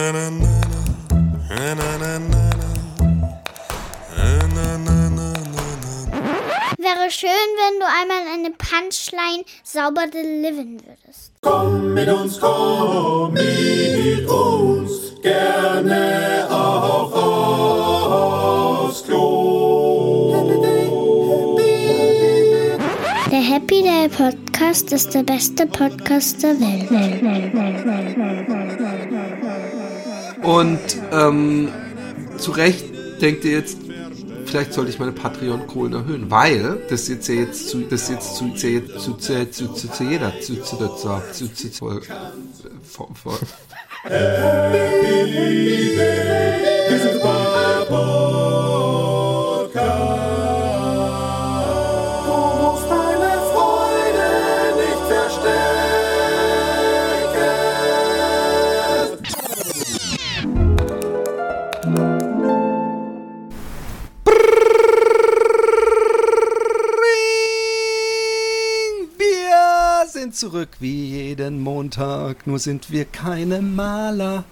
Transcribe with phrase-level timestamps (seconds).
[7.10, 11.31] schön, wenn du einmal eine Punchline sauber delivern würdest.
[11.40, 17.14] Komm mit uns, komm mit uns, gerne auch
[18.90, 20.34] aufs Klo.
[23.32, 24.47] Der Happy Day Podcast
[24.91, 26.90] ist der beste Podcast der Welt.
[30.44, 30.80] Und
[31.12, 31.70] ähm,
[32.38, 32.85] zu Recht
[33.22, 33.77] denkt ihr jetzt,
[34.46, 38.54] vielleicht sollte ich meine Patreon-Kohlen erhöhen, weil das jetzt ja jetzt zu, das jetzt zu,
[38.54, 42.02] zu, zu, zu, zu, zu, jeder, zu, zu, zu, zu, zu, äh,
[42.84, 43.10] vor,
[47.90, 48.47] Wir
[70.38, 74.43] zurück wie jeden Montag, nur sind wir keine Maler.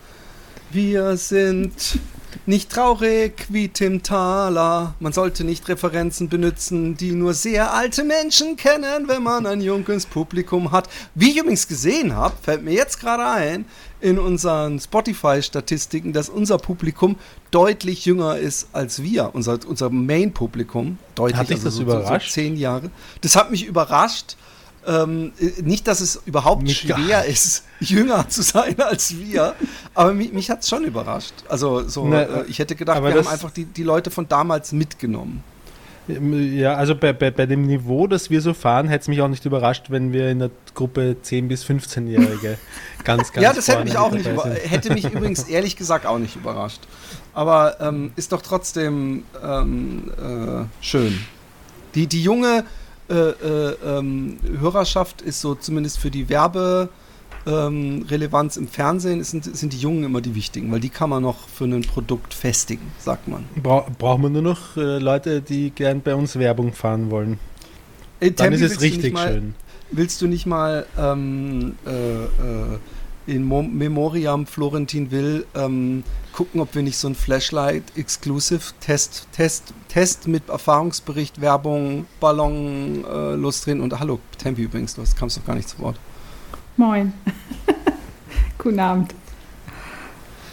[0.72, 2.00] Wir sind
[2.48, 4.96] nicht traurig wie Tim Thaler.
[5.00, 10.08] Man sollte nicht Referenzen benutzen, die nur sehr alte Menschen kennen, wenn man ein junges
[10.08, 10.90] Publikum hat.
[11.14, 13.66] Wie ich übrigens gesehen habe, fällt mir jetzt gerade ein,
[14.02, 17.16] in unseren Spotify-Statistiken, dass unser Publikum
[17.52, 20.98] deutlich jünger ist als wir, unser, unser Main-Publikum.
[21.14, 22.30] Deutlich, Hat dich das so, überrascht?
[22.30, 22.90] So zehn Jahre.
[23.22, 24.36] Das hat mich überrascht.
[24.88, 29.56] Ähm, äh, nicht, dass es überhaupt Mich schwer ist, jünger zu sein als wir,
[29.94, 31.34] aber mich, mich hat es schon überrascht.
[31.50, 34.72] Also so, Na, äh, ich hätte gedacht, wir haben einfach die, die Leute von damals
[34.72, 35.44] mitgenommen.
[36.08, 39.28] Ja, also bei, bei, bei dem Niveau, das wir so fahren, hätte es mich auch
[39.28, 42.60] nicht überrascht, wenn wir in der Gruppe 10- bis 15-Jährige
[43.04, 44.30] ganz, ganz ja, das hätte mich auch nicht
[44.66, 46.82] hätte mich übrigens ehrlich gesagt auch nicht überrascht.
[47.34, 51.20] Aber ähm, ist doch trotzdem ähm, äh, schön.
[51.96, 52.66] Die, die junge
[53.10, 56.90] ähm, Hörerschaft ist so zumindest für die Werbe
[57.48, 61.10] ähm, Relevanz im Fernsehen ist, sind, sind die Jungen immer die wichtigen, weil die kann
[61.10, 63.46] man noch für ein Produkt festigen, sagt man.
[63.62, 67.40] Bra brauchen wir nur noch äh, Leute, die gern bei uns Werbung fahren wollen.
[68.20, 69.56] Ey, Dann Tempi, ist es richtig mal, schön.
[69.92, 72.28] Willst du nicht mal ähm, äh, äh,
[73.28, 76.04] in Mo Memoriam Florentin Will ähm,
[76.36, 83.06] gucken, ob wir nicht so ein Flashlight Exclusive Test, Test, Test mit Erfahrungsbericht, Werbung, Ballon,
[83.10, 85.98] äh, losdrehen und hallo, Tempi übrigens, du hast- kamst doch gar nicht zu Wort.
[86.78, 87.14] Moin.
[88.58, 89.16] Guten Abend.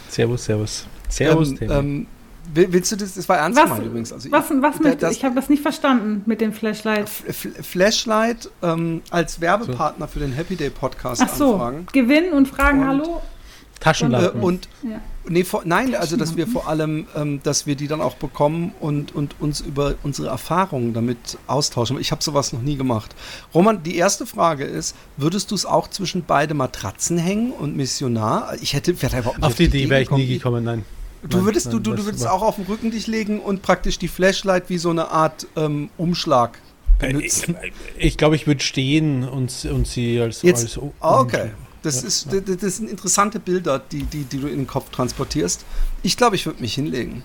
[0.09, 0.85] Servus, servus.
[1.09, 1.73] Servus, ähm, Timmy.
[1.73, 2.07] ähm,
[2.53, 4.13] will- willst du das, das war ernst Was, gemeint übrigens.
[4.13, 7.09] Also was, was da- möchtest das- Ich habe das nicht verstanden mit dem Flashlight.
[7.27, 11.87] F- Flashlight ähm, als Werbepartner für den Happy Day Podcast Ach so, anfragen.
[11.91, 13.17] gewinnen und fragen Und- Hallo.
[13.17, 14.41] Äh, Taschenlampen.
[14.41, 15.01] und Ja.
[15.27, 18.73] Nee, vor, nein, also dass wir vor allem, ähm, dass wir die dann auch bekommen
[18.79, 21.97] und, und uns über unsere Erfahrungen damit austauschen.
[21.99, 23.15] Ich habe sowas noch nie gemacht.
[23.53, 28.55] Roman, die erste Frage ist, würdest du es auch zwischen beide Matratzen hängen und Missionar?
[28.61, 30.85] Ich hätte, wäre da überhaupt nicht Auf die Idee wäre ich nie gekommen, nein.
[31.21, 33.61] Du Nein, würdest, nein, du, du, du würdest auch auf den Rücken dich legen und
[33.61, 36.59] praktisch die Flashlight wie so eine Art ähm, Umschlag
[36.99, 37.55] benutzen.
[37.97, 40.41] Ich glaube, ich würde stehen und, und sie als.
[40.41, 41.51] Jetzt, als ah, okay.
[41.83, 42.39] Das, Ja, ist, ja.
[42.39, 45.63] das, das sind interessante Bilder, die, die, die du in den Kopf transportierst.
[46.01, 47.23] Ich glaube, ich würde mich hinlegen.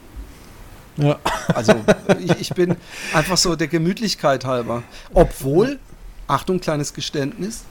[0.97, 1.19] Ja.
[1.55, 1.77] Also
[2.19, 2.77] ich, ich bin
[3.15, 4.83] einfach so der Gemütlichkeit halber.
[5.15, 5.79] Obwohl,
[6.27, 7.63] Achtung, kleines Geständnis.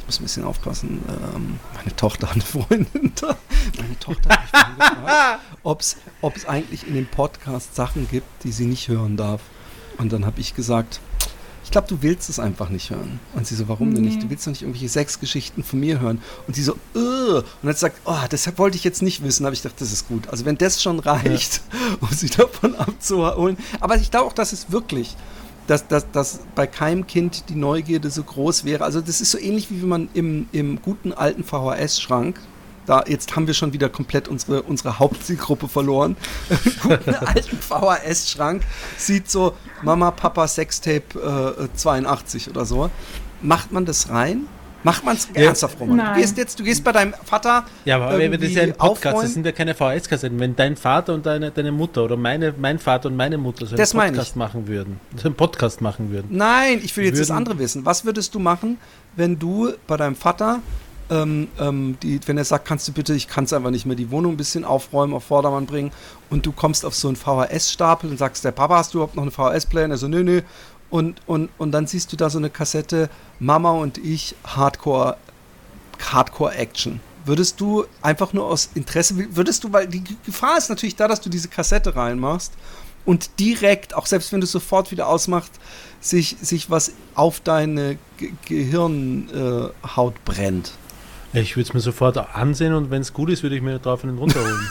[0.00, 1.02] Ich muss ein bisschen aufpassen.
[1.06, 3.36] Ähm, meine Tochter hat eine Freundin da.
[3.76, 4.42] Meine Tochter hat
[4.78, 9.42] mich gefragt, ob es eigentlich in dem Podcast Sachen gibt, die sie nicht hören darf.
[9.98, 11.00] Und dann habe ich gesagt,
[11.64, 13.20] ich glaube, du willst es einfach nicht hören.
[13.34, 14.16] Und sie so, warum denn nicht?
[14.16, 14.22] Nee.
[14.22, 16.20] Du willst doch nicht irgendwelche Sexgeschichten von mir hören.
[16.46, 17.38] Und sie so, Ugh.
[17.38, 19.46] und dann gesagt, oh, deshalb wollte ich jetzt nicht wissen.
[19.46, 20.28] Habe ich gedacht, das ist gut.
[20.28, 21.62] Also wenn das schon reicht,
[22.00, 23.56] um sie davon abzuholen.
[23.80, 25.16] Aber ich glaube auch, dass es wirklich,
[25.66, 28.84] dass, dass, dass bei keinem Kind die Neugierde so groß wäre.
[28.84, 32.40] Also das ist so ähnlich wie wenn man im, im guten alten VHS-Schrank,
[32.86, 36.16] da jetzt haben wir schon wieder komplett unsere, unsere Hauptzielgruppe verloren,
[36.50, 38.62] im guten alten VHS-Schrank
[38.96, 42.90] sieht so Mama, Papa, Sextape äh, 82 oder so.
[43.40, 44.46] Macht man das rein?
[44.84, 45.42] Macht man es Ja.
[45.42, 46.12] ernsthaft, Roman?
[46.14, 48.72] Du gehst jetzt, du gehst bei deinem Vater Ja, aber wenn das ist ja ein
[48.72, 49.32] Podcast, das aufräumen.
[49.32, 50.40] sind ja keine VHS-Kassetten.
[50.40, 53.70] Wenn dein Vater und deine, deine Mutter oder meine, mein Vater und meine Mutter so
[53.72, 53.92] einen Das.
[53.94, 56.26] Podcast machen würden, so einen Podcast machen würden.
[56.36, 57.86] Nein, ich will jetzt das Würden- andere wissen.
[57.86, 58.76] Was würdest du machen,
[59.14, 60.58] wenn du bei deinem Vater,
[61.12, 63.96] ähm, ähm, die, wenn er sagt, kannst du bitte, ich kann es einfach nicht mehr,
[63.96, 65.92] die Wohnung ein bisschen aufräumen, auf Vordermann bringen
[66.30, 69.22] und du kommst auf so einen VHS-Stapel und sagst, der Papa, hast du überhaupt noch
[69.22, 69.84] einen VHS-Player?
[69.84, 70.40] Und er so, nö, nö.
[70.88, 75.16] und, und, und dann siehst du da so eine Kassette, Mama und ich, Hardcore,
[76.00, 77.00] Hardcore Action.
[77.24, 81.20] Würdest du einfach nur aus Interesse, würdest du, weil die Gefahr ist natürlich da, dass
[81.20, 82.52] du diese Kassette reinmachst
[83.04, 85.52] und direkt, auch selbst wenn du es sofort wieder ausmachst,
[86.00, 90.72] sich, sich was auf deine Ge Gehirnhaut brennt.
[91.34, 94.04] Ich würde es mir sofort ansehen und wenn es gut ist, würde ich mir drauf
[94.04, 94.68] einen runterholen.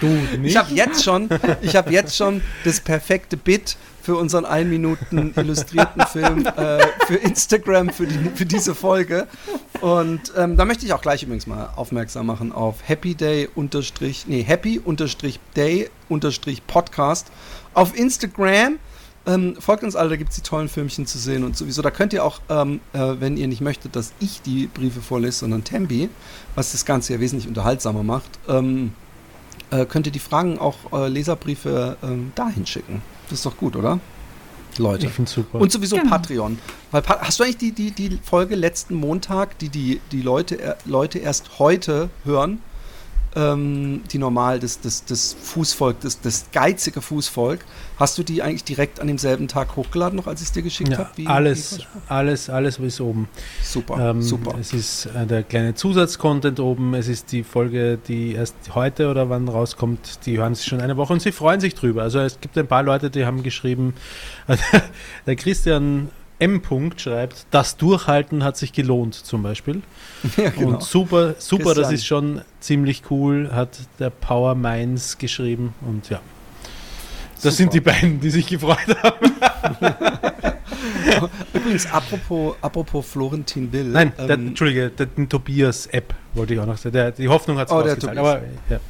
[0.00, 0.50] du nicht?
[0.50, 1.28] Ich habe jetzt schon,
[1.62, 7.16] ich habe jetzt schon das perfekte Bit für unseren 1 Minuten illustrierten Film äh, für
[7.16, 9.26] Instagram für, die, für diese Folge.
[9.80, 14.24] Und ähm, da möchte ich auch gleich übrigens mal aufmerksam machen auf Happy Day unterstrich,
[14.26, 17.28] nee, Happy unterstrich Day unterstrich Podcast
[17.74, 18.78] auf Instagram.
[19.26, 21.82] Ähm, folgt uns alle, da gibt es die tollen Filmchen zu sehen und sowieso.
[21.82, 25.40] Da könnt ihr auch, ähm, äh, wenn ihr nicht möchtet, dass ich die Briefe vorlese,
[25.40, 26.08] sondern Tembi,
[26.54, 28.92] was das Ganze ja wesentlich unterhaltsamer macht, ähm,
[29.70, 33.02] äh, könnt ihr die Fragen auch äh, Leserbriefe ähm, dahin schicken.
[33.28, 34.00] Das ist doch gut, oder?
[34.78, 35.06] Leute.
[35.06, 35.60] Ich finde super.
[35.60, 36.10] Und sowieso Genau.
[36.10, 36.58] Patreon.
[36.90, 40.74] Weil, hast du eigentlich die, die, die Folge letzten Montag, die die, die Leute, äh,
[40.86, 42.60] Leute erst heute hören?
[43.36, 47.64] Ähm, die normal, das, das, das Fußvolk, das, das geizige Fußvolk.
[47.96, 50.90] Hast du die eigentlich direkt an demselben Tag hochgeladen, noch als ich es dir geschickt
[50.90, 51.10] ja, habe?
[51.26, 53.28] alles, alles, alles ist oben.
[53.62, 54.56] Super, Ähm, super.
[54.58, 56.94] Es ist äh, der kleine Zusatzcontent oben.
[56.94, 60.26] Es ist die Folge, die erst heute oder wann rauskommt.
[60.26, 62.02] Die hören sich schon eine Woche und sie freuen sich drüber.
[62.02, 63.94] Also es gibt ein paar Leute, die haben geschrieben,
[65.26, 66.08] der Christian
[66.40, 66.62] M.
[66.62, 69.82] Punkt schreibt, das Durchhalten hat sich gelohnt zum Beispiel.
[70.36, 70.68] Ja, genau.
[70.74, 76.20] Und super, super, das ist schon ziemlich cool, hat der Power Minds geschrieben und ja.
[77.42, 79.32] Das sind die beiden, die sich gefreut haben.
[81.54, 83.84] Übrigens, apropos, apropos Florentin Will.
[83.84, 86.92] Nein, der, ähm, Entschuldige, der, den Tobias-App wollte ich auch noch sagen.
[86.92, 88.16] Der, die Hoffnung hat es Oh, ausgezahlt.
[88.18, 88.36] Tobias.
[88.36, 88.80] Aber ja.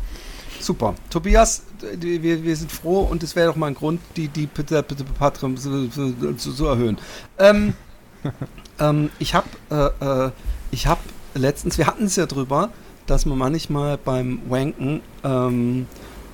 [0.60, 0.94] Super.
[1.08, 1.62] Tobias,
[1.98, 5.04] wir, wir sind froh und es wäre doch mal ein Grund, die, die bitte, bitte
[5.04, 6.98] Patreon zu, zu, zu, zu erhöhen.
[7.38, 7.74] Ähm,
[8.78, 10.30] ähm, ich habe äh, äh,
[10.70, 10.98] ich hab
[11.34, 12.70] letztens, wir hatten es ja drüber,
[13.06, 15.86] dass man manchmal beim Wanken ähm,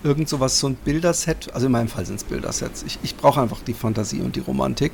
[0.03, 3.41] irgend sowas, so ein Bilderset, also in meinem Fall sind es Bildersets, ich, ich brauche
[3.41, 4.93] einfach die Fantasie und die Romantik,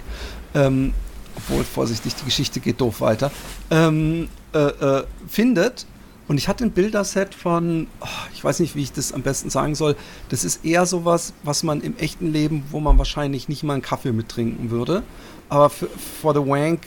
[0.54, 0.94] ähm,
[1.36, 3.30] obwohl, vorsichtig, die Geschichte geht doof weiter,
[3.70, 5.86] ähm, äh, äh, findet.
[6.28, 9.50] Und ich hatte ein Bilderset von, oh, ich weiß nicht, wie ich das am besten
[9.50, 9.96] sagen soll.
[10.28, 13.82] Das ist eher sowas, was man im echten Leben, wo man wahrscheinlich nicht mal einen
[13.82, 15.02] Kaffee mit trinken würde.
[15.48, 16.80] Aber für, for the wank,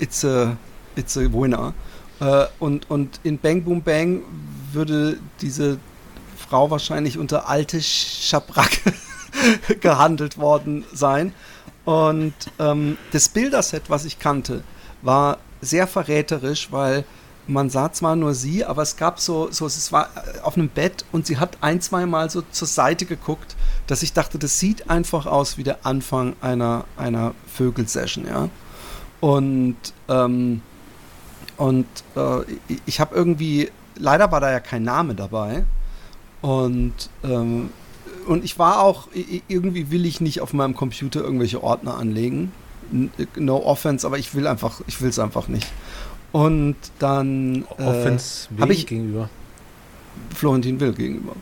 [0.00, 0.56] it's a,
[0.96, 1.74] it's a winner.
[2.20, 4.22] Äh, und, und in Bang Boom Bang
[4.72, 5.78] würde diese
[6.36, 8.92] Frau wahrscheinlich unter alte Schabracke
[9.80, 11.34] gehandelt worden sein.
[11.84, 14.62] Und ähm, das Bilderset, was ich kannte,
[15.02, 17.04] war sehr verräterisch, weil
[17.48, 20.10] man sah zwar nur sie, aber es gab so, so es war
[20.42, 23.56] auf einem Bett und sie hat ein, zwei Mal so zur Seite geguckt,
[23.86, 28.48] dass ich dachte, das sieht einfach aus wie der Anfang einer, einer Vögelsession, ja.
[29.20, 29.76] Und,
[30.08, 30.62] ähm,
[31.56, 32.40] und äh,
[32.86, 35.64] ich, habe irgendwie, leider war da ja kein Name dabei.
[36.40, 37.70] Und, ähm,
[38.26, 39.08] und ich war auch,
[39.48, 42.52] irgendwie will ich nicht auf meinem Computer irgendwelche Ordner anlegen.
[43.36, 45.66] No offense, aber ich will einfach, ich will es einfach nicht.
[46.32, 48.04] Und dann äh, hab
[48.50, 49.28] wem ich- gegenüber.
[50.34, 51.32] Florentin Will gegenüber.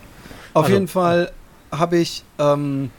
[0.55, 0.75] Auf Also.
[0.75, 1.33] jeden Fall
[1.73, 2.91] habe ich, ähm,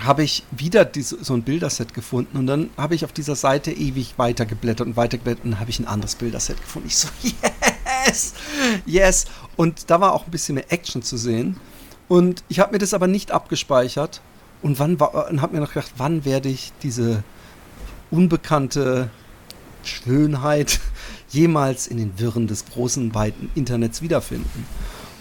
[0.00, 3.72] habe ich wieder diese, so ein Bilderset gefunden und dann habe ich auf dieser Seite
[3.72, 6.88] ewig weitergeblättert und weitergeblättert und dann habe ich ein anderes Bilderset gefunden.
[6.88, 7.08] Ich so,
[8.06, 8.32] yes,
[8.86, 9.24] yes.
[9.56, 11.56] Und da war auch ein bisschen mehr Action zu sehen.
[12.08, 14.20] Und ich habe mir das aber nicht abgespeichert
[14.62, 17.22] und wann war, und habe mir noch gedacht, wann werde ich diese
[18.10, 19.10] unbekannte
[19.84, 20.80] Schönheit
[21.32, 24.66] jemals in den Wirren des großen, weiten Internets wiederfinden.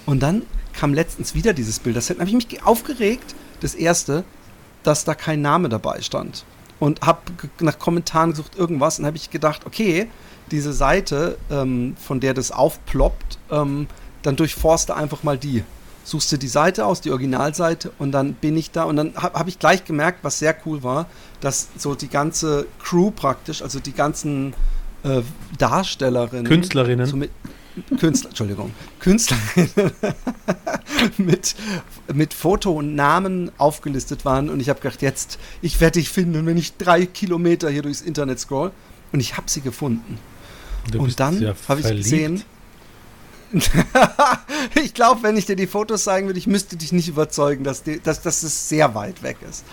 [0.05, 1.95] Und dann kam letztens wieder dieses Bild.
[1.95, 4.23] Das habe ich mich ge- aufgeregt, das erste,
[4.83, 6.43] dass da kein Name dabei stand.
[6.79, 7.19] Und habe
[7.59, 8.99] nach Kommentaren gesucht, irgendwas.
[8.99, 10.07] Und habe ich gedacht, okay,
[10.49, 13.87] diese Seite, ähm, von der das aufploppt, ähm,
[14.23, 15.63] dann durchforste einfach mal die.
[16.03, 18.85] Suchst du die Seite aus, die Originalseite, und dann bin ich da.
[18.85, 21.05] Und dann habe hab ich gleich gemerkt, was sehr cool war,
[21.41, 24.55] dass so die ganze Crew praktisch, also die ganzen
[25.03, 25.21] äh,
[25.57, 26.45] Darstellerinnen.
[26.45, 27.05] Künstlerinnen.
[27.05, 27.31] So mit,
[27.99, 29.91] Künstler, Entschuldigung, Künstlerinnen
[31.17, 31.55] mit,
[32.13, 36.45] mit Foto und Namen aufgelistet waren und ich habe gedacht, jetzt, ich werde dich finden,
[36.45, 38.71] wenn ich drei Kilometer hier durchs Internet scroll
[39.13, 40.17] und ich habe sie gefunden.
[40.91, 42.43] Du und dann ja habe ich gesehen,
[44.83, 47.83] ich glaube, wenn ich dir die Fotos zeigen würde, ich müsste dich nicht überzeugen, dass,
[47.83, 49.65] die, dass, dass es sehr weit weg ist.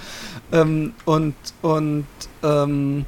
[0.52, 2.06] Ähm, und, und,
[2.42, 3.06] ähm,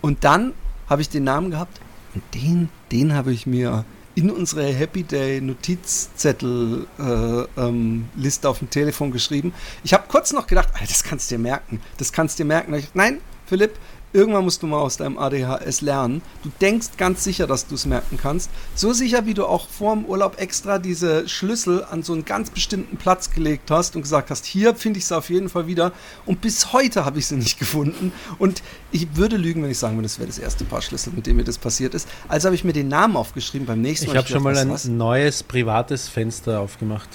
[0.00, 0.52] und dann
[0.90, 1.80] habe ich den Namen gehabt
[2.14, 3.84] und den, den habe ich mir
[4.16, 8.08] in unsere Happy Day Notizzettel äh, ähm,
[8.42, 9.54] auf dem Telefon geschrieben.
[9.84, 11.80] Ich habe kurz noch gedacht, das kannst du dir merken.
[11.96, 12.74] Das kannst du dir merken.
[12.74, 13.78] Ich, nein, Philipp,
[14.12, 16.20] Irgendwann musst du mal aus deinem ADHS lernen.
[16.42, 18.50] Du denkst ganz sicher, dass du es merken kannst.
[18.74, 22.50] So sicher, wie du auch vor dem Urlaub extra diese Schlüssel an so einen ganz
[22.50, 25.92] bestimmten Platz gelegt hast und gesagt hast, hier finde ich sie auf jeden Fall wieder.
[26.26, 28.12] Und bis heute habe ich sie nicht gefunden.
[28.38, 31.26] Und ich würde lügen, wenn ich sagen würde, das wäre das erste Paar Schlüssel, mit
[31.26, 32.08] dem mir das passiert ist.
[32.26, 34.18] Also habe ich mir den Namen aufgeschrieben beim nächsten Ich Mal.
[34.18, 34.86] habe schon mal ein was?
[34.86, 37.08] neues privates Fenster aufgemacht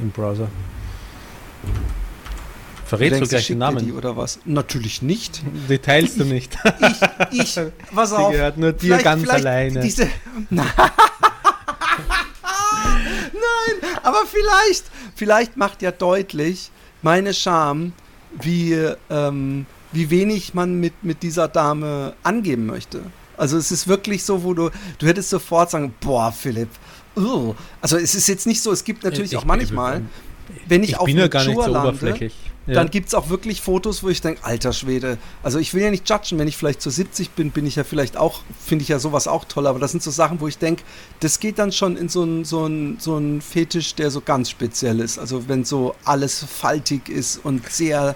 [0.00, 0.48] im Browser.
[2.92, 3.86] Du Verrätst du ich gleich den Namen?
[3.86, 4.38] Die oder was?
[4.44, 5.40] Natürlich nicht.
[5.66, 6.58] Die teilst du nicht.
[7.30, 7.58] Ich, ich,
[7.94, 8.32] pass Die auf.
[8.32, 9.80] gehört nur dir ganz alleine.
[9.80, 10.08] Diese,
[10.50, 10.70] Nein,
[14.02, 14.84] aber vielleicht,
[15.14, 16.70] vielleicht macht ja deutlich
[17.00, 17.94] meine Scham,
[18.42, 18.76] wie,
[19.08, 23.00] ähm, wie wenig man mit, mit dieser Dame angeben möchte.
[23.38, 24.68] Also es ist wirklich so, wo du,
[24.98, 26.68] du hättest sofort sagen, boah, Philipp,
[27.16, 27.54] ugh.
[27.80, 30.02] also es ist jetzt nicht so, es gibt natürlich Ich- auch manchmal,
[30.68, 32.34] wenn ich, Ich auf bin ja gar nicht so lande, oberflächlich.
[32.66, 32.74] Ja.
[32.74, 35.18] dann gibt es auch wirklich Fotos, wo ich denke, alter Schwede.
[35.42, 37.82] Also ich will ja nicht judgen, wenn ich vielleicht zu 70 bin, bin ich ja
[37.82, 40.58] vielleicht auch, finde ich ja sowas auch toll, aber das sind so Sachen, wo ich
[40.58, 40.84] denke,
[41.20, 45.00] das geht dann schon in so einen so so ein Fetisch, der so ganz speziell
[45.00, 45.18] ist.
[45.18, 48.14] Also wenn so alles faltig ist und sehr,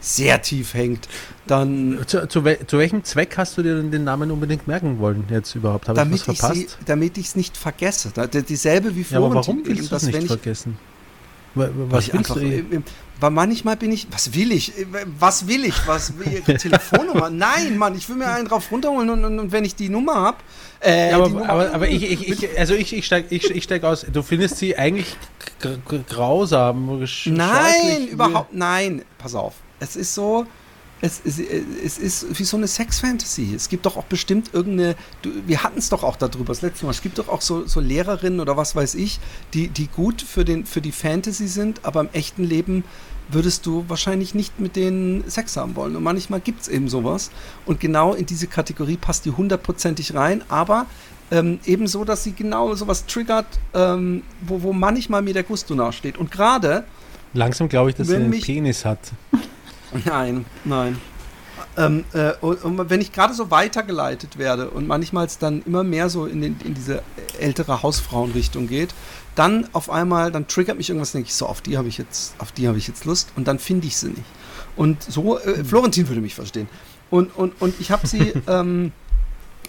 [0.00, 1.08] sehr tief hängt,
[1.46, 4.98] dann Zu, zu, wel zu welchem Zweck hast du dir denn den Namen unbedingt merken
[4.98, 5.88] wollen jetzt überhaupt?
[5.88, 6.78] Habe ich damit was ich, sie, verpasst?
[6.86, 8.12] damit ich es nicht vergesse.
[8.48, 9.34] Dieselbe wie ja, aber Florentin.
[9.34, 10.58] warum willst du es nicht wenn ich,
[11.54, 12.46] weil Was ich willst einfach, du?
[12.46, 12.80] äh, äh,
[13.20, 14.78] weil manchmal bin ich, was will ich?
[14.78, 14.86] Äh,
[15.18, 15.74] Was will ich?
[15.86, 17.30] Was will ihre Telefonnummer?
[17.30, 20.14] Nein, Mann, ich will mir einen drauf runterholen und, und, und wenn ich die Nummer
[20.14, 20.36] habe.
[20.80, 23.64] Äh, Ja, aber, Nummer- aber, aber ich, ich, ich, also ich, ich steige ich, ich
[23.64, 24.06] steig aus.
[24.12, 25.16] Du findest sie eigentlich
[26.08, 27.04] grausam.
[27.26, 29.02] Nein, überhaupt, nein.
[29.18, 29.54] Pass auf.
[29.80, 30.46] Es ist so,
[31.00, 33.54] es, es, es ist wie so eine Sex-Fantasy.
[33.54, 34.96] Es gibt doch auch bestimmt irgendeine,
[35.46, 37.80] wir hatten es doch auch darüber das letzte Mal, es gibt doch auch so, so
[37.80, 39.20] Lehrerinnen oder was weiß ich,
[39.54, 42.84] die, die gut für, den, für die Fantasy sind, aber im echten Leben
[43.30, 45.94] würdest du wahrscheinlich nicht mit denen Sex haben wollen.
[45.94, 47.30] Und manchmal gibt es eben sowas.
[47.66, 50.86] Und genau in diese Kategorie passt die hundertprozentig rein, aber
[51.30, 56.16] ähm, ebenso, dass sie genau sowas triggert, ähm, wo, wo manchmal mir der Gusto nachsteht.
[56.16, 56.84] Und gerade
[57.34, 58.98] Langsam glaube ich, dass sie einen mich- Penis hat.
[60.04, 60.98] Nein, nein.
[61.76, 65.84] Ähm, äh, und, und wenn ich gerade so weitergeleitet werde und manchmal es dann immer
[65.84, 67.02] mehr so in, den, in diese
[67.38, 68.94] ältere Hausfrauenrichtung geht,
[69.34, 72.34] dann auf einmal, dann triggert mich irgendwas, denke ich so, auf die habe ich jetzt,
[72.38, 74.24] auf die habe ich jetzt Lust und dann finde ich sie nicht.
[74.76, 76.68] Und so, äh, Florentin würde mich verstehen.
[77.10, 78.92] Und, und, und ich habe sie, ähm,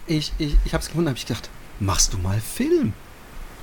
[0.07, 1.49] ich, ich, ich habe es gefunden, habe ich gedacht,
[1.79, 2.93] machst du mal Film?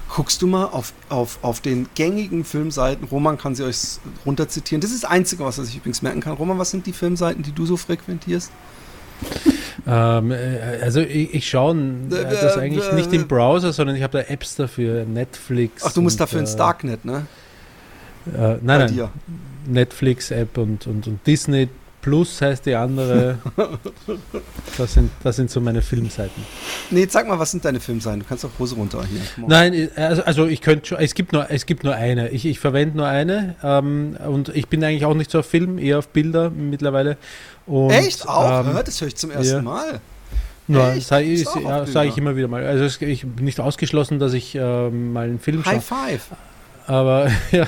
[0.09, 4.81] Guckst du mal auf, auf, auf den gängigen Filmseiten, Roman kann sie euch runterzitieren.
[4.81, 6.35] Das ist das Einzige, was sich übrigens merken kann.
[6.35, 8.53] Roman, was sind die Filmseiten, die du so frequentierst?
[9.87, 13.97] Ähm, äh, also ich, ich schaue äh, das äh, eigentlich äh, nicht im Browser, sondern
[13.97, 15.83] ich habe da Apps dafür, Netflix.
[15.85, 17.27] Ach, du musst und, dafür ins äh, Darknet, ne?
[18.27, 19.09] Äh, nein, nein.
[19.67, 21.69] Netflix-App und, und, und Disney
[22.07, 23.39] Plus heißt die andere.
[24.79, 26.41] das, sind, das sind so meine Filmseiten.
[26.93, 28.21] Nee, sag mal, was sind deine Filmseiten?
[28.21, 29.21] Du kannst auch Hose runter hier.
[29.45, 32.29] Nein, äh, also, also ich könnte schon, es gibt nur, es gibt nur eine.
[32.29, 35.79] Ich, ich verwende nur eine ähm, und ich bin eigentlich auch nicht so auf Film,
[35.79, 37.17] eher auf Bilder mittlerweile.
[37.67, 38.29] Und, Echt?
[38.29, 38.65] Auch?
[38.65, 39.63] ähm, das höre ich zum ersten ja.
[39.63, 40.01] Mal.
[40.95, 41.09] Echt?
[41.09, 42.65] sage ich, ja, sag ich immer wieder mal.
[42.65, 45.75] Also es, ich bin nicht ausgeschlossen, dass ich ähm, mal einen Film schaue.
[45.75, 46.29] High Five.
[46.87, 47.67] Aber ja,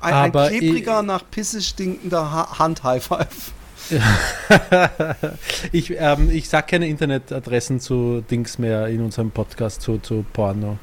[0.00, 3.52] Ein, Aber ein klebriger, nach Pisse stinkender ha Hand High Five.
[5.72, 10.78] ich, ähm, ich sage keine Internetadressen zu Dings mehr in unserem Podcast, zu, zu Porno.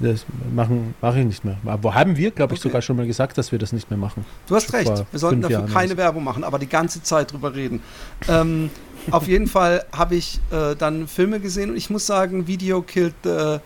[0.00, 1.56] Das machen mache ich nicht mehr.
[1.64, 2.68] Aber haben wir, glaube ich, Okay.
[2.68, 4.24] sogar schon mal gesagt, dass wir das nicht mehr machen.
[4.46, 5.04] Du hast Schon recht.
[5.10, 7.80] Wir sollten dafür Jahren keine Werbung machen, aber die ganze Zeit drüber reden.
[8.28, 8.70] Ähm,
[9.10, 13.14] auf jeden Fall habe ich äh, dann Filme gesehen und ich muss sagen, Video killt
[13.26, 13.58] äh,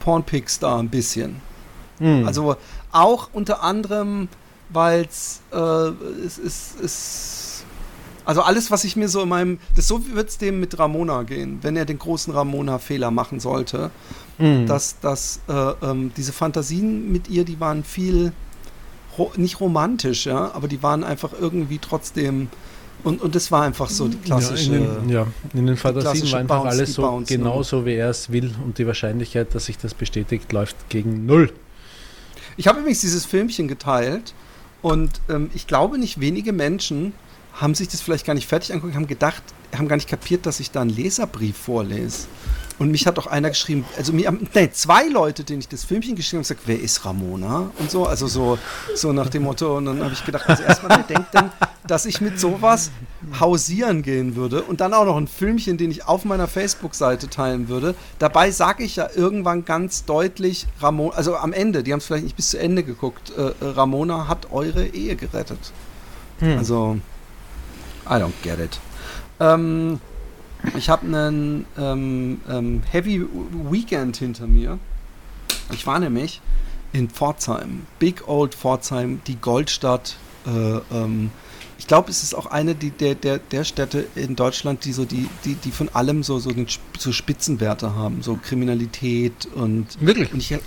[0.00, 1.36] Porn Pics da ein bisschen.
[1.98, 2.26] Hm.
[2.26, 2.56] Also
[2.92, 4.28] auch unter anderem,
[4.68, 5.58] weil es äh,
[6.24, 7.45] es ist.
[8.26, 9.58] Also alles, was ich mir so in meinem.
[9.76, 13.90] Das so wird es dem mit Ramona gehen, wenn er den großen Ramona-Fehler machen sollte.
[14.38, 14.66] Hm.
[14.66, 15.52] Dass, dass äh,
[15.82, 18.32] ähm, diese Fantasien mit ihr, die waren viel
[19.16, 22.48] ro nicht romantisch, ja, aber die waren einfach irgendwie trotzdem.
[23.04, 24.72] Und, und das war einfach so die klassische.
[24.72, 27.38] Ja, in den, ja, in den Fantasien war einfach Bounce, alles so Bounce, ne?
[27.38, 31.52] genauso, wie er es will und die Wahrscheinlichkeit, dass sich das bestätigt, läuft gegen null.
[32.56, 34.34] Ich habe übrigens dieses Filmchen geteilt
[34.82, 37.12] und ähm, ich glaube, nicht wenige Menschen
[37.56, 39.42] haben sich das vielleicht gar nicht fertig angeguckt, haben gedacht,
[39.76, 42.26] haben gar nicht kapiert, dass ich da einen Leserbrief vorlese.
[42.78, 45.84] Und mich hat auch einer geschrieben, also mir, haben- nee, zwei Leute, denen ich das
[45.84, 47.70] Filmchen geschrieben habe, gesagt, wer ist Ramona?
[47.78, 48.58] Und so, also so,
[48.94, 49.78] so nach dem Motto.
[49.78, 51.50] Und dann habe ich gedacht, also erstmal, wer denkt denn,
[51.86, 52.90] dass ich mit sowas
[53.40, 57.68] hausieren gehen würde und dann auch noch ein Filmchen, den ich auf meiner Facebook-Seite teilen
[57.68, 57.94] würde.
[58.18, 62.24] Dabei sage ich ja irgendwann ganz deutlich, Ramona, also am Ende, die haben es vielleicht
[62.24, 65.72] nicht bis zu Ende geguckt, äh, äh, Ramona hat eure Ehe gerettet.
[66.40, 66.58] Hm.
[66.58, 66.98] Also,
[68.08, 68.78] I don't get it.
[69.40, 70.00] Ähm,
[70.76, 73.24] ich habe einen ähm, ähm, Heavy
[73.70, 74.78] Weekend hinter mir.
[75.72, 76.40] Ich war nämlich
[76.92, 80.16] in Pforzheim, Big Old Pforzheim, die Goldstadt.
[80.46, 80.50] Äh,
[80.94, 81.30] ähm,
[81.78, 85.04] ich glaube, es ist auch eine die, der, der, der Städte in Deutschland, die so
[85.04, 86.66] die, die, die von allem so, so, den,
[86.98, 90.32] so Spitzenwerte haben, so Kriminalität und Wirklich?
[90.32, 90.62] und ich hab,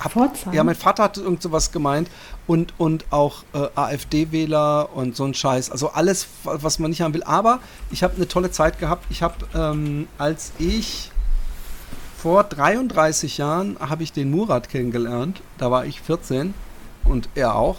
[0.54, 2.10] ja, mein Vater hat irgend sowas gemeint
[2.48, 5.72] und, und auch äh, AfD-Wähler und so ein Scheiß.
[5.72, 7.24] Also alles, wa- was man nicht haben will.
[7.24, 7.60] Aber
[7.92, 9.06] ich habe eine tolle Zeit gehabt.
[9.10, 11.12] Ich habe, ähm, als ich
[12.18, 15.42] vor 33 Jahren habe ich den Murat kennengelernt.
[15.58, 16.54] Da war ich 14
[17.06, 17.78] und er auch.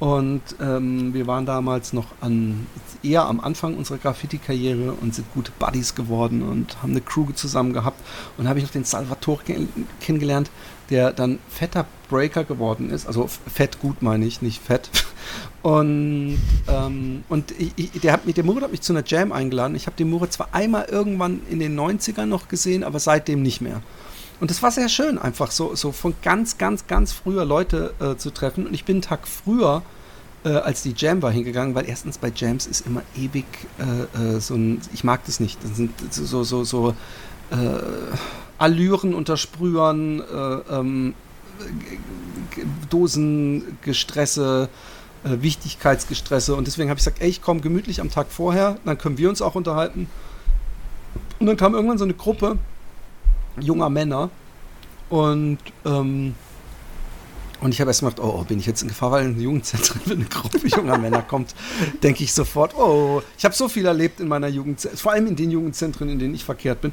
[0.00, 2.66] Und ähm, wir waren damals noch an,
[3.02, 7.74] eher am Anfang unserer Graffiti-Karriere und sind gute Buddies geworden und haben eine Crew zusammen
[7.74, 8.00] gehabt.
[8.38, 9.68] Und habe ich noch den Salvatore kenn
[10.00, 10.50] kennengelernt,
[10.88, 13.06] der dann fetter Breaker geworden ist.
[13.06, 14.90] Also fett gut meine ich, nicht fett.
[15.62, 16.38] Und,
[16.68, 19.76] ähm, und ich, ich, der, hat mich, der Murat hat mich zu einer Jam eingeladen.
[19.76, 23.60] Ich habe den Murat zwar einmal irgendwann in den 90ern noch gesehen, aber seitdem nicht
[23.60, 23.82] mehr.
[24.40, 28.16] Und das war sehr schön, einfach so, so von ganz, ganz, ganz früher Leute äh,
[28.16, 28.66] zu treffen.
[28.66, 29.82] Und ich bin einen Tag früher,
[30.44, 33.44] äh, als die Jam war, hingegangen, weil erstens bei Jams ist immer ewig
[33.78, 36.94] äh, äh, so ein, ich mag das nicht, das sind so, so, so
[37.50, 37.54] äh,
[38.56, 41.14] Allüren unter Sprühern, äh, ähm,
[42.88, 44.70] Dosengestresse,
[45.24, 46.54] äh, Wichtigkeitsgestresse.
[46.54, 49.28] Und deswegen habe ich gesagt, ey, ich komme gemütlich am Tag vorher, dann können wir
[49.28, 50.08] uns auch unterhalten.
[51.38, 52.56] Und dann kam irgendwann so eine Gruppe
[53.62, 54.30] junger Männer
[55.08, 56.34] und ähm,
[57.60, 59.42] und ich habe erst gedacht, oh, oh, bin ich jetzt in Gefahr, weil in den
[59.42, 61.54] Jugendzentren wenn eine Gruppe junger Männer kommt,
[62.02, 65.36] denke ich sofort, oh, ich habe so viel erlebt in meiner Jugend, vor allem in
[65.36, 66.92] den Jugendzentren, in denen ich verkehrt bin.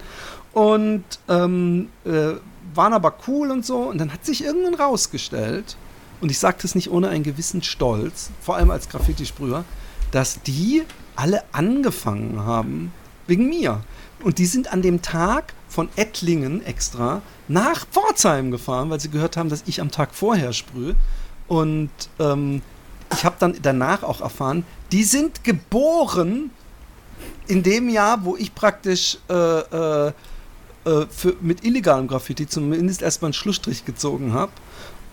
[0.51, 2.33] Und ähm, äh,
[2.73, 3.77] waren aber cool und so.
[3.77, 5.77] Und dann hat sich irgendwann rausgestellt,
[6.19, 9.63] und ich sage das nicht ohne einen gewissen Stolz, vor allem als Graffiti-Sprüher,
[10.11, 10.83] dass die
[11.15, 12.91] alle angefangen haben
[13.27, 13.81] wegen mir.
[14.23, 19.37] Und die sind an dem Tag von Ettlingen extra nach Pforzheim gefahren, weil sie gehört
[19.37, 20.95] haben, dass ich am Tag vorher sprühe.
[21.47, 22.63] Und ähm,
[23.13, 26.49] ich habe dann danach auch erfahren, die sind geboren
[27.45, 33.27] in dem Jahr, wo ich praktisch äh, äh, äh, für, mit illegalem Graffiti zumindest erstmal
[33.27, 34.53] einen Schlussstrich gezogen habe.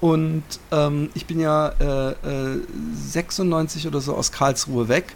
[0.00, 2.60] Und ähm, ich bin ja äh, äh,
[3.06, 5.14] 96 oder so aus Karlsruhe weg.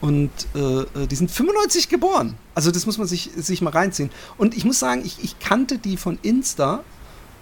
[0.00, 2.34] Und äh, die sind 95 geboren.
[2.54, 4.10] Also das muss man sich, sich mal reinziehen.
[4.38, 6.82] Und ich muss sagen, ich, ich kannte die von Insta,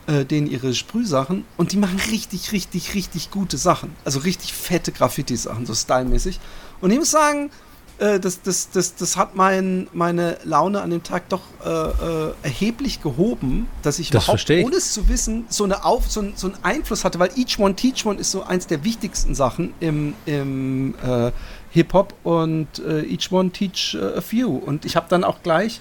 [0.09, 1.45] äh, denen ihre Sprühsachen.
[1.57, 3.95] Und die machen richtig, richtig, richtig gute Sachen.
[4.05, 6.41] Also richtig fette Graffiti-Sachen, so stylmäßig.
[6.81, 7.51] Und ich muss sagen,
[7.99, 12.33] äh, das, das, das, das hat mein, meine Laune an dem Tag doch äh, äh,
[12.43, 14.67] erheblich gehoben, dass ich Das verstehe ich.
[14.67, 17.59] ohne es zu wissen, so, eine Auf, so, ein, so einen Einfluss hatte, weil Each
[17.59, 21.33] One Teach One ist so eins der wichtigsten Sachen im, im äh,
[21.71, 24.49] Hip-Hop und äh, Each One Teach äh, a Few.
[24.49, 25.81] Und ich habe dann auch gleich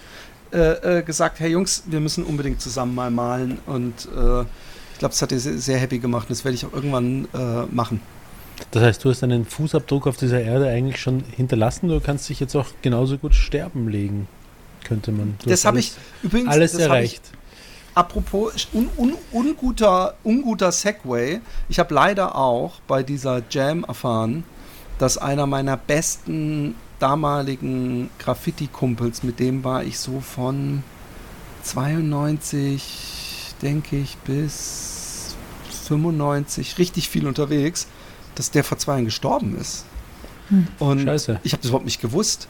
[0.51, 4.41] äh, äh, gesagt, hey Jungs, wir müssen unbedingt zusammen mal malen und äh,
[4.93, 6.27] ich glaube, das hat dir sehr, sehr happy gemacht.
[6.29, 8.01] Das werde ich auch irgendwann äh, machen.
[8.71, 11.89] Das heißt, du hast einen Fußabdruck auf dieser Erde eigentlich schon hinterlassen.
[11.89, 14.27] Du kannst dich jetzt auch genauso gut sterben legen,
[14.83, 15.35] könnte man.
[15.43, 15.91] Du Das habe ich
[16.23, 17.21] übrigens alles erreicht.
[17.31, 21.41] Ich, apropos un, un, unguter, unguter Segway.
[21.69, 24.43] Ich habe leider auch bei dieser Jam erfahren,
[24.99, 30.83] dass einer meiner besten damaligen Graffiti-Kumpels, mit dem war ich so von
[31.63, 35.35] 92, denke ich, bis
[35.87, 37.87] 95 richtig viel unterwegs,
[38.35, 39.85] dass der vor zwei Jahren gestorben ist.
[40.79, 41.39] Und Scheiße.
[41.43, 42.47] ich habe das überhaupt nicht gewusst.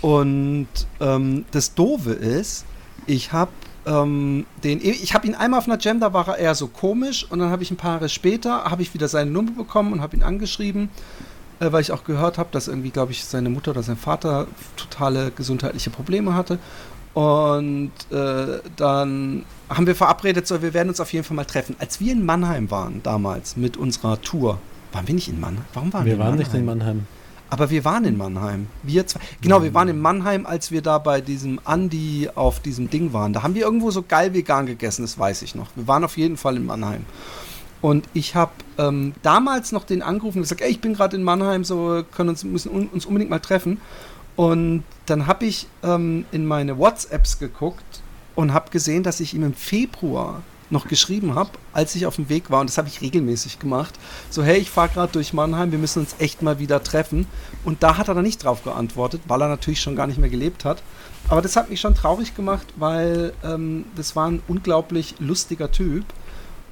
[0.00, 0.68] Und
[1.00, 2.64] ähm, das Doofe ist,
[3.06, 3.50] ich habe
[3.86, 7.26] ähm, den, ich habe ihn einmal auf einer Jam, da war er eher so komisch
[7.28, 10.00] und dann habe ich ein paar Jahre später, habe ich wieder seine Nummer bekommen und
[10.00, 10.90] habe ihn angeschrieben,
[11.60, 14.46] äh, weil ich auch gehört habe, dass irgendwie, glaube ich, seine Mutter oder sein Vater
[14.76, 16.58] totale gesundheitliche Probleme hatte.
[17.12, 21.76] Und äh, dann haben wir verabredet, so, wir werden uns auf jeden Fall mal treffen.
[21.78, 24.58] Als wir in Mannheim waren damals mit unserer Tour,
[24.92, 25.64] waren wir nicht in Mannheim?
[25.74, 26.38] Warum waren wir, Wir in waren Mannheim?
[26.46, 27.06] nicht in Mannheim.
[27.52, 28.68] Aber wir waren in Mannheim.
[28.84, 29.18] Wir zwei.
[29.40, 33.32] Genau, wir waren in Mannheim, als wir da bei diesem Andi auf diesem Ding waren.
[33.32, 35.66] Da haben wir irgendwo so geil vegan gegessen, das weiß ich noch.
[35.74, 37.04] Wir waren auf jeden Fall in Mannheim.
[37.80, 41.22] Und ich habe ähm, damals noch den angerufen und gesagt, ey, ich bin gerade in
[41.22, 43.80] Mannheim, so können uns müssen un, uns unbedingt mal treffen.
[44.36, 48.02] Und dann habe ich ähm, in meine WhatsApps geguckt
[48.34, 52.28] und habe gesehen, dass ich ihm im Februar noch geschrieben habe, als ich auf dem
[52.28, 53.94] Weg war, und das habe ich regelmäßig gemacht,
[54.30, 57.26] so hey, ich fahre gerade durch Mannheim, wir müssen uns echt mal wieder treffen.
[57.64, 60.30] Und da hat er dann nicht drauf geantwortet, weil er natürlich schon gar nicht mehr
[60.30, 60.82] gelebt hat.
[61.28, 66.04] Aber das hat mich schon traurig gemacht, weil ähm, das war ein unglaublich lustiger Typ.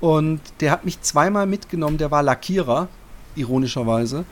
[0.00, 2.88] Und der hat mich zweimal mitgenommen, der war Lackierer,
[3.37, 4.24] ironischerweise.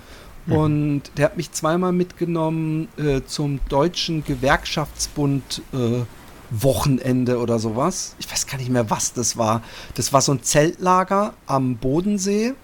[0.48, 6.04] Und der hat mich zweimal mitgenommen äh, zum Deutschen Gewerkschaftsbund äh,
[6.50, 8.14] Wochenende oder sowas.
[8.20, 9.62] Ich weiß gar nicht mehr, was das war.
[9.96, 12.54] Das war so ein Zeltlager am Bodensee.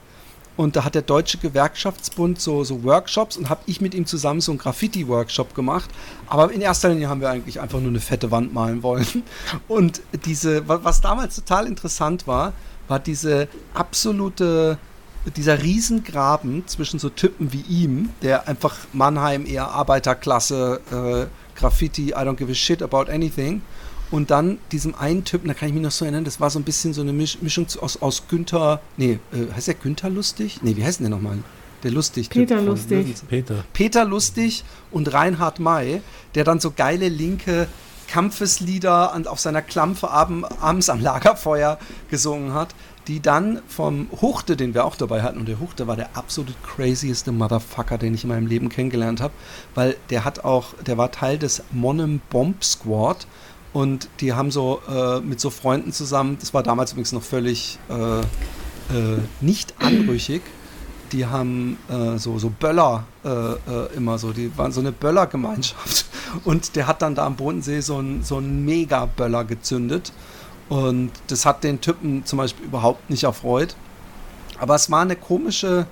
[0.57, 4.41] Und da hat der Deutsche Gewerkschaftsbund so, so Workshops und habe ich mit ihm zusammen
[4.43, 5.91] so einen Graffiti-Workshop gemacht.
[6.29, 9.07] Aber in erster Linie haben wir eigentlich einfach nur eine fette Wand malen wollen.
[9.67, 12.53] Und diese, wa- was damals total interessant war,
[12.93, 14.77] war diese absolute,
[15.37, 22.17] dieser Riesengraben zwischen so Typen wie ihm, der einfach Mannheim eher Arbeiterklasse, äh, Graffiti, I
[22.17, 23.63] don't give a shit about anything.
[24.11, 26.59] Und dann diesem einen Typen, da kann ich mich noch so erinnern, das war so
[26.59, 30.59] ein bisschen so eine Misch Mischung aus, aus Günther, nee, äh, heißt der Günther Lustig?
[30.63, 31.39] Nee, wie heißt denn der nochmal?
[31.83, 32.29] Der Lustig.
[32.29, 33.15] Peter Lustig.
[33.27, 33.65] Peter.
[33.73, 36.03] Peter Lustig und Reinhard May,
[36.35, 37.69] der dann so geile linke
[38.13, 41.79] Kampfeslieder an, auf seiner Klampfe abend, abends am Lagerfeuer
[42.11, 42.75] gesungen hat,
[43.09, 46.55] die dann vom Huchte, den wir auch dabei hatten, und der Huchte war der absolut
[46.63, 49.33] crazieste Motherfucker, den ich in meinem Leben kennengelernt habe,
[49.75, 53.27] weil der hat auch, der war Teil des Monem Bomb Squad
[53.73, 57.79] und die haben so äh, mit so Freunden zusammen, das war damals übrigens noch völlig
[57.89, 58.25] äh, äh,
[59.41, 60.43] nicht anrüchig,
[61.13, 66.07] die haben äh, so, so Böller äh, äh, immer so, die waren so eine Böllergemeinschaft.
[66.45, 70.13] Und der hat dann da am Bodensee so einen so Mega-Böller gezündet.
[70.69, 73.77] Und das hat den Typen zum Beispiel überhaupt nicht erfreut.
[74.59, 75.87] Aber es war eine komische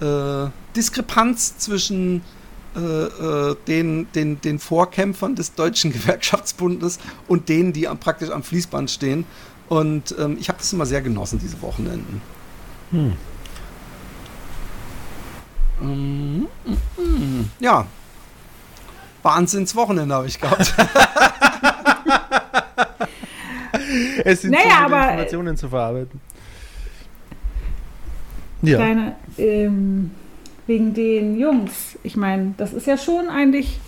[0.00, 2.22] äh, Diskrepanz zwischen
[2.76, 8.42] äh, äh, den, den, den Vorkämpfern des Deutschen Gewerkschaftsbundes und denen, die am, praktisch am
[8.42, 9.24] Fließband stehen.
[9.68, 12.22] Und ähm, ich habe das immer sehr genossen, diese Wochenenden.
[12.90, 13.12] Hm.
[15.80, 17.50] Mm, mm, mm.
[17.60, 17.86] Ja.
[19.22, 20.74] Wahnsinnswochenende habe ich gehabt.
[24.24, 26.20] Es sind Naja, so viele aber- Informationen zu verarbeiten.
[28.62, 28.78] Ja.
[28.78, 30.10] Deine, ähm,
[30.66, 31.96] wegen den Jungs.
[32.02, 33.78] Ich meine, das ist ja schon eigentlich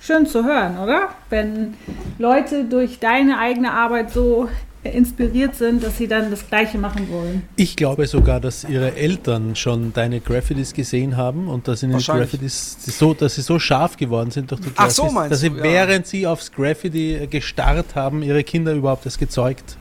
[0.00, 1.10] schön zu hören, oder?
[1.30, 1.74] Wenn
[2.18, 4.48] Leute durch deine eigene Arbeit so
[4.92, 7.42] inspiriert sind, dass sie dann das Gleiche machen wollen.
[7.56, 11.94] Ich glaube sogar, dass ihre Eltern schon deine Graffitis gesehen haben und dass in den
[11.94, 12.30] Wahrscheinlich.
[12.30, 15.40] Graffitis so, dass sie so scharf geworden sind durch die Ach Graffitis, so, meinst dass
[15.40, 15.62] sie du, ja.
[15.62, 19.76] während sie aufs Graffiti äh, gestarrt haben, ihre Kinder überhaupt erst gezeugt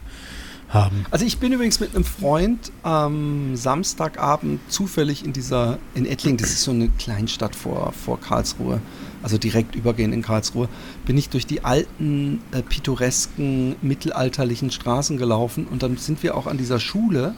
[0.69, 1.05] haben.
[1.11, 6.49] Also ich bin übrigens mit einem Freund am Samstagabend zufällig in dieser, in Ettling, das
[6.49, 8.81] ist so eine Kleinstadt vor, vor Karlsruhe,
[9.23, 10.67] also direkt übergehend in Karlsruhe,
[11.05, 16.47] bin ich durch die alten, äh, pittoresken, mittelalterlichen Straßen gelaufen und dann sind wir auch
[16.47, 17.35] an dieser Schule,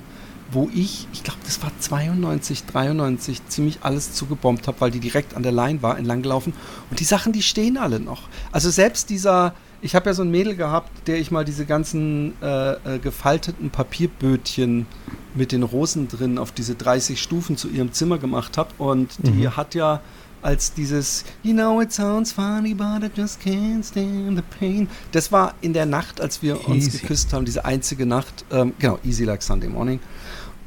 [0.52, 5.36] wo ich, ich glaube, das war 92, 93, ziemlich alles zugebombt habe, weil die direkt
[5.36, 6.54] an der Line war, entlang gelaufen.
[6.90, 8.30] Und die Sachen, die stehen alle noch.
[8.52, 12.34] Also selbst dieser, ich habe ja so ein Mädel gehabt, der ich mal diese ganzen
[12.42, 14.86] äh, äh, gefalteten Papierbötchen
[15.36, 18.70] mit den Rosen drin auf diese 30 Stufen zu ihrem Zimmer gemacht habe.
[18.78, 20.02] Und die hat ja
[20.42, 24.90] als dieses You know it sounds funny, but I just can't stand the pain.
[25.12, 27.00] Das war in der Nacht, als wir uns Easy.
[27.00, 28.46] geküsst haben, diese einzige Nacht.
[28.52, 30.00] Ähm, genau, Easy Like Sunday Morning.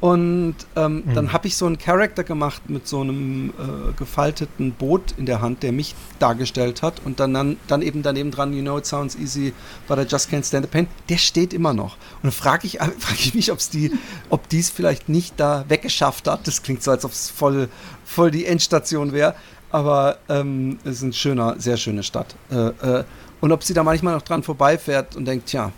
[0.01, 1.13] Und ähm, Mhm.
[1.13, 5.41] dann habe ich so einen Charakter gemacht mit so einem äh, gefalteten Boot in der
[5.41, 6.95] Hand, der mich dargestellt hat.
[7.05, 9.53] Und dann, dann, dann eben daneben dran, you know, it sounds easy,
[9.87, 10.87] but I just can't stand the pain.
[11.07, 11.93] Der steht immer noch.
[12.15, 13.91] Und dann frage ich, frag ich mich, ob's die,
[14.31, 16.47] ob die es vielleicht nicht da weggeschafft hat.
[16.47, 17.69] Das klingt so, als ob es voll,
[18.03, 19.35] voll die Endstation wäre.
[19.69, 22.35] Aber ähm, es ist eine schöner, sehr schöne Stadt.
[22.49, 22.55] Äh,
[22.99, 23.03] äh,
[23.39, 25.71] und ob sie da manchmal noch dran vorbeifährt und denkt, tja,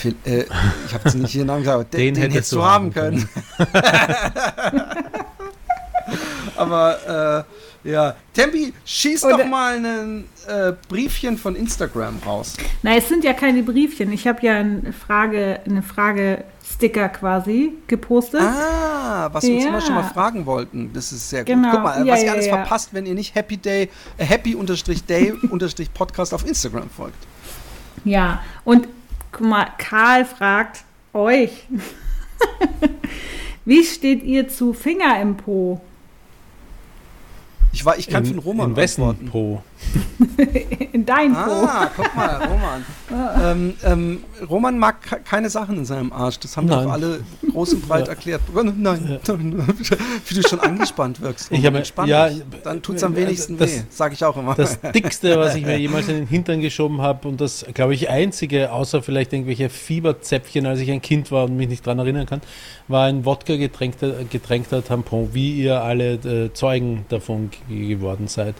[0.00, 0.44] Phil, äh,
[0.86, 3.28] ich habe es nicht hier Namen gesagt, aber den, den hättest du haben können.
[6.56, 7.44] Aber
[7.84, 12.56] äh, ja, Tempi, schieß Und, doch mal ein äh, Briefchen von Instagram raus.
[12.82, 14.12] Na, es sind ja keine Briefchen.
[14.12, 18.42] Ich habe ja eine Frage, eine Frage-Sticker quasi gepostet.
[18.42, 19.70] Ah, was wir uns Ja.
[19.70, 20.90] immer schon mal fragen wollten.
[20.92, 21.54] Das ist sehr gut.
[21.54, 21.70] Genau.
[21.70, 22.56] Guck mal, Ja, was ihr ja, alles ja.
[22.56, 24.54] verpasst, wenn ihr nicht Happy Day, äh, Happy
[25.08, 27.16] Day unterstrich Podcast auf Instagram folgt.
[28.04, 28.88] Ja, und
[29.32, 31.66] guck mal, Karl fragt euch,
[33.64, 35.80] wie steht ihr zu Finger im Po?
[37.72, 39.30] Ich, war, ich kann für den Roman in wessen antworten.
[39.30, 39.62] Pro?
[40.92, 41.38] In dein Po.
[41.66, 42.84] Ah, guck mal, Roman.
[43.42, 46.38] ähm, ähm, Roman mag ke- keine Sachen in seinem Arsch.
[46.38, 48.42] Das haben wir alle groß und breit erklärt.
[48.54, 49.18] Nein, nein.
[50.26, 51.50] Wie du schon angespannt wirkst.
[51.50, 52.28] Ich habe- Entspann ja.
[52.62, 54.54] Dann tut es am äh, wenigsten das- weh, sage ich auch immer.
[54.54, 58.08] Das dickste, was ich mir jemals in den Hintern geschoben habe und das, glaube ich,
[58.10, 62.26] einzige, außer vielleicht irgendwelche Fieberzäpfchen, als ich ein Kind war und mich nicht dran erinnern
[62.26, 62.40] kann,
[62.88, 68.54] war ein Wodka getränkter, getränkter Tampon, wie ihr alle äh, Zeugen davon geworden seid.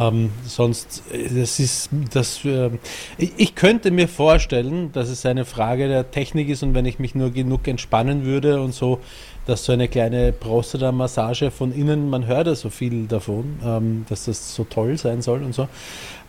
[0.00, 2.70] Ähm, sonst, das ist, das, äh,
[3.18, 6.98] ich, ich könnte mir vorstellen, dass es eine Frage der Technik ist und wenn ich
[6.98, 9.00] mich nur genug entspannen würde und so,
[9.46, 14.24] dass so eine kleine Prostata-Massage von innen, man hört ja so viel davon, ähm, dass
[14.24, 15.68] das so toll sein soll und so.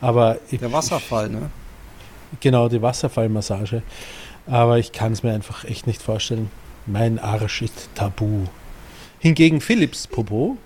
[0.01, 1.49] Aber ich, Der Wasserfall, ne?
[2.41, 3.83] Genau, die Wasserfallmassage.
[4.47, 6.49] Aber ich kann es mir einfach echt nicht vorstellen.
[6.87, 8.45] Mein Arsch ist tabu.
[9.19, 10.57] Hingegen Philips Popo,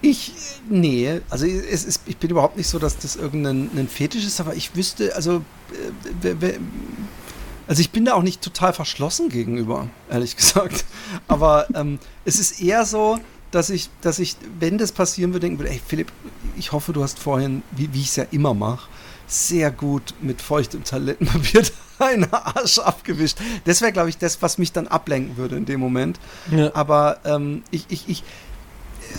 [0.00, 0.32] Ich,
[0.68, 4.40] nee, also es ist, ich bin überhaupt nicht so, dass das irgendein ein Fetisch ist,
[4.40, 5.42] aber ich wüsste, also,
[6.24, 6.58] äh,
[7.66, 10.84] also ich bin da auch nicht total verschlossen gegenüber, ehrlich gesagt.
[11.26, 13.18] Aber ähm, es ist eher so,
[13.50, 16.12] dass ich, dass ich, wenn das passieren würde, denken würde, ey Philipp,
[16.56, 18.88] ich hoffe, du hast vorhin, wie, wie ich es ja immer mache,
[19.26, 21.62] sehr gut mit feuchtem Toilettenpapier
[21.98, 23.38] deinen Arsch abgewischt.
[23.64, 26.18] Das wäre, glaube ich, das, was mich dann ablenken würde in dem Moment.
[26.50, 29.14] ja, Aber ähm, ich, ich, ich, äh,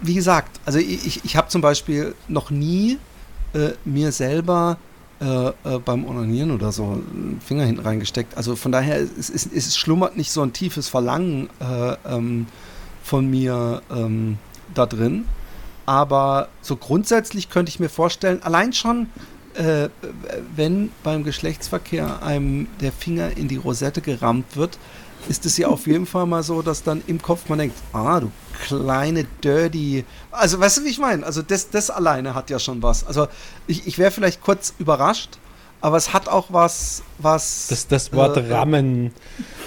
[0.00, 2.98] wie gesagt, also ich, ich, habe zum Beispiel noch nie
[3.52, 4.78] äh, mir selber
[5.20, 5.52] äh, äh,
[5.84, 8.36] beim Onanieren oder so einen Finger hinten reingesteckt.
[8.36, 12.46] Also von daher, es, es, es schlummert nicht so ein tiefes Verlangen äh, ähm,
[13.02, 14.38] von mir ähm,
[14.72, 15.26] da drin.
[15.84, 19.08] Aber so grundsätzlich könnte ich mir vorstellen, allein schon,
[19.54, 19.88] äh,
[20.54, 24.78] wenn beim Geschlechtsverkehr einem der Finger in die Rosette gerammt wird,
[25.28, 28.20] ist es ja auf jeden Fall mal so, dass dann im Kopf man denkt, ah,
[28.20, 28.30] du
[28.66, 30.04] kleine Dirty.
[30.30, 31.24] Also, weißt du, wie ich meine?
[31.26, 33.06] Also, das, das alleine hat ja schon was.
[33.06, 33.28] Also,
[33.66, 35.38] ich, ich wäre vielleicht kurz überrascht,
[35.80, 37.66] aber es hat auch was, was.
[37.68, 39.12] das, das Wort äh, Rammen,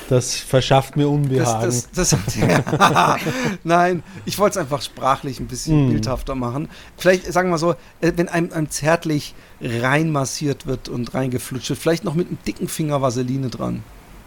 [0.09, 1.65] das verschafft mir Unbehagen.
[1.65, 2.47] das, das, das
[2.79, 3.19] hat,
[3.63, 5.89] Nein, ich wollte es einfach sprachlich ein bisschen Mm.
[5.89, 6.69] bildhafter machen.
[6.97, 11.79] Vielleicht, sagen wir mal so, äh, wenn einem, einem zärtlich reinmassiert wird und reingeflutscht wird,
[11.79, 13.81] vielleicht noch mit einem dicken Finger Vaseline dran.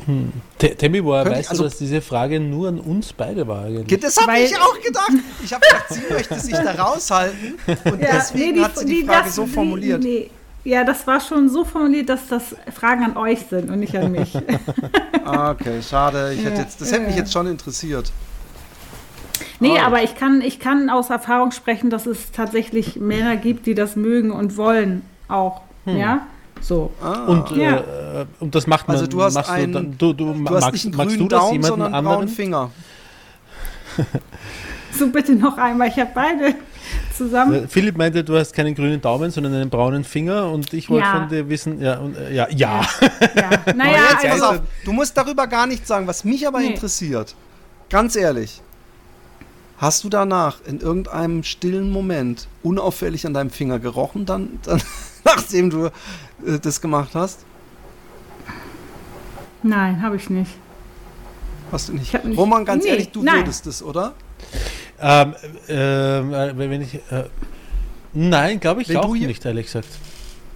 [0.04, 0.32] Hm.
[0.58, 4.00] Tembi, woher weißt also- du, dass diese Frage nur an uns beide war eigentlich?
[4.00, 5.10] Das habe ich auch gedacht.
[5.42, 7.54] Ich habe gedacht, sie möchte sich da raushalten
[7.84, 10.02] und deswegen hat sie die, Frage das- so formuliert.
[10.02, 10.30] Nee,
[10.64, 12.42] ja, das war schon so formuliert, dass das
[12.74, 14.32] Fragen an euch sind und nicht an mich.
[15.28, 16.34] Ah, okay, schade.
[16.34, 17.22] Ich hätte Ja, jetzt, das hätte mich ja.
[17.22, 18.12] jetzt schon interessiert.
[19.58, 19.78] Nee, Oh.
[19.84, 23.96] aber ich kann, ich kann aus Erfahrung sprechen, dass es tatsächlich Männer gibt, die das
[23.96, 25.62] mögen und wollen auch.
[25.84, 26.26] Ja,
[26.60, 26.92] so.
[27.02, 27.24] Ah.
[27.26, 27.78] Und, Ja.
[27.78, 28.96] äh, und das macht man.
[28.96, 31.16] Also du hast machst einen- du, dann, du, du, du hast magst, nicht einen magst
[31.16, 32.28] grünen du Daumen, sondern einen braunen?
[32.28, 32.70] Finger.
[34.98, 36.54] So bitte noch einmal, ich habe beide
[37.14, 37.64] zusammen.
[37.64, 41.04] Äh, Philipp meinte, du hast keinen grünen Daumen, sondern einen braunen Finger und ich wollte
[41.04, 41.18] Ja.
[41.20, 42.80] von dir wissen, ja, und, äh, ja, ja.
[43.34, 46.60] Ja, naja, jetzt, pass also, auf, du musst darüber gar nichts sagen, was mich aber
[46.60, 46.68] Nee.
[46.68, 47.34] interessiert.
[47.90, 48.62] Ganz ehrlich.
[49.76, 54.80] Hast du danach in irgendeinem stillen Moment unauffällig an deinem Finger gerochen, dann, dann
[55.26, 55.90] nachdem du äh,
[56.62, 57.40] das gemacht hast?
[59.62, 60.50] nein, habe ich nicht.
[61.72, 62.12] Hast du nicht?
[62.24, 63.36] Nicht- Roman, ganz Nee, ehrlich, du nein.
[63.38, 64.14] würdest es, oder?
[65.00, 65.34] Ähm,
[65.68, 66.94] ähm, äh, wenn ich.
[66.94, 67.24] Äh,
[68.12, 69.88] nein, glaube ich Wenn auch nicht, ehrlich gesagt.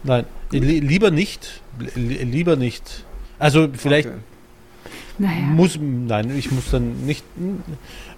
[0.05, 1.61] Nein, li lieber nicht.
[1.95, 3.05] Li lieber nicht.
[3.39, 4.19] Also vielleicht Okay.
[5.19, 5.41] Naja.
[5.41, 5.79] muss.
[5.81, 7.25] Nein, ich muss dann nicht.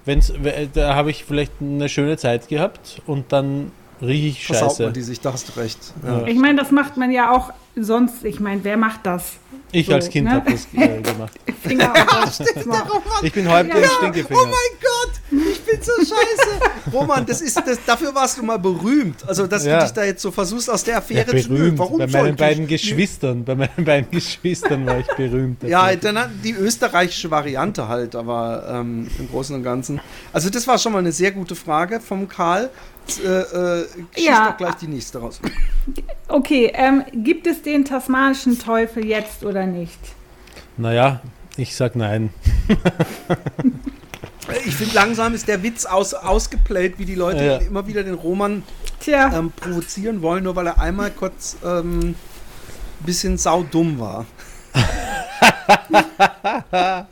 [0.05, 4.71] Wenn's, w- da habe ich vielleicht eine schöne Zeit gehabt und dann rieche ich Versaut
[4.71, 4.83] scheiße.
[4.85, 5.79] man die sich, da hast du recht.
[6.05, 6.27] Ja.
[6.27, 8.25] Ich meine, das macht man ja auch sonst.
[8.25, 9.33] Ich meine, wer macht das?
[9.75, 10.35] Ich So, als Kind ne?
[10.35, 11.33] habe das äh, gemacht.
[11.63, 12.91] Finger auf das macht.
[13.23, 13.79] Ich bin heute Ja.
[13.79, 13.89] Ja.
[13.89, 14.41] Stinkefinger.
[14.43, 16.93] Oh mein Gott, ich bin so scheiße.
[16.93, 19.27] Roman, das ist, das, dafür warst du mal berühmt.
[19.27, 19.79] Also, dass Ja.
[19.79, 21.79] du dich da jetzt so versuchst, aus der Ja, Affäre zu berühmt.
[21.79, 22.69] Warum bei meinen beiden ich?
[22.71, 25.63] Geschwistern, bei meinen beiden Geschwistern war ich berühmt.
[25.63, 30.01] Ja, dann die österreichische Variante halt, aber ähm, im Großen und Ganzen.
[30.35, 32.69] Also das war schon mal eine sehr gute Frage vom Karl.
[33.25, 33.87] Äh, äh,
[34.17, 34.51] Ja.
[34.51, 35.41] doch gleich die nächste raus.
[36.29, 39.99] Okay, ähm, gibt es den tasmanischen Teufel jetzt oder nicht?
[40.77, 41.21] Naja,
[41.57, 42.31] ich sag nein.
[44.67, 47.57] Ich finde, langsam ist der Witz aus, ausgeplayt, wie die Leute Ja.
[47.59, 48.63] immer wieder den Roman
[49.07, 52.15] ähm, provozieren wollen, nur weil er einmal kurz ähm, ein
[53.05, 54.27] bisschen saudumm war.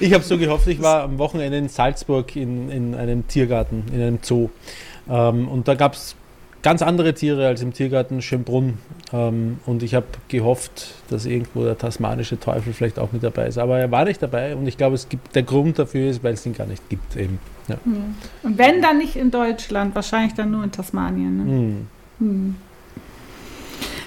[0.00, 4.00] Ich habe so gehofft, ich war am Wochenende in Salzburg in, in einem Tiergarten, in
[4.00, 4.48] einem Zoo.
[5.08, 6.16] Ähm, und da gab es
[6.62, 8.78] ganz andere Tiere als im Tiergarten Schönbrunn.
[9.12, 13.58] Ähm, und ich habe gehofft, dass irgendwo der tasmanische Teufel vielleicht auch mit dabei ist.
[13.58, 16.34] Aber er war nicht dabei und ich glaube, es gibt der Grund dafür ist, weil
[16.34, 17.38] es ihn gar nicht gibt eben.
[17.68, 17.76] Ja.
[18.42, 21.36] Und wenn dann nicht in Deutschland, wahrscheinlich dann nur in Tasmanien.
[21.36, 21.44] Ne?
[21.44, 21.86] Hm.
[22.18, 22.56] Hm.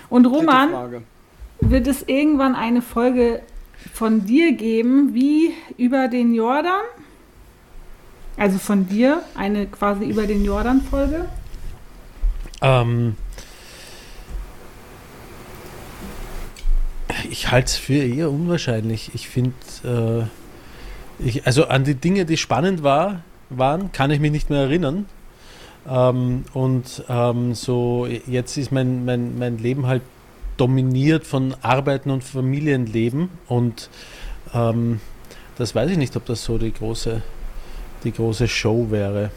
[0.09, 1.03] Und Roman,
[1.61, 3.41] wird es irgendwann eine Folge
[3.93, 6.81] von dir geben, wie über den Jordan?
[8.37, 11.25] Also von dir, eine quasi über den Jordan-Folge?
[12.61, 13.15] Ähm,
[17.29, 19.11] ich halte es für eher unwahrscheinlich.
[19.13, 20.27] Ich finde,
[21.19, 25.05] äh, also an die Dinge, die spannend war, waren, kann ich mich nicht mehr erinnern.
[25.89, 30.03] Ähm, und ähm, so jetzt ist mein, mein, mein Leben halt
[30.57, 33.89] dominiert von Arbeiten und Familienleben und
[34.53, 34.99] ähm,
[35.57, 37.23] das weiß ich nicht, ob das so die große,
[38.03, 39.31] die große Show wäre.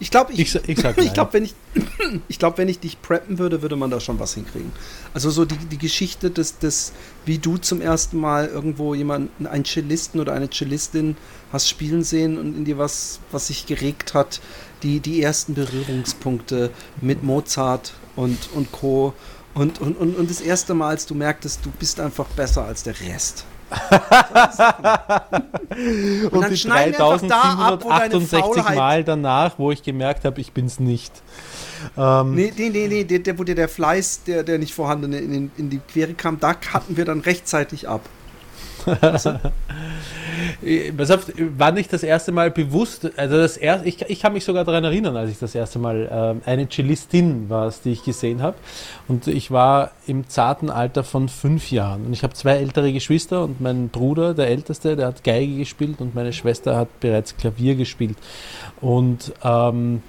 [0.00, 1.54] Ich glaube, ich, Ich, ich ich glaube, wenn ich,
[2.28, 4.72] ich glaube, wenn ich dich preppen würde, würde man da schon was hinkriegen.
[5.12, 6.92] Also so die, die Geschichte des, des,
[7.24, 11.16] wie du zum ersten Mal irgendwo jemanden, einen Cellisten oder eine Cellistin
[11.52, 14.40] hast spielen sehen und in dir was, was sich geregt hat,
[14.82, 19.14] die, die ersten Berührungspunkte mit Mozart und, und Co.
[19.54, 22.84] Und, und, und, und das erste Mal, als du merktest, du bist einfach besser als
[22.84, 23.44] der Rest.
[26.30, 29.70] Und, dann die schneiden wir einfach da ab, wo deine 3768 Faulheit- Mal danach, wo
[29.70, 31.12] ich gemerkt habe, ich bin's nicht.
[31.96, 35.18] Ähm, Nee, nee, nee, nee der, der, wo dir der Fleiß, der, der nicht vorhandene
[35.18, 38.00] in, den- in die Quere kam, da hatten wir dann rechtzeitig ab.
[38.86, 39.18] Äh,
[40.96, 44.44] Pass auf, war nicht das erste Mal bewusst, also das er, ich, ich kann mich
[44.44, 48.42] sogar daran erinnern, als ich das erste Mal ähm, eine Cellistin war, die ich gesehen
[48.42, 48.56] habe.
[49.06, 52.06] Und ich war im zarten Alter von fünf Jahren.
[52.06, 56.00] Und ich habe zwei ältere Geschwister und mein Bruder, der älteste, der hat Geige gespielt
[56.00, 58.16] und meine Schwester hat bereits Klavier gespielt.
[58.80, 60.02] Und ähm,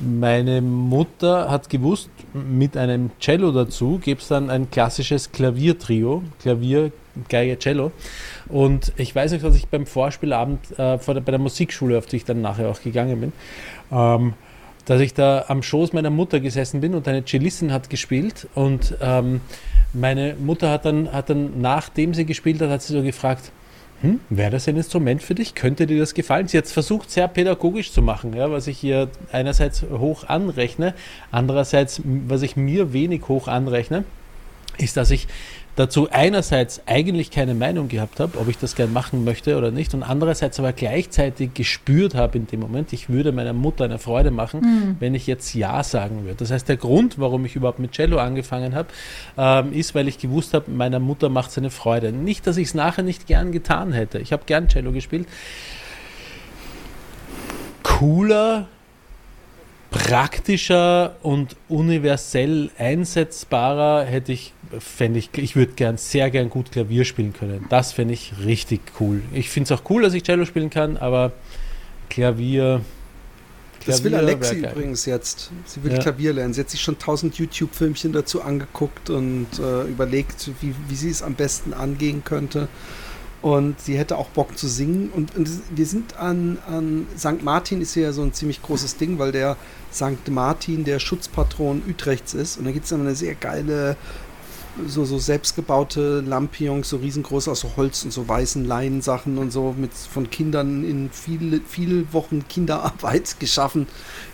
[0.00, 6.90] meine Mutter hat gewusst, mit einem Cello dazu gibt es dann ein klassisches Klaviertrio, Klavier,
[7.28, 7.92] Geige, Cello.
[8.48, 12.06] Und ich weiß nicht, dass ich beim Vorspielabend äh, vor der, bei der Musikschule, auf
[12.06, 13.32] die ich dann nachher auch gegangen bin,
[13.92, 14.34] ähm,
[14.84, 18.96] dass ich da am Schoß meiner Mutter gesessen bin und eine Cellistin hat gespielt und
[19.00, 19.40] ähm,
[19.92, 23.52] meine Mutter hat dann, hat dann, nachdem sie gespielt hat, hat sie so gefragt,
[24.02, 25.54] hm, wäre das ein Instrument für dich?
[25.54, 26.48] Könnte dir das gefallen?
[26.48, 30.94] Sie hat es versucht, sehr pädagogisch zu machen, ja, was ich ihr einerseits hoch anrechne,
[31.30, 34.04] andererseits, was ich mir wenig hoch anrechne,
[34.78, 35.28] ist, dass ich
[35.80, 39.94] dazu einerseits eigentlich keine Meinung gehabt habe, ob ich das gern machen möchte oder nicht,
[39.94, 44.30] und andererseits aber gleichzeitig gespürt habe in dem Moment, ich würde meiner Mutter eine Freude
[44.30, 46.36] machen, wenn ich jetzt Ja sagen würde.
[46.36, 48.88] Das heißt, der Grund, warum ich überhaupt mit Cello angefangen habe,
[49.38, 52.12] ähm, ist, weil ich gewusst habe, meiner Mutter macht es eine Freude.
[52.12, 54.18] Nicht, dass ich es nachher nicht gern getan hätte.
[54.18, 55.26] Ich habe gern Cello gespielt.
[57.82, 58.68] Cooler,
[59.90, 67.04] praktischer und universell einsetzbarer hätte ich, fände ich, ich würde gern, sehr gern gut Klavier
[67.04, 67.66] spielen können.
[67.68, 69.22] Das fände ich richtig cool.
[69.32, 71.32] Ich finde es auch cool, dass ich Cello spielen kann, aber
[72.08, 72.82] Klavier.
[73.86, 75.50] Das will Klavier Alexi übrigens jetzt.
[75.64, 75.98] Sie will Ja.
[75.98, 76.52] Klavier lernen.
[76.52, 81.22] Sie hat sich schon tausend YouTube-Filmchen dazu angeguckt und äh, überlegt, wie, wie sie es
[81.22, 82.68] am besten angehen könnte.
[83.42, 85.08] Und sie hätte auch Bock zu singen.
[85.14, 87.42] Und, und wir sind an, an St.
[87.42, 89.56] Martin ist ja so ein ziemlich großes Ding, weil der
[89.92, 90.28] St.
[90.28, 92.58] Martin der Schutzpatron Utrechts ist.
[92.58, 93.96] Und da gibt es dann eine sehr geile,
[94.86, 99.92] so, so selbstgebaute Lampions, so riesengroß aus Holz und so weißen Leinensachen und so, mit
[99.92, 103.86] von Kindern in viele, viele Wochen Kinderarbeit geschaffen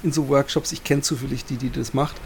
[0.02, 0.72] in so Workshops.
[0.72, 2.16] Ich kenne zufällig die, die das macht.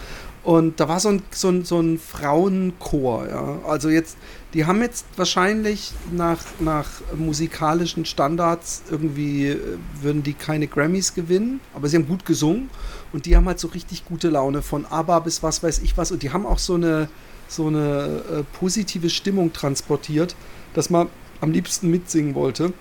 [0.43, 3.59] Und da war so ein, so ein, so ein Frauenchor, ja.
[3.67, 4.17] Also jetzt,
[4.55, 9.59] die haben jetzt wahrscheinlich nach, nach musikalischen Standards irgendwie, äh,
[10.01, 12.71] würden die keine Grammys gewinnen, aber sie haben gut gesungen
[13.13, 16.11] und die haben halt so richtig gute Laune von ABBA bis was weiß ich was
[16.11, 17.09] und die haben auch so eine,
[17.51, 20.35] so eine äh, positive Stimmung transportiert,
[20.75, 21.09] dass man
[21.41, 22.73] am liebsten mitsingen wollte.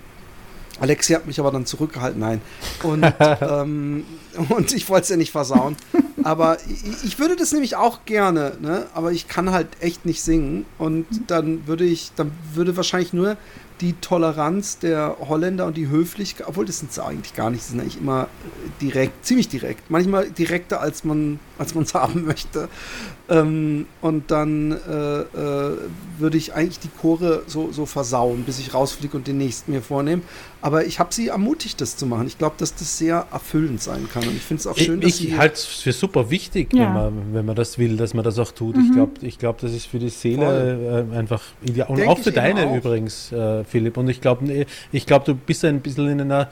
[0.80, 2.40] Alexi hat mich aber dann zurückgehalten, nein.
[2.82, 3.04] Und,
[3.40, 4.04] ähm,
[4.48, 5.76] und ich wollte es ja nicht versauen.
[6.22, 8.86] Aber ich, ich würde das nämlich auch gerne, ne?
[8.94, 10.64] aber ich kann halt echt nicht singen.
[10.78, 13.36] Und dann würde ich, dann würde wahrscheinlich nur
[13.80, 17.72] die Toleranz der Holländer und die Höflichkeit, obwohl das sind sie eigentlich gar nicht, sie
[17.72, 18.28] sind eigentlich immer
[18.80, 22.68] direkt, ziemlich direkt, manchmal direkter als man als man es haben möchte.
[23.28, 25.76] Ähm, und dann äh, äh,
[26.18, 29.82] würde ich eigentlich die Chore so, so versauen, bis ich rausfliege und den nächsten mir
[29.82, 30.22] vornehme.
[30.62, 32.26] Aber ich habe sie ermutigt, das zu machen.
[32.26, 34.22] Ich glaube, dass das sehr erfüllend sein kann.
[34.24, 35.36] Und ich finde es auch schön, dass ich sie.
[35.38, 36.80] halte es für super wichtig, Ja.
[36.86, 38.76] wenn, man, wenn man das will, dass man das auch tut.
[38.76, 41.88] Ich glaube, ich glaub, das ist für die Seele äh, einfach ideal.
[41.88, 42.76] Und Denk auch ich für deine auch.
[42.76, 43.96] übrigens, äh, Philipp.
[43.96, 46.50] Und ich glaube, ich glaub, du bist ein bisschen in einer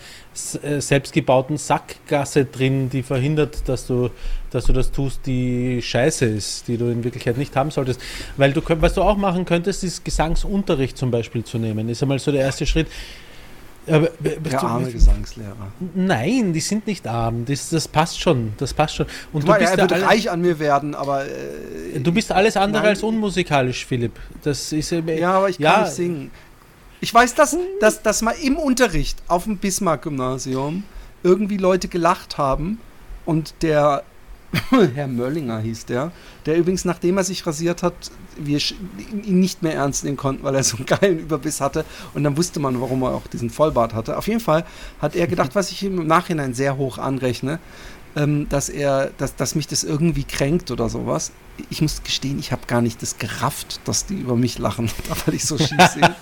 [0.63, 4.09] äh, selbstgebauten Sackgasse drin, die verhindert, dass du,
[4.51, 8.01] dass du das tust, die scheiße ist, die du in Wirklichkeit nicht haben solltest.
[8.39, 11.91] Weil du, was du auch machen könntest, ist Gesangsunterricht zum Beispiel zu nehmen.
[11.91, 12.87] Ist einmal so der erste Schritt.
[13.91, 15.73] Aber, Der arme Gesangslehrer.
[15.95, 17.45] Nein, die sind nicht arm.
[17.45, 18.53] Das, das passt schon.
[18.59, 19.07] Das passt schon.
[19.33, 22.57] Und Du du bist, er wird reich an mir werden, aber äh, du bist alles
[22.57, 22.91] andere Nein.
[22.91, 24.19] als unmusikalisch, Philipp.
[24.43, 26.31] Das ist äh, ja, aber ich kann ja, nicht singen.
[27.01, 30.83] Ich weiß, dass, dass, dass mal im Unterricht auf dem Bismarck-Gymnasium
[31.23, 32.81] irgendwie Leute gelacht haben
[33.25, 34.03] und der
[34.95, 36.11] Herr Möllinger hieß der,
[36.47, 37.95] der übrigens, nachdem er sich rasiert hat,
[38.39, 38.59] wir
[39.23, 41.85] ihn nicht mehr ernst nehmen konnten, weil er so einen geilen Überbiss hatte
[42.15, 44.17] und dann wusste man, warum er auch diesen Vollbart hatte.
[44.17, 44.65] Auf jeden Fall
[45.01, 47.59] hat er gedacht, was ich ihm im Nachhinein sehr hoch anrechne,
[48.17, 51.33] ähm, dass er, dass, dass mich das irgendwie kränkt oder sowas.
[51.71, 54.91] Ich muss gestehen, ich habe gar nicht das gerafft, dass die über mich lachen,
[55.27, 56.15] weil ich so schief singe.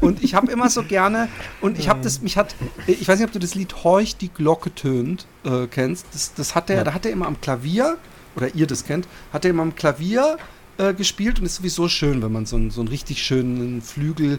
[0.00, 1.28] Und ich habe immer so gerne,
[1.60, 2.54] und ich habe das, mich hat,
[2.86, 6.06] ich weiß nicht, ob du das Lied Horch die Glocke tönt äh, kennst.
[6.12, 6.84] Das, das hat er, Ja.
[6.84, 7.96] da hat er immer am Klavier,
[8.36, 10.36] oder ihr das kennt, hat er immer am Klavier
[10.78, 14.38] äh, gespielt und ist sowieso schön, wenn man so einen, so einen richtig schönen Flügel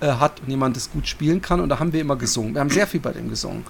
[0.00, 1.58] äh, hat und jemand das gut spielen kann.
[1.60, 2.54] Und da haben wir immer gesungen.
[2.54, 3.64] Wir haben sehr viel bei dem gesungen.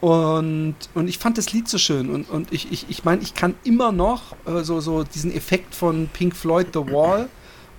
[0.00, 2.10] Und, und ich fand das Lied so schön.
[2.10, 5.74] Und, und ich, ich, ich meine, ich kann immer noch äh, so, so diesen Effekt
[5.74, 7.28] von Pink Floyd The Wall.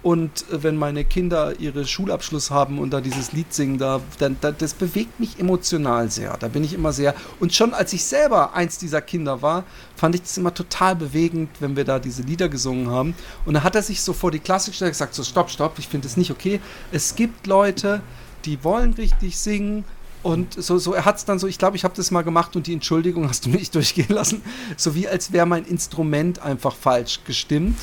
[0.04, 4.38] Und äh, wenn meine Kinder ihre Schulabschluss haben und da dieses Lied singen, da, dann,
[4.40, 6.38] da, das bewegt mich emotional sehr.
[6.38, 7.16] Da bin ich immer sehr.
[7.40, 9.64] Und schon als ich selber eins dieser Kinder war,
[9.96, 13.16] fand ich das immer total bewegend, wenn wir da diese Lieder gesungen haben.
[13.46, 15.80] Und da hat er sich so vor die Klasse gestellt und gesagt: So, stopp, stopp,
[15.80, 16.60] ich finde das nicht okay.
[16.92, 18.02] Es gibt Leute,
[18.46, 19.86] die wollen richtig singen.
[20.24, 22.56] Und so, so er hat es dann so, ich glaube, ich habe das mal gemacht
[22.56, 24.42] und die Entschuldigung hast du nicht durchgehen lassen,
[24.78, 27.78] so wie als wäre mein Instrument einfach falsch gestimmt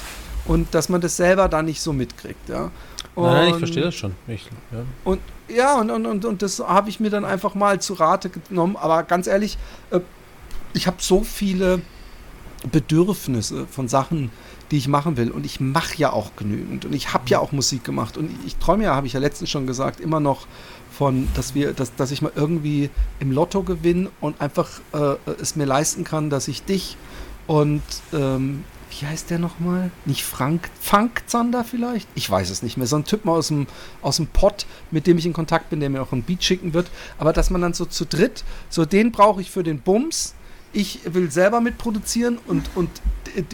[0.47, 2.71] und dass man das selber dann nicht so mitkriegt, ja.
[3.17, 4.15] Nein, nein, ich Und- verstehe das schon.
[4.29, 4.85] Ich, ja.
[5.05, 8.29] und ja, und, und, und, und das habe ich mir dann einfach mal zu Rate
[8.29, 8.77] genommen.
[8.77, 9.57] Aber ganz ehrlich,
[9.91, 10.01] äh,
[10.75, 11.81] ich habe so viele
[12.71, 14.31] Bedürfnisse von Sachen,
[14.71, 15.31] die ich machen will.
[15.31, 16.85] Und ich mache ja auch genügend.
[16.85, 18.17] Und ich habe ja auch Musik gemacht.
[18.19, 20.47] Und ich, ich träume ja, habe ich ja letztens schon gesagt, immer noch
[20.99, 22.91] von, dass wir, dass, dass ich mal irgendwie
[23.21, 26.97] im Lotto gewinne und einfach äh, es mir leisten kann, dass ich dich
[27.47, 27.83] und
[28.13, 29.93] ähm, wie heißt der nochmal?
[30.07, 32.09] Nicht Frank, Frank Zander vielleicht?
[32.17, 32.87] Ich weiß es nicht mehr.
[32.87, 33.69] So ein Typ mal aus dem,
[34.03, 36.75] aus dem Pott, mit dem ich in Kontakt bin, der mir auch ein Beat schicken
[36.75, 36.91] wird.
[37.19, 40.35] Aber dass man dann so zu dritt, so den brauche ich für den Bums.
[40.73, 42.91] Ich will selber mitproduzieren und, und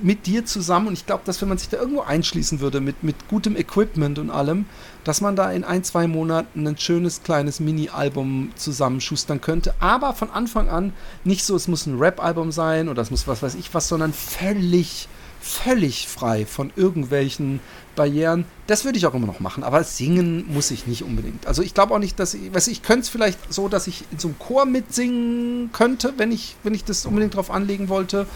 [0.02, 0.88] mit dir zusammen.
[0.88, 4.18] Und ich glaube, dass wenn man sich da irgendwo einschließen würde mit, mit gutem Equipment
[4.18, 4.66] und allem,
[5.04, 9.74] dass man da in ein, zwei Monaten ein schönes kleines Mini-Album zusammenschustern könnte.
[9.80, 10.92] Aber von Anfang an
[11.24, 14.12] nicht so, es muss ein Rap-Album sein oder es muss was weiß ich was, sondern
[14.12, 15.08] völlig,
[15.40, 17.60] völlig frei von irgendwelchen
[17.94, 18.46] Barrieren.
[18.66, 21.46] Das würde ich auch immer noch machen, aber singen muss ich nicht unbedingt.
[21.46, 24.04] Also ich glaube auch nicht, dass ich, weiß ich, könnte es vielleicht so, dass ich
[24.10, 28.26] in so einem Chor mitsingen könnte, wenn ich, wenn ich das unbedingt drauf anlegen wollte.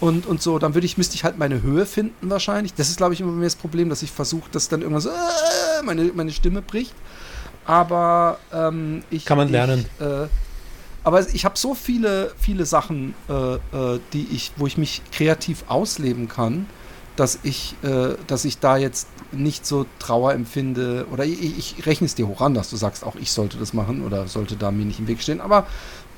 [0.00, 2.72] Und, und so, dann würde ich, müsste ich halt meine Höhe finden wahrscheinlich.
[2.74, 5.10] Das ist, glaube ich, immer mir das Problem, dass ich versuche, dass dann irgendwann so
[5.10, 6.94] äh, meine, meine Stimme bricht.
[7.66, 9.26] Aber ähm, ich.
[9.26, 9.84] Kann man ich, lernen.
[10.00, 10.26] Äh,
[11.02, 15.64] aber ich habe so viele, viele Sachen, äh, äh, die ich, wo ich mich kreativ
[15.68, 16.66] ausleben kann,
[17.16, 21.06] dass ich, äh, dass ich da jetzt nicht so Trauer empfinde.
[21.10, 23.72] Oder ich, ich rechne es dir hoch an, dass du sagst, auch ich sollte das
[23.72, 25.40] machen oder sollte da mir nicht im Weg stehen.
[25.40, 25.66] Aber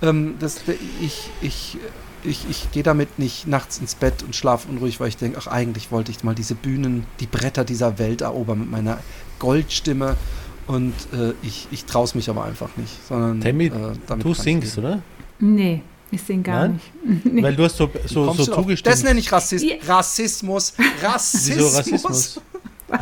[0.02, 0.60] ähm, das,
[1.00, 1.78] ich, ich,
[2.24, 5.46] ich, ich gehe damit nicht nachts ins Bett und schlafe unruhig, weil ich denke, ach,
[5.46, 8.98] eigentlich wollte ich mal diese Bühnen, die Bretter dieser Welt erobern mit meiner
[9.38, 10.16] Goldstimme.
[10.66, 12.92] Und äh, ich, ich traue es mich aber einfach nicht.
[13.06, 15.02] Sondern, Tammy, äh, damit du singst, oder?
[15.40, 16.80] Nee, ich sing gar Nein?
[17.04, 17.24] nicht.
[17.32, 17.42] Nee.
[17.42, 18.92] Weil du hast so, so, so zugestimmt.
[18.92, 19.64] Das nenne ich Rassist.
[19.86, 20.74] Rassismus.
[21.02, 21.56] Rassismus.
[21.56, 22.40] Wieso Rassismus?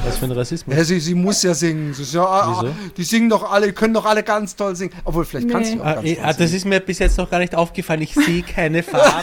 [0.05, 0.77] Was für ein Rassismus?
[0.77, 1.93] Ja, sie, sie muss ja singen.
[1.95, 2.75] Sie ist ja, ah, Wieso?
[2.97, 4.93] Die singen doch alle, können doch alle ganz toll singen.
[5.05, 5.53] Obwohl, vielleicht Nee.
[5.53, 7.39] kannst du auch Ah, ganz eh, toll ah, das ist mir bis jetzt noch gar
[7.41, 8.03] nicht aufgefallen.
[8.03, 9.11] Ich sehe keine Farben.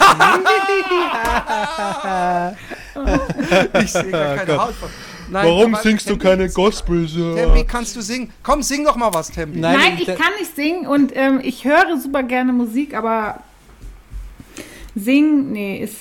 [3.82, 4.74] Ich sehe gar keine Haut.
[5.30, 7.12] Nein, Warum aber singst du Tempi, keine Gospels?
[7.12, 8.32] Tempi, kannst du singen?
[8.42, 9.58] Komm, sing doch mal was, Tempi.
[9.58, 9.78] Nein.
[9.78, 13.40] Nein, ich kann nicht singen und ähm, ich höre super gerne Musik, aber
[14.94, 15.96] singen, nee, ist.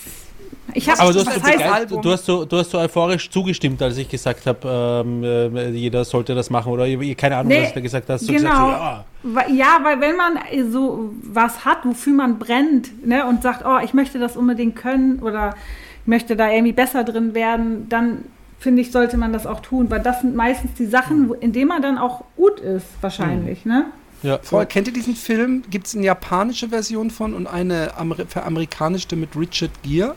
[0.77, 2.01] Ich habe Aber du ist hast, so das heißt Album?
[2.03, 6.05] du, hast so, du hast so euphorisch zugestimmt, als ich gesagt habe, ähm, äh, jeder
[6.05, 6.71] sollte das machen.
[6.71, 8.27] Oder keine Ahnung, Nee, was du gesagt hast.
[8.29, 8.49] Du genau.
[8.67, 9.47] gesagt, so, ja.
[9.53, 10.37] Ja, weil wenn man
[10.71, 15.19] so was hat, wofür man brennt ne, und sagt, oh, ich möchte das unbedingt können
[15.19, 15.55] oder
[16.03, 18.25] ich möchte da irgendwie besser drin werden, dann
[18.59, 21.53] finde ich, sollte man das auch tun, weil das sind meistens die Sachen, wo- in
[21.53, 23.65] denen man dann auch gut ist, wahrscheinlich.
[23.65, 23.85] Ne?
[24.23, 24.39] ja.
[24.43, 25.63] Voll, kennt ihr diesen Film?
[25.69, 30.15] Gibt es eine japanische Version von und eine Amer veramerikanische mit Richard Gere,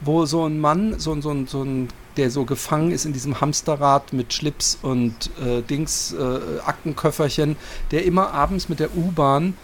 [0.00, 3.40] wo so ein Mann, so, ein- so, so ein der so gefangen ist in diesem
[3.40, 7.54] Hamsterrad mit Schlips und äh, Dings, äh, Aktenköfferchen,
[7.92, 9.54] der immer abends mit der U-Bahn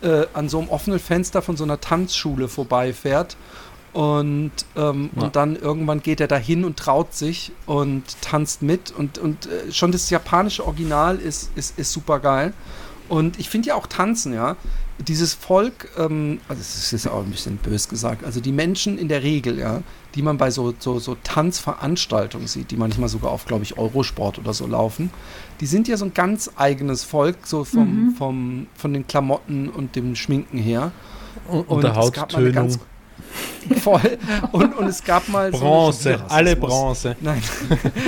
[0.00, 3.36] äh, an so einem offenen Fenster von so einer Tanzschule vorbeifährt.
[3.92, 5.22] Und, ähm, Ja.
[5.22, 8.92] und dann irgendwann geht er dahin und traut sich und tanzt mit.
[8.92, 12.52] Und, und äh, schon das japanische Original ist, ist, ist super geil.
[13.08, 14.56] Und ich finde ja auch Tanzen, ja.
[14.98, 19.08] Dieses Volk, ähm, also es ist auch ein bisschen bös gesagt, also die Menschen in
[19.08, 19.82] der Regel, ja,
[20.14, 24.38] die man bei so, so, so Tanzveranstaltungen sieht, die manchmal sogar auf, glaube ich, Eurosport
[24.38, 25.10] oder so laufen,
[25.60, 29.96] die sind ja so ein ganz eigenes Volk, so vom, vom, von den Klamotten und
[29.96, 30.92] dem Schminken her.
[31.48, 32.52] Und, und der es gab mal eine Hauttönung.
[32.54, 32.78] ganz-
[33.80, 34.18] Voll.
[34.52, 36.30] Und, und es gab mal so Bronze, Rassismus.
[36.30, 37.16] alle Bronze.
[37.20, 37.42] Nein.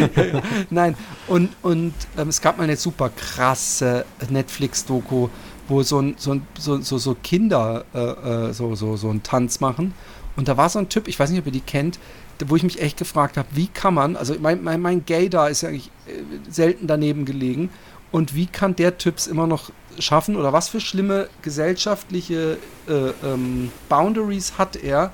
[0.71, 0.95] Nein.
[1.27, 5.29] Und, und ähm, es gab mal eine super krasse Netflix-Doku,
[5.69, 9.23] wo so ein, so, ein, so, so, so Kinder äh, äh, so, so, so einen
[9.23, 9.95] Tanz machen.
[10.37, 11.99] Und da war so ein Typ, ich weiß nicht, ob ihr die kennt,
[12.47, 15.49] wo ich mich echt gefragt habe, wie kann man, also mein, mein, mein Gay da
[15.49, 17.71] ist ja eigentlich äh, selten daneben gelegen.
[18.13, 22.59] Und wie kann der Typs immer noch schaffen oder was für schlimme gesellschaftliche
[22.89, 25.13] äh, ähm, Boundaries hat er,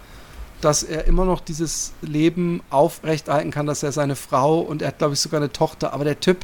[0.60, 4.98] dass er immer noch dieses Leben aufrechterhalten kann, dass er seine Frau und er hat,
[4.98, 6.38] glaube ich, sogar eine Tochter, aber der Typ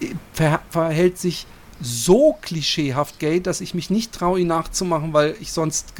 [0.00, 1.46] äh, ver verhält sich
[1.82, 5.94] so klischeehaft gay, dass ich mich nicht traue, ihn nachzumachen, weil ich sonst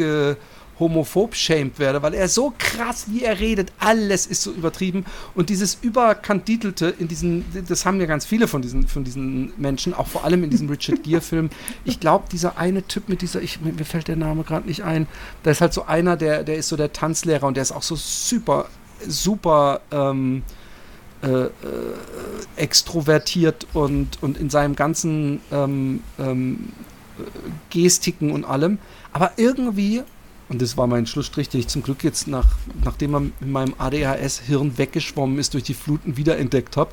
[0.83, 5.05] homophob shamed werde, weil er so krass, wie er redet, alles ist so übertrieben
[5.35, 9.95] und dieses überkanditelte in diesen, das haben ja ganz viele von diesen, von diesen Menschen,
[9.95, 11.51] auch vor allem in diesem Richard Gere Film.
[11.85, 14.83] Ich glaube, dieser eine Typ mit dieser, ich, mir mir fällt der Name gerade nicht
[14.83, 15.07] ein,
[15.43, 17.83] da ist halt so einer, der, der ist so der Tanzlehrer und der ist auch
[17.83, 18.69] so super,
[19.07, 20.43] super ähm,
[21.23, 21.51] äh, äh,
[22.57, 26.73] extrovertiert und, und in seinem ganzen ähm, ähm,
[27.19, 27.23] äh,
[27.71, 28.79] Gestiken und allem.
[29.13, 30.03] Aber irgendwie,
[30.49, 33.75] und das war mein Schlussstrich, den ich zum Glück jetzt, nach, nachdem er in meinem
[33.79, 36.91] ADHS-Hirn weggeschwommen ist, durch die Fluten wiederentdeckt habe.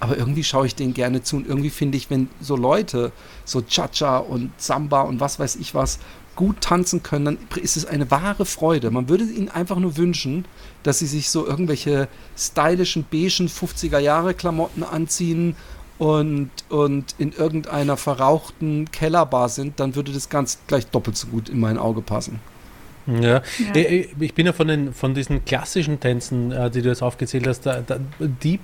[0.00, 3.12] Aber irgendwie schaue ich denen gerne zu und irgendwie finde ich, wenn so Leute,
[3.44, 5.98] so Cha-Cha und Samba und was weiß ich was,
[6.38, 8.92] gut tanzen können, dann ist es eine wahre Freude.
[8.92, 10.44] Man würde ihnen einfach nur wünschen,
[10.84, 15.56] dass sie sich so irgendwelche stylischen, beigen 50er-Jahre-Klamotten anziehen
[15.98, 21.48] und, und in irgendeiner verrauchten Kellerbar sind, dann würde das ganz gleich doppelt so gut
[21.48, 22.38] in mein Auge passen.
[23.08, 23.42] Ja.
[23.74, 23.84] Ja.
[24.20, 27.62] Ich bin ja von, den, von diesen klassischen Tänzen, äh, die du jetzt aufgezählt hast,
[27.62, 28.60] da, da, die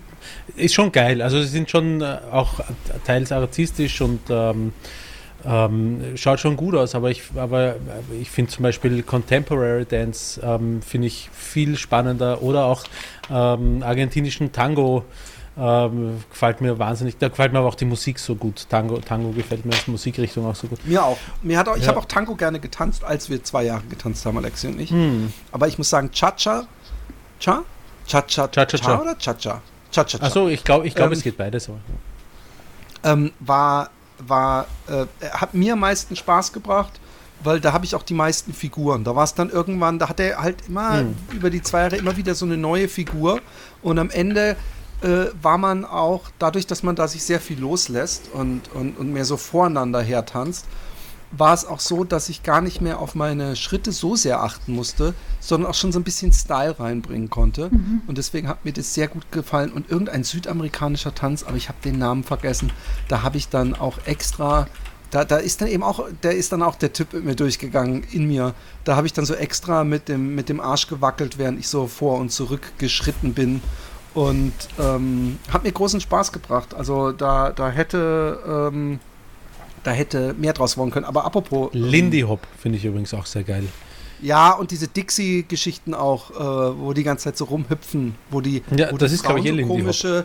[0.55, 1.23] ist schon geil.
[1.23, 2.61] Also sie sind schon äh, auch
[3.05, 4.73] teils artistisch und ähm,
[5.47, 7.77] ähm, schaut schon gut aus, aber ich, aber
[8.21, 12.85] ich finde zum Beispiel Contemporary Dance ähm, finde ich viel spannender oder auch
[13.31, 15.05] ähm, argentinischen Tango
[15.57, 17.17] ähm, gefällt mir wahnsinnig.
[17.19, 18.67] Da gefällt mir aber auch die Musik so gut.
[18.69, 20.85] Tango, Tango gefällt mir als Musikrichtung auch so gut.
[20.85, 21.17] Mir auch.
[21.43, 21.89] Mir hat auch ich Ja.
[21.91, 24.91] habe auch Tango gerne getanzt, als wir zwei Jahre getanzt haben, Alexi und ich.
[24.91, 25.33] Hm.
[25.53, 26.65] Aber ich muss sagen, Cha-Cha,
[27.39, 27.63] Cha?
[28.07, 28.79] Cha-Cha, Cha-cha-cha.
[28.79, 29.61] Cha oder Cha-Cha?
[29.93, 30.27] Cha-Cha-Cha.
[30.27, 31.69] Achso, ich glaube, ich glaub, Ähm, es geht beides.
[31.69, 31.79] Aber.
[33.05, 36.93] ähm, war, war äh, hat mir am meisten Spaß gebracht,
[37.43, 39.05] weil da habe ich auch die meisten Figuren.
[39.05, 41.17] Da war es dann irgendwann, da hat er halt immer Hm.
[41.33, 43.41] über die zwei Jahre immer wieder so eine neue Figur
[43.83, 44.57] und am Ende
[45.03, 49.13] äh, war man auch, dadurch, dass man da sich sehr viel loslässt und, und, und
[49.13, 50.67] mehr so voreinander hertanzt,
[51.39, 54.75] war es auch so, dass ich gar nicht mehr auf meine Schritte so sehr achten
[54.75, 57.71] musste, sondern auch schon so ein bisschen Style reinbringen konnte.
[58.07, 59.73] Und deswegen hat mir das sehr gut gefallen.
[59.73, 62.73] Und irgendein südamerikanischer Tanz, aber ich habe den Namen vergessen,
[63.09, 64.69] da habe ich dann auch extra,
[65.11, 68.05] da, da ist dann eben auch, der ist dann auch der Typ mit mir durchgegangen
[68.11, 68.55] in mir.
[68.85, 71.87] Da habe ich dann so extra mit dem, mit dem Arsch gewackelt, während ich so
[71.87, 73.61] vor und zurück geschritten bin.
[74.15, 76.73] Und ähm, hat mir großen Spaß gebracht.
[76.75, 79.01] Also da, da hätte, ähm,
[79.85, 81.05] da hätte mehr draus worden können.
[81.07, 81.71] Aber apropos.
[81.75, 83.65] ähm, Lindy Hop finde ich übrigens auch sehr geil.
[84.21, 88.63] Ja, und diese Dixie-Geschichten auch, äh, wo die ganze Zeit so rumhüpfen, wo die.
[88.77, 89.79] Ja, wo das die ist, glaub ich, eh so Lindy Hop.
[89.81, 90.25] komische.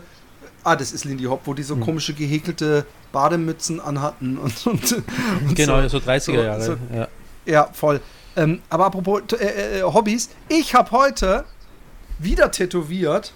[0.63, 1.81] Ah, das ist Lindy Hop, wo die so Hm.
[1.81, 5.87] komische gehäkelte Bademützen anhatten und, und, und Genau, so.
[5.89, 6.61] so, 30er Jahre.
[6.63, 7.07] so- ja.
[7.45, 8.01] Ja, voll.
[8.35, 11.45] Ähm, aber apropos äh, äh, Hobbys, ich habe heute
[12.19, 13.33] wieder tätowiert.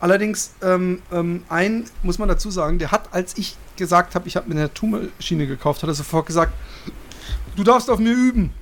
[0.00, 4.36] Allerdings, ähm, ähm, ein muss man dazu sagen, der hat, als ich gesagt habe, ich
[4.36, 6.52] habe mir eine Tattoo-Maschine gekauft, hat er sofort gesagt,
[7.56, 8.52] du darfst auf mir üben.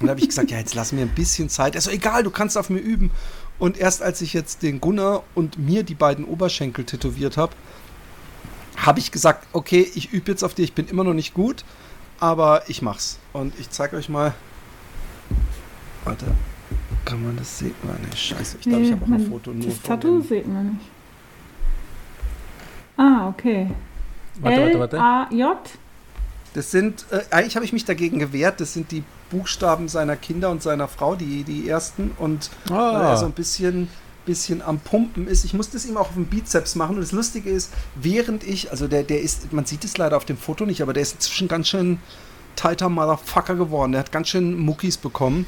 [0.00, 1.74] Und da habe ich gesagt, ja, jetzt lass mir ein bisschen Zeit.
[1.74, 3.10] Er so, egal, du kannst auf mir üben.
[3.58, 7.52] Und erst als ich jetzt den Gunnar und mir die beiden Oberschenkel tätowiert habe,
[8.76, 11.64] habe ich gesagt, okay, ich übe jetzt auf dir, ich bin immer noch nicht gut,
[12.18, 13.18] aber ich mach's.
[13.32, 14.34] Und ich zeige euch mal.
[16.04, 16.26] Warte,
[17.04, 17.74] kann man das sehen?
[17.84, 18.56] Nein, nee, scheiße.
[18.60, 20.86] Ich glaube, ich habe auch ein Foto nur Das Tattoo sieht man nicht.
[22.96, 23.70] Ah, okay.
[24.40, 24.96] Warte, warte, warte.
[24.96, 25.58] L-A-J?
[26.54, 30.50] Das sind, äh, eigentlich habe ich mich dagegen gewehrt, das sind die Buchstaben seiner Kinder
[30.50, 32.10] und seiner Frau, die, die ersten.
[32.18, 33.88] Und weil er so Ah, ein bisschen
[34.24, 35.44] bisschen am Pumpen ist.
[35.44, 36.94] Ich musste es ihm auch auf dem Bizeps machen.
[36.96, 40.24] Und das Lustige ist, während ich, also der, der ist, man sieht es leider auf
[40.24, 41.98] dem Foto nicht, aber der ist inzwischen ganz schön
[42.56, 43.92] tighter Motherfucker geworden.
[43.92, 45.46] Der hat ganz schön Muckis bekommen.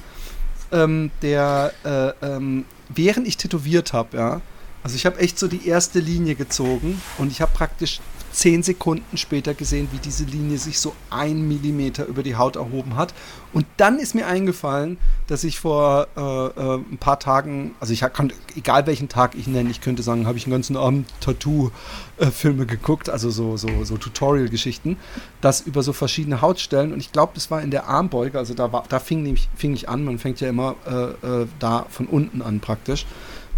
[0.72, 4.40] Ähm, der, äh, ähm, während ich tätowiert habe, ja,
[4.82, 8.00] also ich habe echt so die erste Linie gezogen und ich habe praktisch
[8.34, 12.96] zehn Sekunden später gesehen, wie diese Linie sich so ein Millimeter über die Haut erhoben
[12.96, 13.14] hat.
[13.52, 18.00] Und dann ist mir eingefallen, dass ich vor äh, äh, ein paar Tagen, also ich
[18.00, 22.66] kann, egal welchen Tag ich nenne, ich könnte sagen, habe ich einen ganzen Abend Tattoo-Filme
[22.66, 24.96] geguckt, also so, so, so Tutorial-Geschichten,
[25.40, 26.92] das über so verschiedene Hautstellen.
[26.92, 29.74] Und ich glaube, das war in der Armbeuge, also da, war, da fing, nämlich, fing
[29.74, 33.06] ich an, man fängt ja immer äh, äh, da von unten an praktisch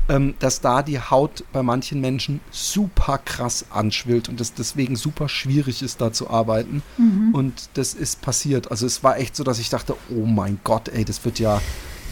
[0.08, 5.28] ähm, dass da die Haut bei manchen Menschen super krass anschwillt und es deswegen super
[5.28, 6.82] schwierig ist, da zu arbeiten.
[6.96, 7.34] Mhm.
[7.34, 8.70] Und das ist passiert.
[8.70, 11.60] Also es war echt so, dass ich dachte, oh mein Gott, ey, das wird ja,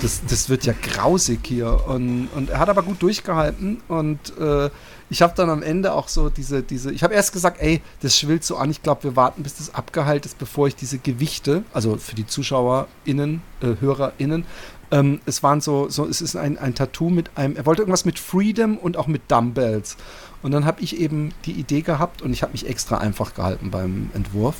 [0.00, 1.86] das, das wird ja grausig hier.
[1.86, 4.70] Und, und er hat aber gut durchgehalten und äh,
[5.10, 8.18] ich habe dann am Ende auch so diese, diese, ich habe erst gesagt, ey, das
[8.18, 11.62] schwillt so an, ich glaube, wir warten, bis das abgeheilt ist, bevor ich diese Gewichte,
[11.72, 14.44] also für die ZuschauerInnen, äh, HörerInnen,
[14.90, 18.04] ähm, es waren so, so, es ist ein, ein Tattoo mit einem, er wollte irgendwas
[18.04, 19.96] mit Freedom und auch mit Dumbbells.
[20.42, 23.70] Und dann habe ich eben die Idee gehabt und ich habe mich extra einfach gehalten
[23.70, 24.56] beim Entwurf.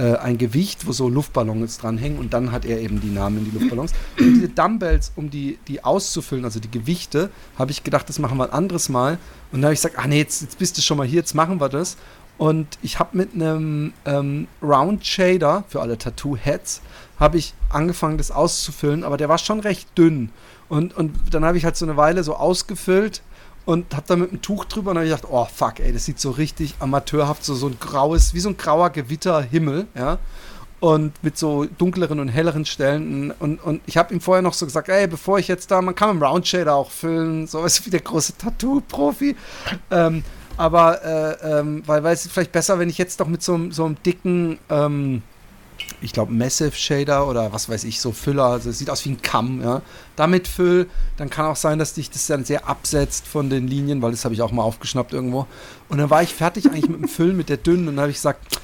[0.00, 3.44] Äh, ein Gewicht, wo so Luftballons dranhängen und dann hat er eben die Namen in
[3.44, 3.92] die Luftballons.
[4.18, 8.38] Und diese Dumbbells, um die, die auszufüllen, also die Gewichte, habe ich gedacht, das machen
[8.38, 9.18] wir ein anderes Mal.
[9.52, 11.34] Und dann habe ich gesagt, ah nee, jetzt, jetzt bist du schon mal hier, jetzt
[11.34, 11.96] machen wir das.
[12.40, 16.80] Und ich habe mit einem ähm, Round Shader für alle Tattoo-Heads
[17.18, 20.30] habe ich angefangen, das auszufüllen, aber der war schon recht dünn.
[20.70, 23.20] Und, und dann habe ich halt so eine Weile so ausgefüllt
[23.66, 26.18] und habe dann mit einem Tuch drüber und habe gedacht, oh fuck, ey, das sieht
[26.18, 30.16] so richtig amateurhaft, so, so ein graues, wie so ein grauer Gewitterhimmel, ja.
[30.80, 33.32] Und mit so dunkleren und helleren Stellen.
[33.32, 35.94] Und, und ich habe ihm vorher noch so gesagt, ey, bevor ich jetzt da, man
[35.94, 39.36] kann mit dem Round Shader auch füllen, so ist wie der große Tattoo-Profi.
[39.90, 40.24] Ähm,
[40.60, 43.70] aber, äh, ähm, weil, weil es ist vielleicht besser, wenn ich jetzt doch mit so,
[43.70, 45.22] so einem dicken, ähm,
[46.02, 49.12] ich glaube, Massive Shader oder was weiß ich, so Füller, also es sieht aus wie
[49.12, 49.80] ein Kamm, ja.
[50.16, 50.86] Damit füll,
[51.16, 54.26] dann kann auch sein, dass dich das dann sehr absetzt von den Linien, weil das
[54.26, 55.46] habe ich auch mal aufgeschnappt irgendwo.
[55.88, 58.10] Und dann war ich fertig eigentlich mit dem Füllen, mit der dünnen und dann habe
[58.10, 58.58] ich gesagt,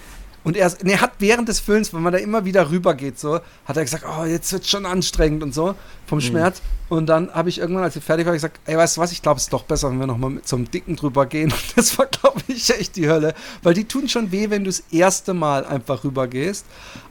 [0.47, 3.41] und er, er hat während des Füllens, wenn man da immer wieder rüber geht, so,
[3.65, 5.75] hat er gesagt, oh, jetzt wird schon anstrengend und so,
[6.07, 6.63] vom Schmerz.
[6.89, 9.23] Und dann habe ich irgendwann, als ich fertig war, gesagt, ey, weißt du was, ich
[9.23, 11.51] glaube, es ist doch besser, wenn wir nochmal mit so einem Dicken drüber gehen.
[11.53, 13.35] Und das war, glaube ich, echt die Hölle.
[13.65, 16.65] Weil die tun schon weh, wenn du das erste Mal einfach rüber gehst.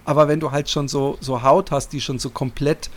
[0.05, 2.89] Aber wenn du halt schon so, so Haut hast, die schon so komplett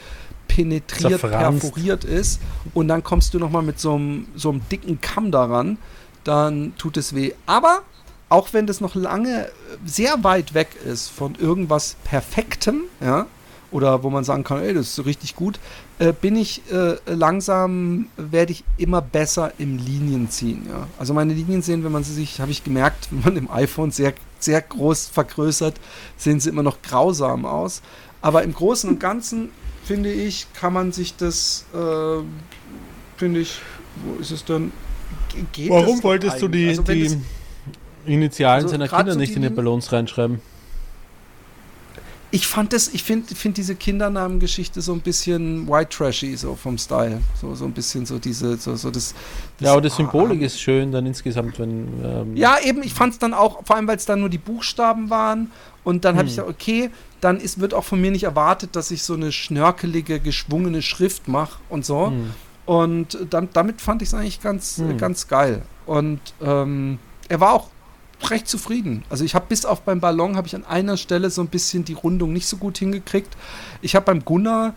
[0.46, 1.62] penetriert, Zerfranst.
[1.62, 2.40] perforiert ist
[2.74, 5.78] und dann kommst du nochmal mit so einem, so einem dicken Kamm daran,
[6.22, 7.32] dann tut es weh.
[7.44, 7.82] Aber
[8.28, 9.50] auch wenn das noch lange äh,
[9.86, 13.26] sehr weit weg ist von irgendwas Perfektem, ja,
[13.70, 15.58] oder wo man sagen kann, ey, das ist so richtig gut,
[15.98, 20.86] äh, bin ich äh, langsam, werde ich immer besser im Linienziehen, ja.
[20.98, 23.90] Also meine Linien sehen, wenn man sie sich, habe ich gemerkt, wenn man im iPhone
[23.90, 25.74] sehr, sehr groß vergrößert,
[26.16, 27.82] sehen sie immer noch grausam aus.
[28.22, 29.50] Aber im Großen und Ganzen,
[29.84, 32.22] finde ich, kann man sich das, äh,
[33.16, 33.60] finde ich,
[34.04, 34.72] wo ist es denn?
[35.32, 37.18] Ge- Geht Warum wolltest du die, Also die
[38.08, 40.40] Initialen Also seiner Kinder so nicht in den Ballons reinschreiben?
[42.30, 46.76] Ich fand das, ich finde find diese Kindernamengeschichte so ein bisschen white trashy, so vom
[46.76, 47.22] Style.
[47.40, 49.14] So, so ein bisschen so diese, so, so das.
[49.60, 51.88] Ja, aber die ah, Symbolik ist schön dann insgesamt, wenn.
[52.04, 54.36] Ähm, Ja, eben, ich fand es dann auch, vor allem weil es dann nur die
[54.36, 55.50] Buchstaben waren.
[55.84, 56.44] Und dann habe ich Hm.
[56.44, 56.90] gesagt, okay,
[57.22, 61.28] dann ist, wird auch von mir nicht erwartet, dass ich so eine schnörkelige, geschwungene Schrift
[61.28, 62.08] mache und so.
[62.08, 62.30] hm.
[62.66, 64.98] Und dann, damit fand ich es eigentlich ganz, Hm.
[64.98, 65.62] ganz geil.
[65.86, 66.98] Und ähm,
[67.30, 67.68] er war auch
[68.30, 69.04] recht zufrieden.
[69.10, 71.84] Also ich habe bis auf beim Ballon habe ich an einer Stelle so ein bisschen
[71.84, 73.36] die Rundung nicht so gut hingekriegt.
[73.80, 74.74] Ich habe beim Gunnar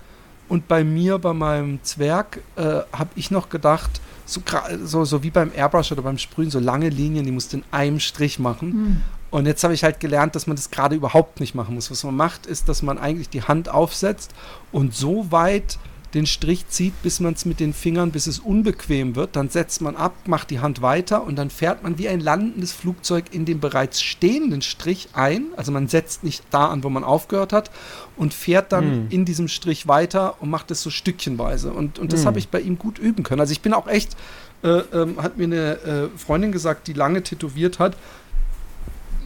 [0.47, 4.41] und bei mir, bei meinem Zwerg, äh, habe ich noch gedacht, so,
[4.83, 7.63] so, so wie beim Airbrush oder beim Sprühen, so lange Linien, die musst du in
[7.71, 8.71] einem Strich machen.
[8.71, 9.01] Hm.
[9.31, 11.89] Und jetzt habe ich halt gelernt, dass man das gerade überhaupt nicht machen muss.
[11.89, 14.31] Was man macht, ist, dass man eigentlich die Hand aufsetzt
[14.73, 15.79] und so weit
[16.13, 19.35] den Strich zieht, bis man es mit den Fingern, bis es unbequem wird.
[19.35, 22.71] Dann setzt man ab, macht die Hand weiter und dann fährt man wie ein landendes
[22.73, 25.45] Flugzeug in den bereits stehenden Strich ein.
[25.55, 27.71] Also man setzt nicht da an, wo man aufgehört hat
[28.17, 29.07] und fährt dann Hm.
[29.09, 31.71] in diesem Strich weiter und macht es so stückchenweise.
[31.71, 32.27] Und, und das Hm.
[32.27, 33.39] habe ich bei ihm gut üben können.
[33.41, 34.15] Also ich bin auch echt,
[34.63, 37.95] äh, ähm, hat mir eine äh, Freundin gesagt, die lange tätowiert hat,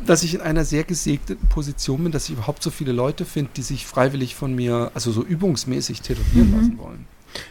[0.06, 3.52] dass ich in einer sehr gesegneten Position bin, dass ich überhaupt so viele Leute finde,
[3.56, 6.58] die sich freiwillig von mir, also so übungsmäßig tätuieren Mhm.
[6.58, 7.06] lassen wollen.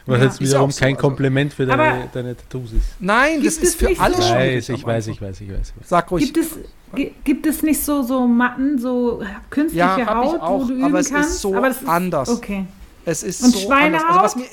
[0.07, 0.25] Was Ja.
[0.25, 2.87] jetzt wiederum so, kein also- Kompliment für deine, Aber- deine Tattoos ist.
[3.01, 5.51] Nein, Gibt das ist für alle so- Ich schwierig weiß, ich weiß, ich weiß, ich
[5.51, 5.69] weiß.
[5.69, 5.89] Ich weiß.
[5.89, 6.25] Sag ruhig.
[6.33, 6.59] Gibt es,
[6.97, 10.85] gi- gibt es nicht so, so Matten, so künstliche Ja, Haut, auch, wo du üben
[10.85, 11.41] aber es ist kannst?
[11.41, 12.29] so aber das ist, anders.
[12.31, 12.65] Okay.
[13.05, 14.05] Es ist Und so Schweinehaut?
[14.09, 14.23] anders.
[14.23, 14.47] Also was mir,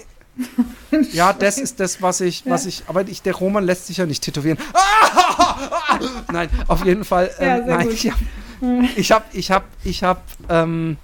[1.14, 4.06] Ja, das ist das, was ich, was ich, aber ich, der Roman lässt sich ja
[4.06, 4.58] nicht tätowieren.
[6.32, 7.32] Nein, auf jeden Fall.
[7.40, 7.94] Ja, Ähm, sehr nein, gut.
[7.94, 8.20] ich habe,
[8.96, 10.98] ich habe, ich habe, ich habe, ähm,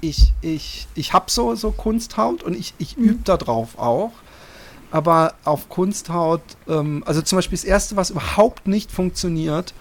[0.00, 3.04] ich, ich, ich habe so, so Kunsthaut und ich, ich Mhm.
[3.04, 4.12] übe da drauf auch.
[4.90, 9.74] Aber auf Kunsthaut, ähm, also zum Beispiel das erste, was überhaupt nicht funktioniert,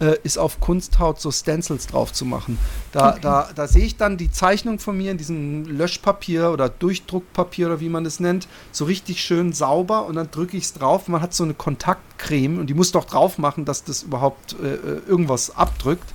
[0.00, 2.58] äh, ist auf Kunsthaut so Stencils drauf zu machen.
[2.92, 3.18] Da, Okay.
[3.22, 7.80] da, da sehe ich dann die Zeichnung von mir in diesem Löschpapier oder Durchdruckpapier oder
[7.80, 11.08] wie man das nennt, so richtig schön sauber und dann drücke ich es drauf.
[11.08, 14.74] Man hat so eine Kontaktcreme und die muss doch drauf machen, dass das überhaupt äh,
[14.74, 16.12] äh, irgendwas abdrückt.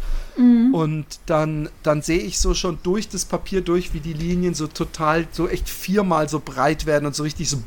[0.73, 4.65] Und dann, dann sehe ich so schon durch das Papier durch, wie die Linien so
[4.67, 7.57] total, so echt viermal so breit werden und so richtig so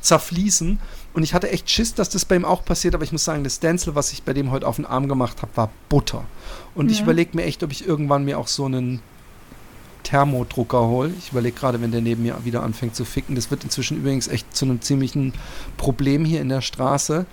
[0.00, 0.80] zerfließen.
[1.14, 3.44] Und ich hatte echt Schiss, dass das bei ihm auch passiert, aber ich muss sagen,
[3.44, 6.24] das Stencil, was ich bei dem heute auf den Arm gemacht habe, war Butter.
[6.74, 7.04] Und ich Ja.
[7.04, 9.00] überlege mir echt, ob ich irgendwann mir auch so einen
[10.04, 11.12] Thermodrucker hole.
[11.18, 13.34] Ich überlege gerade, wenn der neben mir wieder anfängt zu ficken.
[13.36, 15.32] Das wird inzwischen übrigens echt zu einem ziemlichen
[15.76, 17.26] Problem hier in der Straße.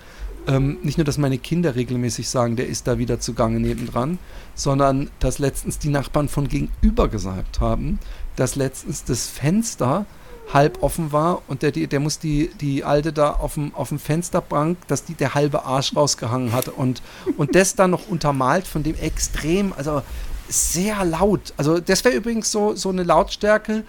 [0.46, 4.18] Ähm, nicht nur, dass meine Kinder regelmäßig sagen, der ist da wieder zugange nebendran,
[4.54, 7.98] sondern dass letztens die Nachbarn von gegenüber gesagt haben,
[8.36, 10.06] dass letztens das Fenster
[10.52, 13.98] halb offen war und der, der muss die, die Alte da auf dem, auf dem
[13.98, 17.02] Fensterbank, dass die der halbe Arsch rausgehangen hat und,
[17.36, 20.02] und das dann noch untermalt von dem extrem, also
[20.48, 21.52] sehr laut.
[21.56, 23.84] Also das wäre übrigens so, so eine Lautstärke,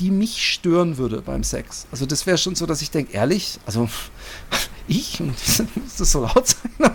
[0.00, 1.86] die mich stören würde beim Sex.
[1.92, 3.88] Also das wäre schon so, dass ich denke, ehrlich, also
[4.88, 6.70] ich, muss das so laut sein?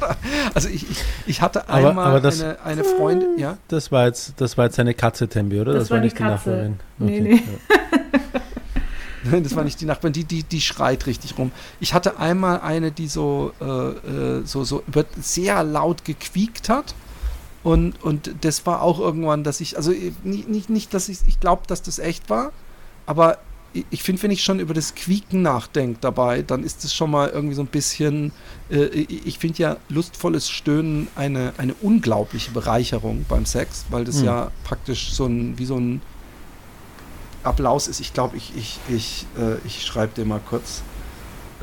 [0.53, 4.08] Also ich, ich, ich hatte Aber- einmal aber das- eine, eine Freundin, ja, Das war
[4.08, 5.74] jetzt, das war jetzt eine Katze, Tembi, oder?
[5.74, 6.24] Das war die nicht die.
[6.24, 6.80] Nachbarin.
[6.97, 7.36] Nee, Okay, nee.
[7.36, 8.41] ja.
[9.24, 11.51] Nein, das war nicht die Nachbarin, die, die, die schreit richtig rum.
[11.80, 14.84] Ich hatte einmal eine, die so, äh, äh, so, so
[15.20, 16.95] sehr laut gequiekt hat.
[17.63, 21.20] Und, und das war auch irgendwann, dass ich, also äh, nicht, nicht, nicht dass ich,
[21.28, 22.51] ich glaube, dass das echt war,
[23.05, 23.39] aber
[23.91, 27.30] ich, finde, wenn ich schon über das Quieken nachdenke dabei, dann ist es schon mal
[27.30, 28.32] irgendwie so ein bisschen,
[28.70, 34.26] äh, ich finde ja lustvolles Stöhnen eine, eine unglaubliche Bereicherung beim Sex, weil das Hm.
[34.26, 36.01] ja praktisch so ein, wie so ein
[37.48, 38.00] Applaus ist.
[38.00, 40.82] Ich glaube, ich, ich, ich, äh, ich schreibe dir mal kurz.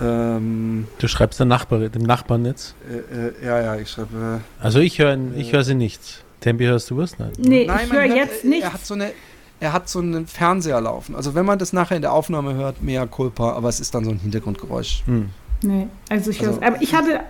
[0.00, 2.74] Ähm, Du schreibst der Nachbarin, dem Nachbarn jetzt.
[2.90, 4.40] äh, äh, ja, ja, ich schreibe.
[4.60, 6.24] Also ich höre ich hör sie nicht.
[6.40, 7.18] Tembi, hörst du was?
[7.18, 7.32] Nein.
[7.38, 8.64] Nee, Nein, ich höre jetzt äh, nicht.
[8.64, 9.12] Er hat so eine.
[9.60, 11.14] Er hat so einen Fernseher laufen.
[11.14, 14.04] Also wenn man das nachher in der Aufnahme hört, mehr Culpa, aber es ist dann
[14.04, 15.04] so ein Hintergrundgeräusch.
[15.06, 15.30] Hm.
[15.62, 16.62] Nee, also ich Also- hör's.
[16.62, 17.20] Aber ich hatte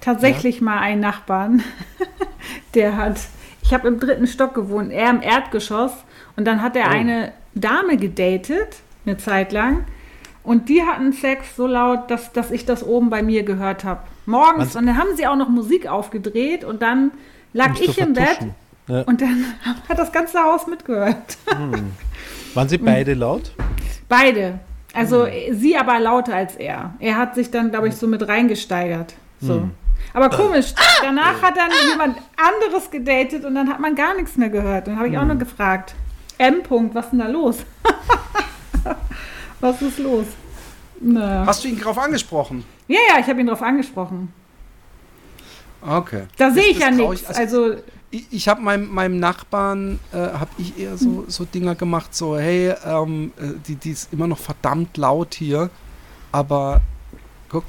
[0.00, 1.62] tatsächlich mal einen Nachbarn,
[2.74, 3.16] der hat,
[3.62, 5.92] ich habe im dritten Stock gewohnt, er im Erdgeschoss
[6.36, 6.90] und dann hat er Oh.
[6.90, 8.76] eine Dame gedatet,
[9.06, 9.84] eine Zeit lang.
[10.42, 14.00] Und die hatten Sex so laut, dass, dass ich das oben bei mir gehört habe.
[14.26, 14.66] Morgens.
[14.70, 14.76] Was?
[14.76, 17.12] Und dann haben sie auch noch Musik aufgedreht und dann
[17.52, 18.38] lag ich im Bett.
[18.86, 19.00] Ja.
[19.02, 19.46] und dann
[19.88, 21.38] hat das ganze Haus mitgehört.
[22.52, 23.52] Waren sie beide laut?
[24.08, 24.58] Beide.
[24.92, 26.92] Also sie aber lauter als er.
[27.00, 29.14] Er hat sich dann, glaube ich, so mit reingesteigert.
[29.40, 29.68] So.
[30.12, 34.50] Aber komisch, danach hat dann jemand anderes gedatet und dann hat man gar nichts mehr
[34.50, 34.86] gehört.
[34.86, 35.94] Dann habe ich auch noch gefragt.
[36.38, 36.62] M.
[36.62, 37.56] -Punkt, was ist denn da los?
[39.60, 40.26] was ist los?
[41.00, 41.44] Naja.
[41.46, 42.64] Hast du ihn darauf angesprochen?
[42.88, 44.32] Ja, ja, ich habe ihn darauf angesprochen.
[45.80, 46.24] Okay.
[46.36, 47.28] Da sehe ich ja nichts.
[47.30, 47.74] ich- Also,
[48.10, 52.38] Ich, ich habe meinem, meinem Nachbarn, äh, habe ich eher so, so Dinger gemacht, so,
[52.38, 55.68] hey, ähm, äh, die, die ist immer noch verdammt laut hier,
[56.30, 56.80] aber
[57.48, 57.64] guck,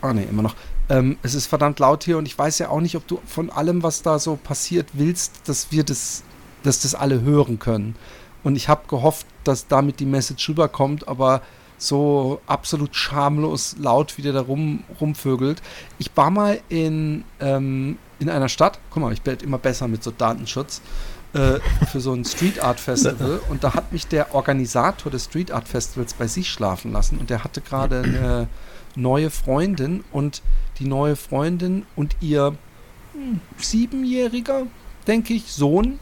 [0.00, 0.54] ah ne, immer noch.
[0.88, 3.50] Ähm, es ist verdammt laut hier und ich weiß ja auch nicht, ob du von
[3.50, 6.22] allem, was da so passiert, willst, dass wir das,
[6.62, 7.96] dass das alle hören können.
[8.44, 11.42] Und ich habe gehofft, dass damit die Message rüberkommt, aber
[11.78, 15.62] so absolut schamlos laut, wie der da rum, rumvögelt.
[15.98, 20.02] Ich war mal in, ähm, in einer Stadt, guck mal, ich werde immer besser mit
[20.02, 20.82] so Datenschutz,
[21.34, 25.52] äh, für so ein Street Art Festival und da hat mich der Organisator des Street
[25.52, 28.48] Art Festivals bei sich schlafen lassen und der hatte gerade eine
[28.96, 30.42] neue Freundin und
[30.78, 32.56] die neue Freundin und ihr
[33.12, 34.66] hm, siebenjähriger,
[35.06, 36.00] denke ich, Sohn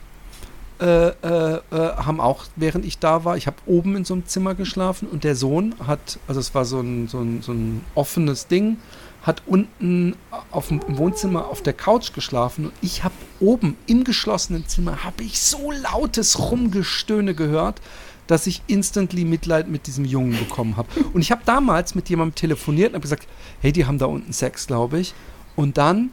[0.80, 4.26] äh, äh, äh, haben auch, während ich da war, ich habe oben in so einem
[4.26, 7.82] Zimmer geschlafen und der Sohn hat, also es war so ein, so ein, so ein
[7.94, 8.76] offenes Ding,
[9.22, 10.14] hat unten
[10.50, 15.02] auf dem im Wohnzimmer auf der Couch geschlafen und ich habe oben im geschlossenen Zimmer,
[15.02, 17.80] habe ich so lautes Rumgestöhne gehört,
[18.26, 20.88] dass ich instantly Mitleid mit diesem Jungen bekommen habe.
[21.12, 23.26] Und ich habe damals mit jemandem telefoniert und habe gesagt,
[23.60, 25.14] hey, die haben da unten Sex, glaube ich.
[25.54, 26.10] Und dann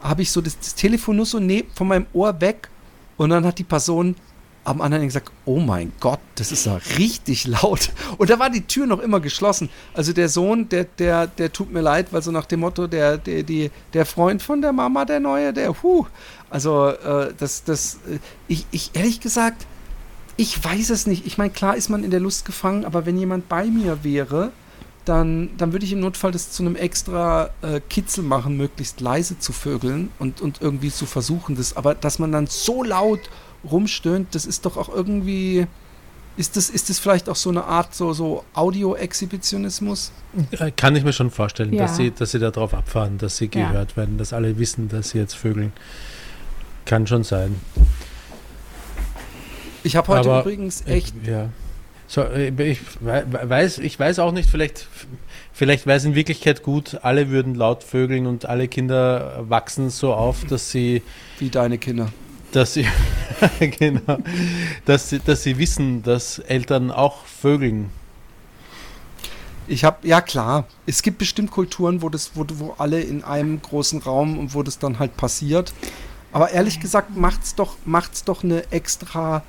[0.00, 2.68] habe ich so das, das Telefon nur so neben, von meinem Ohr weg
[3.16, 4.16] und dann hat die Person
[4.64, 7.90] am anderen gesagt, oh mein Gott, das ist ja richtig laut.
[8.16, 9.68] Und da war die Tür noch immer geschlossen.
[9.92, 13.18] Also der Sohn, der, der, der tut mir leid, weil so nach dem Motto, der,
[13.18, 16.06] der, die, der Freund von der Mama, der Neue, der, huh.
[16.48, 19.66] Also äh, das, das, äh, ich, ich ehrlich gesagt,
[20.36, 21.26] Ich weiß es nicht.
[21.26, 24.50] Ich meine, klar ist man in der Lust gefangen, aber wenn jemand bei mir wäre,
[25.04, 29.38] dann, dann würde ich im Notfall das zu einem extra äh, Kitzel machen, möglichst leise
[29.38, 31.76] zu vögeln und, und irgendwie zu versuchen, das.
[31.76, 33.20] Aber dass man dann so laut
[33.70, 35.66] rumstöhnt, das ist doch auch irgendwie.
[36.36, 40.10] Ist das, ist das vielleicht auch so eine Art so, so Audio-Exhibitionismus?
[40.50, 41.82] Äh, Kann ich mir schon vorstellen, Ja.
[41.82, 43.68] dass sie, dass sie da drauf abfahren, dass sie Ja.
[43.70, 45.72] gehört werden, dass alle wissen, dass sie jetzt vögeln.
[46.86, 47.54] Kann schon sein.
[49.84, 51.14] Ich habe heute Aber- übrigens echt.
[51.22, 51.50] Ich, ja.
[52.06, 54.86] So, äh, ich wei- weiß, ich weiß auch nicht, vielleicht,
[55.52, 60.12] vielleicht wäre es in Wirklichkeit gut, alle würden laut vögeln und alle Kinder wachsen so
[60.14, 61.02] auf, dass sie,
[61.38, 62.08] Wie deine Kinder.
[62.52, 62.86] dass sie,
[63.78, 64.18] genau,
[64.84, 67.90] dass sie, dass sie wissen, dass Eltern auch vögeln.
[69.66, 73.62] Ich habe, ja klar, es gibt bestimmt Kulturen, wo das, wo, wo alle in einem
[73.62, 75.72] großen Raum und wo das dann halt passiert.
[76.32, 79.42] Aber ehrlich gesagt macht's doch, macht's doch eine extra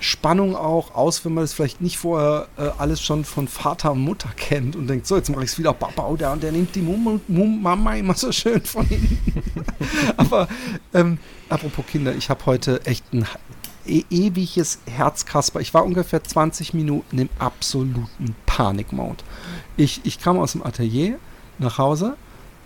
[0.00, 4.00] Spannung auch aus, wenn man das vielleicht nicht vorher äh, alles schon von Vater und
[4.00, 6.74] Mutter kennt und denkt, so, jetzt mache ich es wieder Papa und und der nimmt
[6.74, 9.42] die Mum, Mum, Mama immer so schön von hinten.
[10.16, 10.48] Aber
[10.92, 11.18] ähm,
[11.48, 13.26] apropos Kinder, ich habe heute echt ein
[13.86, 15.60] e ewiges Herzkasper.
[15.60, 19.22] Ich war ungefähr 20 Minuten im absoluten Panikmode.
[19.76, 21.18] Ich, ich kam aus dem Atelier
[21.58, 22.16] nach Hause.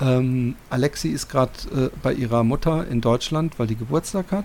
[0.00, 4.44] Ähm, Alexi ist gerade äh, bei ihrer Mutter in Deutschland, weil die Geburtstag hat.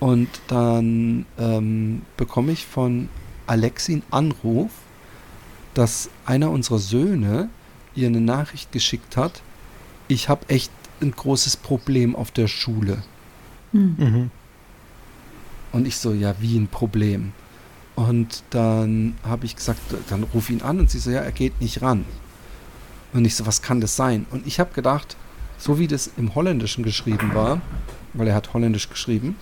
[0.00, 3.08] Und dann ähm, bekomme ich von
[3.46, 4.70] Alexi einen Anruf,
[5.74, 7.48] dass einer unserer Söhne
[7.94, 9.42] ihr eine Nachricht geschickt hat.
[10.06, 10.70] Ich habe echt
[11.00, 13.02] ein großes Problem auf der Schule.
[13.72, 14.30] Mhm.
[15.72, 17.32] Und ich so, ja, wie ein Problem.
[17.94, 21.60] Und dann habe ich gesagt, dann ruf ihn an und sie so, ja, er geht
[21.60, 22.04] nicht ran.
[23.12, 24.26] Und ich so, was kann das sein?
[24.30, 25.16] Und ich habe gedacht,
[25.58, 27.60] so wie das im Holländischen geschrieben war,
[28.14, 29.36] weil er hat Holländisch geschrieben,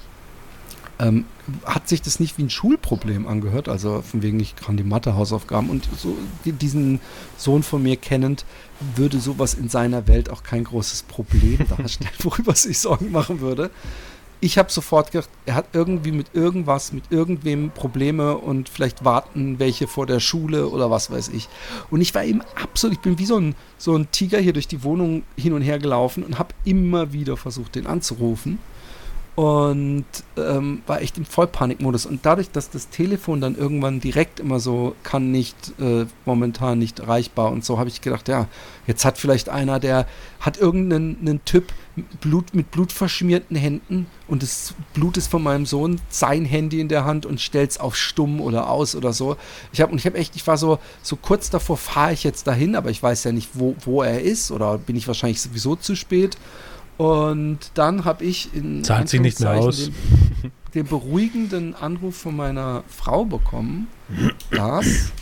[0.99, 1.27] ähm,
[1.65, 5.71] hat sich das nicht wie ein Schulproblem angehört, also von wegen, ich kann die Mathe-Hausaufgaben
[5.71, 7.01] und so die, diesen
[7.37, 8.45] Sohn von mir kennend,
[8.95, 13.71] würde sowas in seiner Welt auch kein großes Problem darstellen, worüber sich Sorgen machen würde.
[14.39, 19.59] Ich habe sofort gedacht, er hat irgendwie mit irgendwas, mit irgendwem Probleme und vielleicht warten
[19.59, 21.49] welche vor der Schule oder was weiß ich.
[21.91, 24.69] Und ich war eben absolut, ich bin wie so ein, so ein Tiger hier durch
[24.69, 28.59] die Wohnung hin und her gelaufen und habe immer wieder versucht, den anzurufen
[29.37, 30.07] und
[30.39, 32.07] ähm, war echt im Vollpanikmodus.
[32.07, 37.01] Und dadurch, dass das Telefon dann irgendwann direkt immer so kann nicht, äh, momentan nicht
[37.01, 38.49] erreichbar und so, habe ich gedacht, ja,
[38.87, 40.07] jetzt hat vielleicht einer, der
[40.41, 41.67] hat irgendeinen einen Typ
[41.97, 46.89] mit Blut, mit blutverschmierten Händen und das Blut ist von meinem Sohn, sein Handy in
[46.89, 49.37] der Hand und stellt es auf stumm oder aus oder so.
[49.71, 52.47] Ich habe und ich habe echt, ich war so, so kurz davor, fahre ich jetzt
[52.47, 55.77] dahin, aber ich weiß ja nicht, wo, wo er ist oder bin ich wahrscheinlich sowieso
[55.77, 56.39] zu spät.
[56.97, 62.37] Und dann habe ich in Zahlt sich nicht mehr Anführungszeichen Den, den beruhigenden Anruf von
[62.37, 63.89] meiner Frau bekommen,
[64.51, 65.13] dass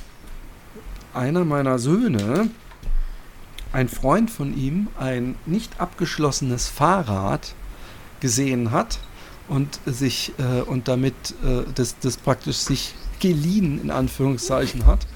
[1.13, 2.49] einer meiner Söhne,
[3.73, 7.55] ein Freund von ihm, ein nicht abgeschlossenes Fahrrad
[8.21, 9.01] gesehen hat
[9.49, 11.15] und sich äh, und damit
[11.45, 15.07] äh, das, das praktisch sich geliehen in Anführungszeichen hat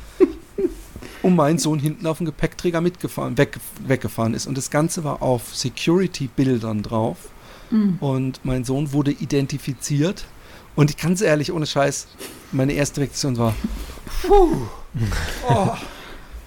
[1.28, 4.46] und mein Sohn hinten auf dem Gepäckträger mitgefahren, weg, weggefahren ist.
[4.46, 7.18] Und das Ganze war auf Security-Bildern drauf.
[8.00, 10.24] Und mein Sohn wurde identifiziert.
[10.74, 12.06] Und ich ganz ehrlich, ohne Scheiß,
[12.50, 13.54] meine erste Reaktion war,
[14.22, 14.56] puh,
[15.48, 15.68] oh,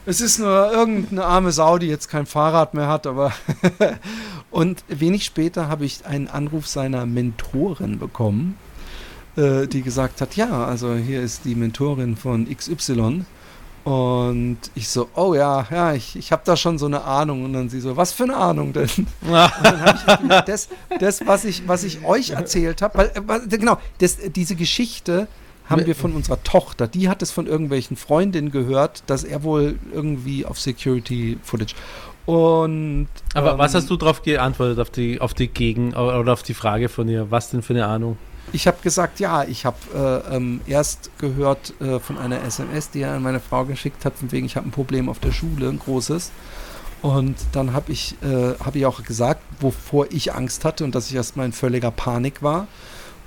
[0.05, 3.34] es ist nur irgendeine arme Sau, die jetzt kein Fahrrad mehr hat, aber
[4.51, 8.57] und wenig später habe ich einen Anruf seiner Mentorin bekommen,
[9.36, 13.25] äh, die gesagt hat, ja, also hier ist die Mentorin von XY.
[13.84, 17.43] Und ich so, oh ja, ja, ich, ich habe da schon so eine Ahnung.
[17.45, 18.89] Und dann sie so, was für eine Ahnung denn?
[19.21, 20.69] Und dann habe ich halt das,
[20.99, 25.27] das was, ich, was ich euch erzählt habe, äh, was- genau, das, diese Geschichte
[25.65, 26.88] haben wir von unserer Tochter.
[26.88, 31.73] Die hat es von irgendwelchen Freundinnen gehört, dass er wohl irgendwie auf Security Footage.
[32.25, 36.43] Und Aber was ähm, hast du darauf geantwortet, auf die, auf die Gegen- oder auf
[36.43, 37.32] die Frage von ihr?
[37.32, 38.17] Was denn für eine Ahnung?
[38.53, 39.77] Ich habe gesagt, ja, ich habe
[40.29, 44.15] äh, ähm, erst gehört äh, von einer SMS, die er an meine Frau geschickt hat,
[44.17, 46.31] von wegen, ich habe ein Problem auf der Schule, ein großes.
[47.01, 51.09] Und dann habe ich, äh, hab ich auch gesagt, wovor ich Angst hatte und dass
[51.09, 52.67] ich erstmal in völliger Panik war.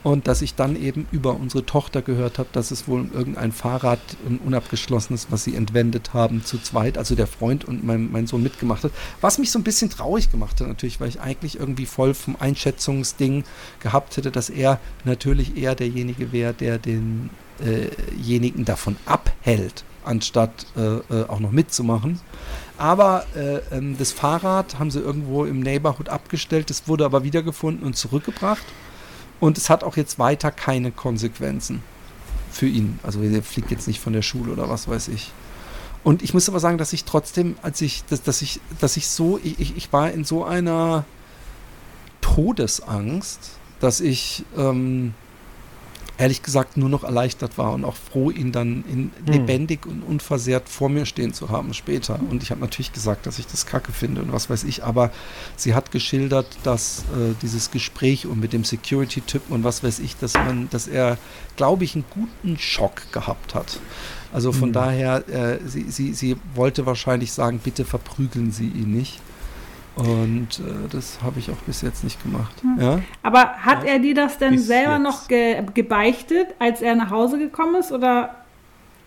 [0.04, 3.98] Und dass ich dann eben über unsere Tochter gehört habe, dass es wohl irgendein Fahrrad,
[4.28, 8.42] ein unabgeschlossenes, was sie entwendet haben, zu zweit, also der Freund und mein, mein Sohn
[8.42, 8.92] mitgemacht hat.
[9.22, 12.36] Was mich so ein bisschen traurig gemacht hat natürlich, weil ich eigentlich irgendwie voll vom
[12.38, 13.44] Einschätzungsding
[13.80, 21.24] gehabt hätte, dass er natürlich eher derjenige wäre, der denjenigen davon abhält, anstatt äh, äh,
[21.28, 22.20] auch noch mitzumachen.
[22.76, 27.86] Aber äh, ähm, das Fahrrad haben sie irgendwo im Neighborhood abgestellt, das wurde aber wiedergefunden
[27.86, 28.64] und zurückgebracht.
[29.40, 31.82] Und es hat auch jetzt weiter keine Konsequenzen.
[32.54, 32.98] für ihn.
[33.02, 35.32] Also er fliegt jetzt nicht von der Schule oder was weiß ich.
[36.04, 39.08] Und ich muss aber sagen, dass ich trotzdem, als ich, dass, dass ich, dass ich
[39.08, 41.04] so, ich, ich war in so einer
[42.20, 43.40] Todesangst,
[43.80, 45.14] dass ich ähm,
[46.16, 50.68] ehrlich gesagt nur noch erleichtert war und auch froh, ihn dann in, lebendig und unversehrt
[50.68, 52.20] vor mir stehen zu haben später.
[52.30, 55.10] Und ich habe natürlich gesagt, dass ich das kacke finde und was weiß ich, aber
[55.56, 60.16] sie hat geschildert, dass äh, dieses Gespräch und mit dem Security-Typen und was weiß ich,
[60.16, 61.18] dass man, dass er,
[61.56, 63.80] glaube ich, einen guten Schock gehabt hat.
[64.32, 69.20] Also von daher, äh, sie, sie, sie wollte wahrscheinlich sagen, bitte verprügeln Sie ihn nicht.
[69.96, 72.52] Und äh, das habe ich auch bis jetzt nicht gemacht.
[72.80, 73.00] Ja?
[73.22, 73.90] Aber hat Ja.
[73.92, 75.02] er dir das denn Bis selber jetzt.
[75.02, 77.92] noch ge gebeichtet, als er nach Hause gekommen ist?
[77.92, 78.34] Oder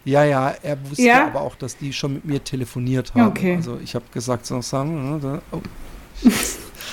[0.05, 1.27] Ja, ja, er wusste Ja?
[1.27, 3.27] aber auch, dass die schon mit mir telefoniert haben.
[3.27, 3.55] Okay.
[3.57, 5.61] Also ich habe gesagt, so Sam, ne, da, oh.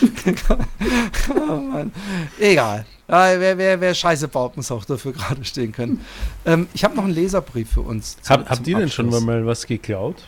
[1.49, 1.93] oh Mann.
[2.41, 2.85] Egal.
[3.09, 6.01] Ja, wer, wer, wer Scheiße baut, muss auch dafür gerade stehen können.
[6.47, 8.17] Ähm, ich habe noch einen Leserbrief für uns.
[8.23, 10.27] zum- Hab, zum habt ihr denn schon mal was geklaut?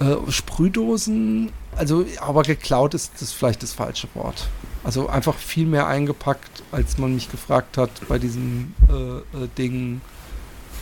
[0.00, 4.48] Äh, Sprühdosen, also aber geklaut ist das vielleicht das falsche Wort.
[4.84, 10.00] Also einfach viel mehr eingepackt, als man mich gefragt hat bei diesem äh, äh, Ding,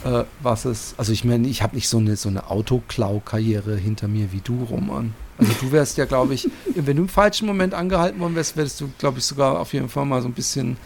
[0.05, 0.95] äh, was es.
[0.99, 4.65] Also ich meine, ich habe nicht so eine so eine Autoklau-Karriere hinter mir wie du,
[4.65, 5.15] Roman.
[5.39, 8.81] Also du wärst ja, glaube ich, wenn du im falschen Moment angehalten worden wärst, wärst
[8.81, 10.77] du, glaube ich, sogar auf jeden Fall mal so ein bisschen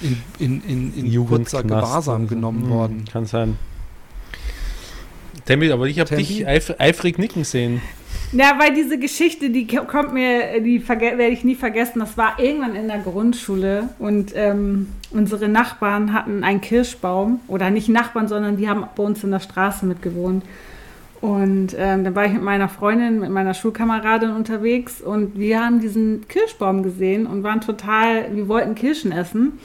[0.00, 3.04] in, in, in, in kurzer Gewahrsam genommen Hm, worden.
[3.10, 3.58] Kann sein.
[5.46, 7.80] Tembi, aber ich habe dich eif eifrig nicken sehen.
[8.32, 11.98] Ja, weil diese Geschichte, die ko- kommt mir, die werde ich nie vergessen.
[12.00, 17.90] Das war irgendwann in der Grundschule und ähm, unsere Nachbarn hatten einen Kirschbaum oder nicht
[17.90, 20.44] Nachbarn, sondern die haben bei uns in der Straße mitgewohnt.
[21.20, 25.80] Und ähm, dann war ich mit meiner Freundin, mit meiner Schulkameradin unterwegs und wir haben
[25.80, 29.58] diesen Kirschbaum gesehen und waren total, wir wollten Kirschen essen.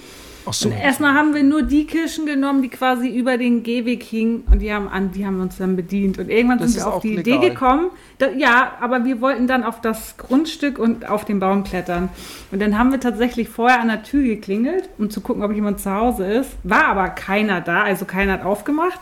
[0.48, 0.70] Ach so.
[0.70, 4.60] Und erstmal haben wir nur die Kirschen genommen, die quasi über den Gehweg hingen und
[4.60, 6.18] die haben, an, die haben uns dann bedient.
[6.18, 7.38] Und irgendwann Das sind wir auf die legal.
[7.38, 11.64] Idee gekommen, da, ja, aber wir wollten dann auf das Grundstück und auf den Baum
[11.64, 12.10] klettern.
[12.52, 15.80] Und dann haben wir tatsächlich vorher an der Tür geklingelt, um zu gucken, ob jemand
[15.82, 16.52] zu Hause ist.
[16.64, 19.00] War aber keiner da, also keiner hat aufgemacht.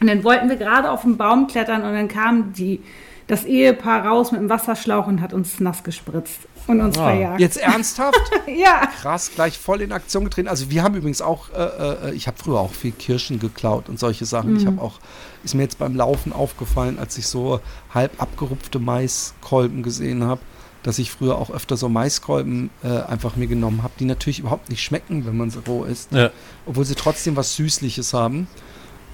[0.00, 2.80] Und dann wollten wir gerade auf den Baum klettern und dann kam die,
[3.28, 7.40] das Ehepaar raus mit dem Wasserschlauch und hat uns nass gespritzt und uns Ah, verjagt.
[7.40, 8.20] Jetzt ernsthaft?
[8.46, 8.86] Ja.
[9.00, 10.48] krass, gleich voll in Aktion getreten.
[10.48, 13.98] Also wir haben übrigens auch, äh, äh, ich habe früher auch viel Kirschen geklaut und
[13.98, 14.56] solche Sachen.
[14.56, 14.98] Ich habe auch,
[15.44, 17.60] ist mir jetzt beim Laufen aufgefallen, als ich so
[17.94, 20.40] halb abgerupfte Maiskolben gesehen habe,
[20.82, 24.68] dass ich früher auch öfter so Maiskolben äh, einfach mir genommen habe, die natürlich überhaupt
[24.68, 26.30] nicht schmecken, wenn man sie roh isst, Ja.
[26.66, 28.48] obwohl sie trotzdem was Süßliches haben.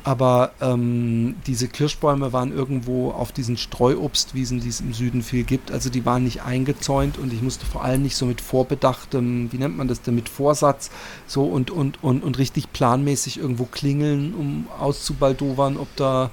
[0.05, 5.71] Aber ähm, diese Kirschbäume waren irgendwo auf diesen Streuobstwiesen, die es im Süden viel gibt.
[5.71, 9.59] Also die waren nicht eingezäunt und ich musste vor allem nicht so mit vorbedachtem, wie
[9.59, 10.91] nennt man das denn, mit Vorsatz
[11.27, 16.31] so und, und, und, und richtig planmäßig irgendwo klingeln, um auszubaldowern, ob da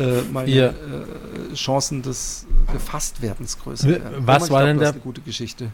[0.00, 0.66] äh, meine Ja.
[0.68, 4.26] äh, Chancen des Gefasstwerdens größer werden.
[4.26, 5.70] was war glaub, denn das der- ist eine gute Geschichte.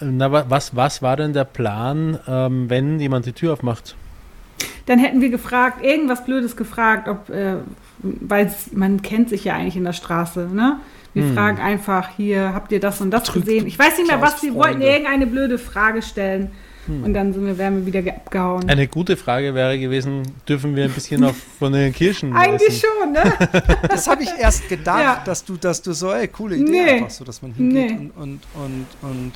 [0.00, 3.96] Na, wa- was, was war denn der Plan, ähm, wenn jemand die Tür aufmacht?
[4.86, 7.56] Dann hätten wir gefragt, irgendwas Blödes gefragt, ob, äh,
[8.02, 10.78] weil man kennt sich ja eigentlich in der Straße, ne?
[11.14, 11.34] Wir Hm.
[11.34, 13.66] fragen einfach hier, habt ihr das und das Betrügt gesehen?
[13.66, 14.58] Ich weiß nicht mehr, was wir Freunde.
[14.58, 16.50] wollten, irgendeine blöde Frage stellen.
[16.86, 17.02] Hm.
[17.04, 18.68] Und dann sind wir, wären wir wieder ge- abgehauen.
[18.68, 22.82] Eine gute Frage wäre gewesen, dürfen wir ein bisschen auf, von den Kirschen Eigentlich essen?
[23.00, 23.22] schon, ne?
[23.88, 25.22] Das habe ich erst gedacht, Ja.
[25.24, 26.90] dass du, dass du so, ey, coole Idee Nee.
[26.90, 28.10] einfach so, dass man hingeht Nee.
[28.16, 29.32] und, und, und, und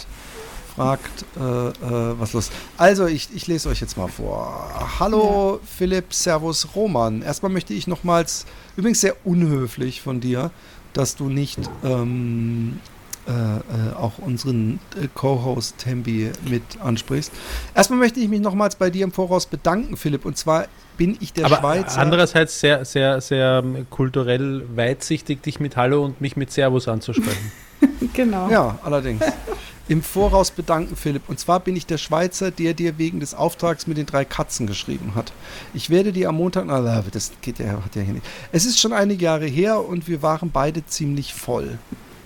[0.79, 2.51] fragt, äh, äh, was los.
[2.77, 4.71] Also, ich, ich lese euch jetzt mal vor.
[5.01, 7.23] Hallo Philipp, Servus Roman.
[7.23, 10.53] Erstmal möchte ich nochmals, übrigens sehr unhöflich von dir,
[10.93, 12.79] dass du nicht ähm,
[13.27, 17.33] äh, äh, auch unseren äh, Co-Host Tembi mit ansprichst.
[17.75, 20.25] Erstmal möchte ich mich nochmals bei dir im Voraus bedanken, Philipp.
[20.25, 20.67] Und zwar
[20.97, 22.01] bin ich der Aber Schweizer.
[22.01, 27.53] andererseits sehr, sehr, sehr ähm, kulturell weitsichtig, dich mit Hallo und mich mit Servus anzusprechen.
[28.15, 28.49] genau.
[28.49, 29.25] Ja, allerdings.
[29.89, 31.29] Im Voraus bedanken, Philipp.
[31.29, 34.67] Und zwar bin ich der Schweizer, der dir wegen des Auftrags mit den drei Katzen
[34.67, 35.33] geschrieben hat.
[35.73, 36.67] Ich werde dir am Montag.
[36.67, 38.27] Na, das geht ja, hat ja hier nicht.
[38.53, 41.79] Es ist schon einige Jahre her und wir waren beide ziemlich voll.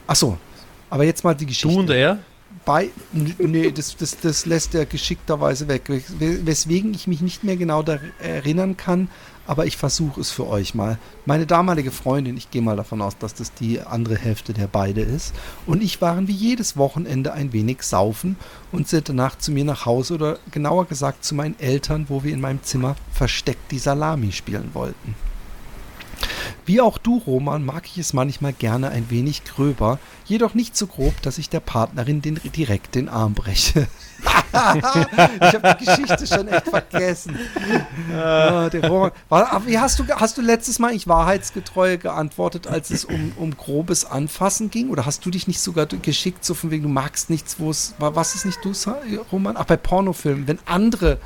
[0.09, 0.39] Ach so.
[0.91, 1.69] Aber jetzt mal die Geschichte.
[1.69, 2.19] Du und er?
[2.65, 5.85] Bei, nee, das, das, das lässt er geschickterweise weg.
[5.89, 9.09] Wes- Weswegen ich mich nicht mehr genau da erinnern kann,
[9.47, 10.99] aber ich versuche es für euch mal.
[11.27, 15.01] Meine damalige Freundin, ich gehe mal davon aus, dass das die andere Hälfte der beide
[15.01, 15.35] ist,
[15.67, 18.37] und ich waren wie jedes Wochenende ein wenig saufen
[18.71, 22.33] und sind danach zu mir nach Hause oder genauer gesagt zu meinen Eltern, wo wir
[22.33, 25.15] in meinem Zimmer versteckt die Salami spielen wollten.
[26.65, 30.87] Wie auch du, Roman, mag ich es manchmal gerne ein wenig gröber, jedoch nicht so
[30.87, 33.89] grob, dass ich der Partnerin den, direkt den Arm breche.
[34.53, 37.39] ich habe die Geschichte schon echt vergessen.
[38.15, 39.11] Ah, der Roman.
[39.29, 43.33] War, aber wie hast du, hast du letztes Mal eigentlich wahrheitsgetreu geantwortet, als es um,
[43.37, 44.91] um grobes Anfassen ging?
[44.91, 47.95] Oder hast du dich nicht sogar geschickt, so von wegen, du magst nichts, wo es,
[47.99, 48.73] was ist nicht du,
[49.31, 49.57] Roman?
[49.57, 51.19] Ach, bei Pornofilmen, wenn andere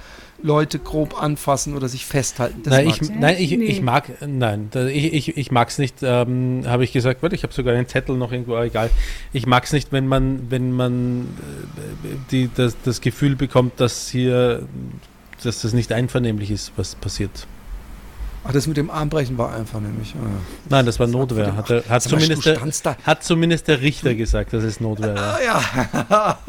[0.43, 2.63] Leute grob anfassen oder sich festhalten.
[2.63, 3.65] Das nein, ich, nein, ich, Nee.
[3.65, 7.43] ich mag, nein, ich, ich, ich mag es nicht, ähm, habe ich gesagt, warte, ich
[7.43, 8.91] habe sogar einen Zettel noch irgendwo, egal.
[9.33, 14.09] Ich mag es nicht, wenn man, wenn man äh, die, das, das Gefühl bekommt, dass
[14.09, 14.67] hier,
[15.43, 17.47] dass das nicht einvernehmlich ist, was passiert.
[18.49, 20.15] Ach, das mit dem Armbrechen war einfach nämlich.
[20.17, 20.29] ah.
[20.69, 21.57] Nein, das war Notwehr.
[21.57, 22.61] Hat, den- er, hat, zumindest der,
[23.05, 25.37] hat zumindest der Richter gesagt, dass es Notwehr war.
[25.37, 26.39] Ah, ja.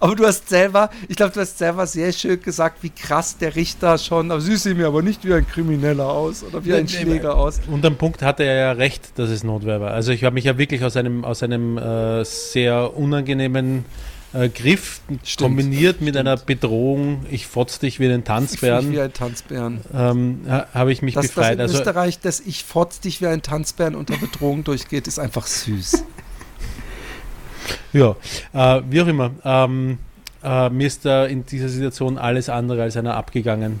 [0.00, 3.54] aber du hast selber, ich glaube, du hast selber sehr schön gesagt, wie krass der
[3.54, 6.84] Richter schon, aber sie sehen mir aber nicht wie ein Krimineller aus oder wie ein
[6.84, 7.60] Nee, nee, Schläger aus.
[7.70, 9.90] Unterm Punkt hatte er ja recht, dass es Notwehr war.
[9.92, 13.84] Also ich habe mich ja wirklich aus einem, aus einem äh, sehr unangenehmen
[14.34, 16.28] äh, Griff Stimmt, kombiniert mit stimmt.
[16.28, 19.80] einer Bedrohung, ich fotz dich wie einen Ich fühle mich wie Tanzbären, ein Tanzbären.
[19.94, 21.54] ähm, ha- habe ich mich Dass das befreit.
[21.54, 25.46] in Also Österreich, dass ich fotz dich wie ein Tanzbären unter Bedrohung durchgeht, ist einfach
[25.46, 26.04] süß.
[27.92, 28.16] ja,
[28.52, 29.30] äh, wie auch immer.
[29.44, 29.98] Ähm,
[30.42, 33.80] äh, mir ist da in dieser Situation alles andere als einer abgegangen.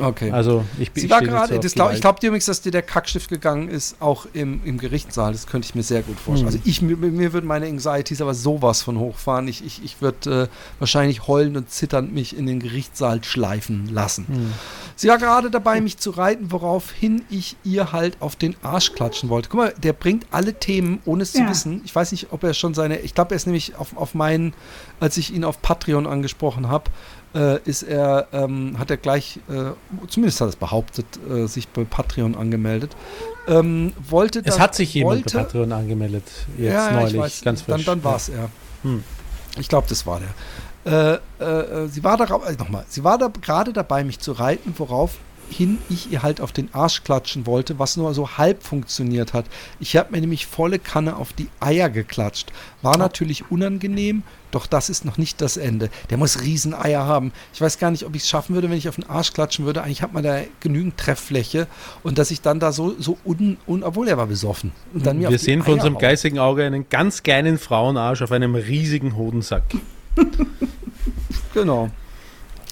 [0.00, 0.30] Okay.
[0.30, 2.82] Also ich bin Sie war gerade, das glaub, ich glaube dir übrigens, dass dir der
[2.82, 5.32] Kackstift gegangen ist, auch im, im Gerichtssaal.
[5.32, 6.50] Das könnte ich mir sehr gut vorstellen.
[6.50, 6.58] Mhm.
[6.58, 9.48] Also ich, mir, mir würden meine Anxieties aber sowas von hochfahren.
[9.48, 14.26] Ich, ich, ich würde äh, wahrscheinlich heulend und zitternd mich in den Gerichtssaal schleifen lassen.
[14.28, 14.52] Hm.
[14.96, 19.28] Sie war gerade dabei, mich zu reiten, woraufhin ich ihr halt auf den Arsch klatschen
[19.28, 19.48] wollte.
[19.48, 21.50] Guck mal, der bringt alle Themen, ohne es zu Ja.
[21.50, 21.80] wissen.
[21.84, 24.54] Ich weiß nicht, ob er schon seine, ich glaube, er ist nämlich auf, auf meinen,
[25.00, 26.90] als ich ihn auf Patreon angesprochen habe,
[27.34, 29.72] äh, ist er, ähm, hat er gleich, äh,
[30.08, 32.94] zumindest hat er es behauptet, äh, sich bei Patreon angemeldet.
[33.46, 36.24] Ähm, wollte Es dann- hat sich jemand wollte, bei Patreon angemeldet,
[36.56, 37.84] jetzt ja, ja, neulich, ich weiß, ganz frisch.
[37.84, 38.48] Dann, dann war es er.
[38.82, 39.02] Hm.
[39.58, 40.30] Ich glaube, das war der.
[40.86, 44.32] Äh, äh, äh, sie war darauf, äh, nochmal, sie war da gerade dabei, mich zu
[44.32, 44.74] reiten,
[45.48, 49.46] woraufhin ich ihr halt auf den Arsch klatschen wollte, was nur so halb funktioniert hat.
[49.80, 52.52] Ich habe mir nämlich volle Kanne auf die Eier geklatscht.
[52.82, 55.90] War natürlich unangenehm, doch das ist noch nicht das Ende.
[56.10, 57.32] Der muss Rieseneier haben.
[57.52, 59.64] Ich weiß gar nicht, ob ich es schaffen würde, wenn ich auf den Arsch klatschen
[59.64, 59.82] würde.
[59.82, 61.66] Eigentlich hat man da genügend Trefffläche
[62.02, 64.72] und dass ich dann da so, so un, un obwohl er war besoffen.
[64.92, 68.32] Und dann mir Wir sehen vor Eier unserem geistigen Auge einen ganz kleinen Frauenarsch auf
[68.32, 69.64] einem riesigen Hodensack.
[71.52, 71.88] Genau.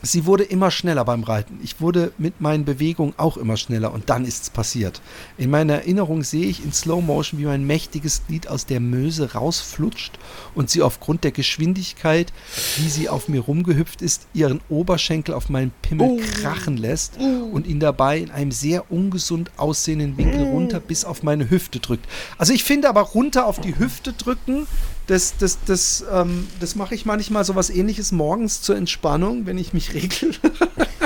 [0.05, 1.61] Sie wurde immer schneller beim Reiten.
[1.63, 5.01] Ich wurde mit meinen Bewegungen auch immer schneller und dann ist es passiert.
[5.39, 9.35] In meiner Erinnerung sehe ich in Slow Motion, wie mein mächtiges Glied aus der Möse
[9.35, 10.19] rausflutscht
[10.57, 12.33] und sie aufgrund der Geschwindigkeit,
[12.79, 17.79] wie sie auf mir rumgehüpft ist, ihren Oberschenkel auf meinen Pimmel krachen lässt und ihn
[17.79, 22.07] dabei in einem sehr ungesund aussehenden Winkel runter bis auf meine Hüfte drückt.
[22.39, 24.67] Also ich finde aber runter auf die Hüfte drücken,
[25.07, 29.59] das, das, das, ähm, das mache ich manchmal so was ähnliches morgens zur Entspannung, wenn
[29.59, 30.35] ich mich regel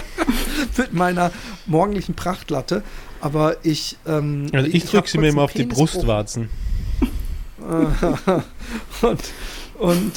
[0.76, 1.32] mit meiner
[1.66, 2.82] morgendlichen Prachtlatte.
[3.20, 3.96] Aber ich.
[4.06, 5.64] Ähm, Also ich hab drücke sie mir immer auf die.
[5.64, 6.50] Brustwarzen.
[9.00, 9.20] und,
[9.78, 10.12] und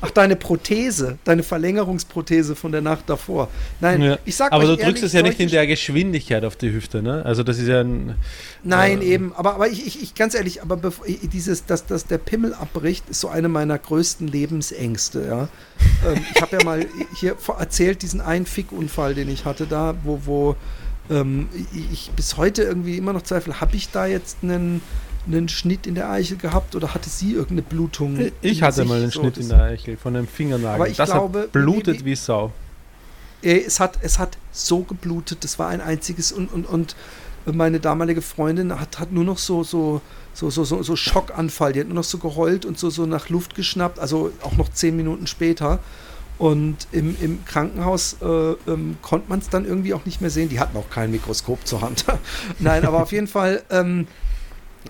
[0.00, 3.48] ach, deine Prothese, deine Verlängerungsprothese von der Nacht davor.
[3.80, 4.18] Nein, Ja.
[4.24, 7.02] ich sag Aber du ehrlich, drückst es ja nicht in der Geschwindigkeit auf die Hüfte,
[7.02, 7.24] ne?
[7.24, 8.14] Also das ist ja ein.
[8.62, 9.32] Nein, Äh, eben.
[9.34, 12.54] Aber, aber ich, ich, ich, ganz ehrlich, aber bevor, ich- dieses, dass, dass der Pimmel
[12.54, 15.48] abbricht, ist so eine meiner größten Lebensängste, ja.
[16.10, 16.86] ähm, ich habe ja mal
[17.20, 20.56] hier erzählt, diesen einen Fickunfall, den ich hatte da, wo, wo
[21.10, 24.80] ähm, ich, ich bis heute irgendwie immer noch zweifle, habe ich da jetzt einen,
[25.26, 28.18] einen Schnitt in der Eichel gehabt oder hatte sie irgendeine Blutung?
[28.42, 28.88] Ich hatte sich?
[28.88, 30.74] mal einen So, Schnitt in der Eichel von einem Fingernagel.
[30.74, 32.52] Aber ich das glaube, hat blutet wie- wie Sau.
[33.42, 36.94] Äh, es hat, es hat so geblutet, das war ein einziges und, und, und
[37.46, 40.00] meine damalige Freundin hat, hat nur noch so, so,
[40.32, 43.28] so, so, so, so Schockanfall, die hat nur noch so geheult und so, so nach
[43.28, 45.78] Luft geschnappt, also auch noch zehn Minuten später.
[46.36, 50.48] Und im, im Krankenhaus äh, ähm, konnte man es dann irgendwie auch nicht mehr sehen.
[50.48, 52.04] Die hatten auch kein Mikroskop zur Hand.
[52.58, 54.08] Nein, aber auf jeden Fall, ähm,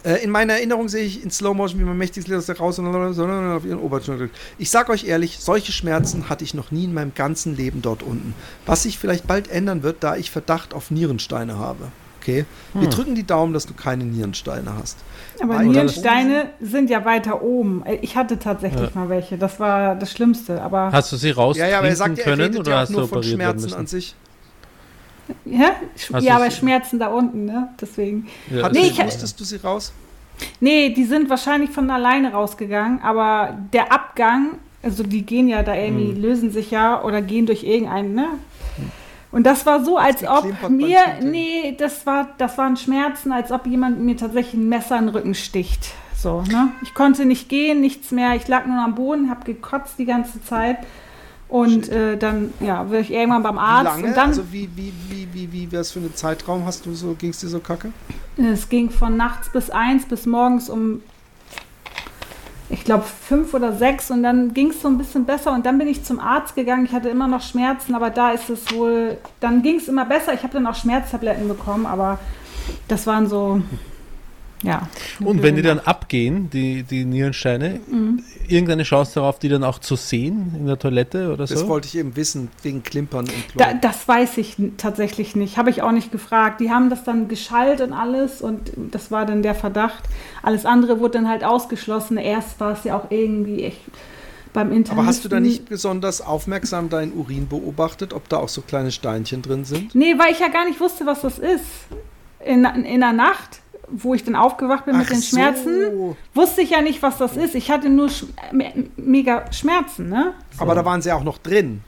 [0.03, 2.59] äh, in meiner Erinnerung sehe ich in Slow Motion, wie man mächtiges Lied aus der
[2.59, 4.37] raus und auf ihren Oberschenkel drückt.
[4.59, 8.03] Ich sag euch ehrlich, solche Schmerzen hatte ich noch nie in meinem ganzen Leben dort
[8.03, 8.35] unten.
[8.67, 11.89] Was sich vielleicht bald ändern wird, da ich Verdacht auf Nierensteine habe.
[12.21, 12.47] Okay?
[12.73, 14.97] Wir drücken die Daumen, dass du keine Nierensteine hast.
[15.43, 17.85] Aber Weil- Nierensteine sind ja weiter oben.
[17.85, 18.99] Äh, Ich hatte tatsächlich Ja.
[18.99, 19.37] mal welche.
[19.37, 20.63] Das war das Schlimmste.
[20.63, 22.71] Aber Hast du sie Ja, raustrinken ja, aber er sagt ja, er können redet oder
[22.71, 24.15] ja auch hast du nur von operiert werden Schmerzen an sich.
[25.45, 25.71] Ja,
[26.13, 27.69] Hast ja, aber Schmerzen da unten, ne?
[27.81, 28.27] Deswegen.
[28.51, 29.93] Ja, Hat, Nee, ich- musstest du sie raus?
[30.61, 35.75] Nee, die sind wahrscheinlich von alleine rausgegangen, aber der Abgang, also die gehen ja da
[35.75, 36.21] irgendwie, Hm.
[36.23, 38.27] lösen sich ja oder gehen durch irgendeinen, ne?
[39.31, 43.67] Und das war so, als ob mir, nee, das war, das waren Schmerzen, als ob
[43.67, 45.89] jemand mir tatsächlich ein Messer in den Rücken sticht.
[46.17, 46.69] So, ne?
[46.83, 48.35] Ich konnte nicht gehen, nichts mehr.
[48.37, 50.79] Ich lag nur am Boden, habe gekotzt die ganze Zeit.
[51.55, 53.85] Und äh, dann, ja, war ich irgendwann beim Wie Arzt.
[53.85, 54.09] lange?
[54.09, 57.15] Und dann, also wie, wie, wie, wie, wie, was für einen Zeitraum hast du so,
[57.15, 57.93] ging es dir so kacke?
[58.37, 61.01] es ging von nachts bis eins bis morgens um,
[62.71, 64.11] ich glaube, fünf oder sechs.
[64.11, 65.53] Und dann ging es so ein bisschen besser.
[65.53, 66.87] Und dann bin ich zum Arzt gegangen.
[66.87, 70.35] Ich hatte immer noch Schmerzen, aber da ist es wohl, dann ging es immer besser.
[70.35, 72.19] Ich habe dann auch Schmerztabletten bekommen, aber
[72.89, 73.63] das waren so,
[74.65, 74.89] ja.
[75.21, 77.81] Und wenn die dann abgehen, die, die Nierensteine,
[78.49, 81.69] irgendeine Chance darauf, die dann auch zu sehen in der Toilette oder Das so?
[81.69, 83.79] wollte ich eben wissen, wegen Klimpern und Da, Klo.
[83.83, 85.57] das weiß ich tatsächlich nicht.
[85.57, 86.61] Habe ich auch nicht gefragt.
[86.61, 90.03] Die haben das dann geschallt und alles und das war dann der Verdacht.
[90.43, 92.17] Alles andere wurde dann halt ausgeschlossen.
[92.17, 93.81] Erst war es ja auch irgendwie echt
[94.53, 94.99] beim Internet.
[94.99, 98.93] Aber hast du da nicht besonders aufmerksam deinen Urin beobachtet, ob da auch so kleine
[98.93, 99.95] Steinchen drin sind?
[99.95, 101.65] Nee, weil ich ja gar nicht wusste, was das ist.
[102.45, 106.17] In, in der Nacht, wo ich dann aufgewacht bin mit Ach den Schmerzen, so.
[106.35, 107.55] wusste ich ja nicht, was das ist.
[107.55, 110.33] Ich hatte nur sch me mega Schmerzen, ne?
[110.59, 111.83] Aber da waren sie auch noch drin.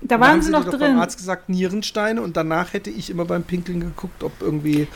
[0.00, 0.80] Da waren sie dir noch drin.
[0.80, 4.88] beim Arzt gesagt Nierensteine und danach hätte ich immer beim Pinkeln geguckt, ob irgendwie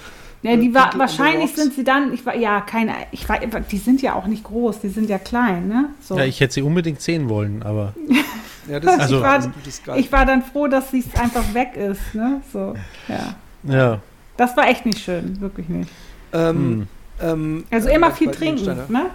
[0.42, 3.78] Ja, die Äh, war, wahrscheinlich sind sie dann, ich war, ja, keine, ich war, die
[3.78, 5.90] sind ja auch nicht groß, die sind ja klein, ne?
[6.00, 6.16] So.
[6.18, 7.94] Ja, ich hätte sie unbedingt sehen wollen, aber
[8.68, 10.00] ja, das ist Also- ein war- gutes Geil.
[10.00, 12.40] ich war dann froh, dass sie es einfach weg ist, ne?
[12.52, 12.74] So,
[13.08, 13.34] ja.
[13.72, 14.00] ja.
[14.36, 15.90] Das war echt nicht schön, wirklich nicht.
[16.36, 16.88] Ähm,
[17.20, 19.10] ähm, Also äh, immer bei- viel trinken, ne?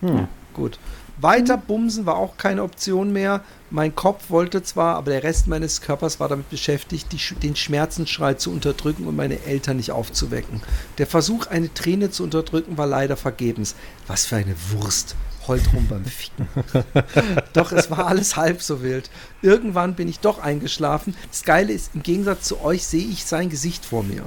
[0.00, 0.28] Hm.
[0.54, 0.78] Gut.
[1.20, 3.42] Weiter bumsen war auch keine Option mehr.
[3.68, 8.34] Mein Kopf wollte zwar, aber der Rest meines Körpers war damit beschäftigt, die, den Schmerzensschrei
[8.34, 10.62] zu unterdrücken und meine Eltern nicht aufzuwecken.
[10.96, 13.74] Der Versuch, eine Träne zu unterdrücken, war leider vergebens.
[14.06, 15.14] Was für eine Wurst.
[15.46, 16.48] Heult rum beim Ficken.
[17.52, 19.10] doch, es war alles halb so wild.
[19.42, 21.14] Irgendwann bin ich doch eingeschlafen.
[21.30, 24.22] Das Geile ist, im Gegensatz zu euch sehe ich sein Gesicht vor mir.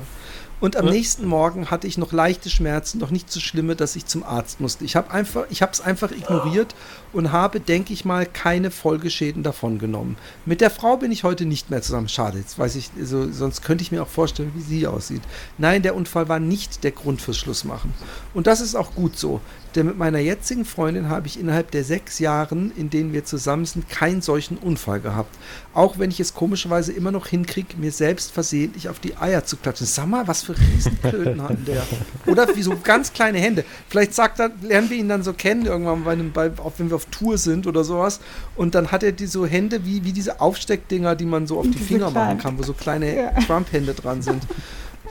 [0.64, 0.94] Und am Ja.
[0.94, 4.61] nächsten Morgen hatte ich noch leichte Schmerzen, doch nicht so schlimme, dass ich zum Arzt
[4.61, 4.85] musste.
[4.85, 6.73] Ich habe einfach, ich habe es einfach ignoriert
[7.11, 10.15] und habe, denke ich mal, keine Folgeschäden davon genommen.
[10.45, 12.07] Mit der Frau bin ich heute nicht mehr zusammen.
[12.07, 15.23] Schade, jetzt weiß ich, also, sonst könnte ich mir auch vorstellen, wie sie aussieht.
[15.57, 17.94] Nein, der Unfall war nicht der Grund fürs Schlussmachen.
[18.34, 19.41] Und das ist auch gut so.
[19.76, 23.66] Denn mit meiner jetzigen Freundin habe ich innerhalb der sechs Jahren, in denen wir zusammen
[23.66, 25.36] sind, keinen solchen Unfall gehabt.
[25.74, 29.58] Auch wenn ich es komischerweise immer noch hinkriege, mir selbst versehentlich auf die Eier zu
[29.58, 29.88] klatschen.
[29.88, 31.84] Sag mal, was für Riesenklöten hatten der?
[32.28, 33.66] Oder wie so ganz kleine Hände.
[33.90, 36.90] Vielleicht sagt er, lernen wir ihn dann so kennen, irgendwann, bei einem, bei, auch wenn
[36.90, 38.20] wir auf Tour sind oder sowas.
[38.56, 41.66] Und dann hat er die so Hände wie, wie diese Aufsteckdinger, die man so auf
[41.66, 42.40] die Diese Finger machen kleinen.
[42.40, 43.32] kann, wo so kleine Ja.
[43.48, 44.44] Trump-Hände dran sind.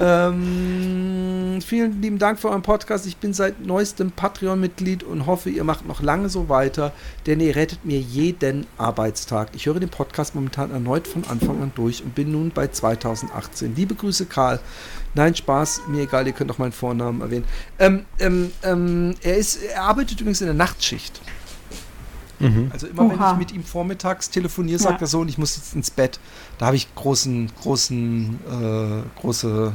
[0.00, 3.06] Ähm, vielen lieben Dank für euren Podcast.
[3.06, 6.92] Ich bin seit neuestem Patreon-Mitglied und hoffe, ihr macht noch lange so weiter,
[7.26, 9.50] denn ihr rettet mir jeden Arbeitstag.
[9.54, 13.76] Ich höre den Podcast momentan erneut von Anfang an durch und bin nun bei 2018.
[13.76, 14.60] Liebe Grüße, Karl.
[15.14, 17.44] Nein, Spaß, mir egal, ihr könnt auch meinen Vornamen erwähnen.
[17.78, 21.20] Ähm, ähm, ähm, er, ist, er arbeitet übrigens in der Nachtschicht.
[22.42, 22.70] Mhm.
[22.72, 23.32] Also immer wenn Oha.
[23.32, 25.06] ich mit ihm vormittags telefoniere, sagt Ja.
[25.06, 26.18] er so, und ich muss jetzt ins Bett.
[26.58, 29.72] Da habe ich großen, großen, äh, große,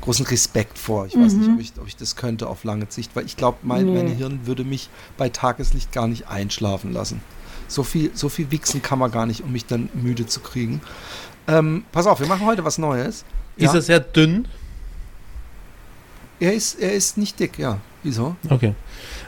[0.00, 1.06] großen Respekt vor.
[1.06, 1.40] Ich weiß Mhm.
[1.40, 3.94] nicht, ob ich, ob ich das könnte auf lange Sicht, weil ich glaube, mein, Nee.
[4.02, 7.20] mein Hirn würde mich bei Tageslicht gar nicht einschlafen lassen.
[7.68, 10.80] So viel, so viel Wichsen kann man gar nicht, um mich dann müde zu kriegen.
[11.48, 13.24] Ähm, pass auf, wir machen heute was Neues.
[13.56, 14.46] Ist er sehr dünn?
[16.38, 17.78] er, ist, er ist nicht dick, ja.
[18.02, 18.36] Wieso?
[18.50, 18.74] Okay.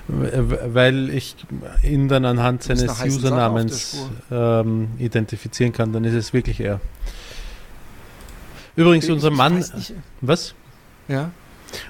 [0.09, 1.37] Weil ich
[1.83, 6.81] ihn dann anhand seines Usernamens ähm, identifizieren kann, dann ist es wirklich er.
[8.77, 9.63] Übrigens, Ich- unser Mann,
[10.21, 10.55] was?
[11.09, 11.31] Ja.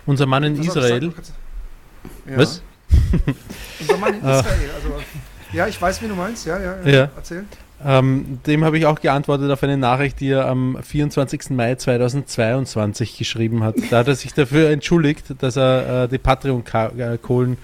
[0.06, 1.32] Unser Mann in Israel, kurz.
[2.28, 2.36] Ja.
[2.38, 2.62] was?
[3.80, 4.40] Unser Mann in Ah.
[4.40, 4.70] Israel.
[4.74, 4.88] Also,
[5.52, 6.46] ja, ich weiß, wie du meinst.
[6.46, 6.76] Ja, ja.
[6.84, 7.08] Ja.
[7.16, 7.44] Erzähl.
[7.84, 11.50] Ähm, dem habe ich auch geantwortet auf eine Nachricht, die er am 24.
[11.50, 13.76] Mai 2022 geschrieben hat.
[13.90, 17.56] Da hat er sich dafür entschuldigt, dass er äh, die Patreon-Kohlen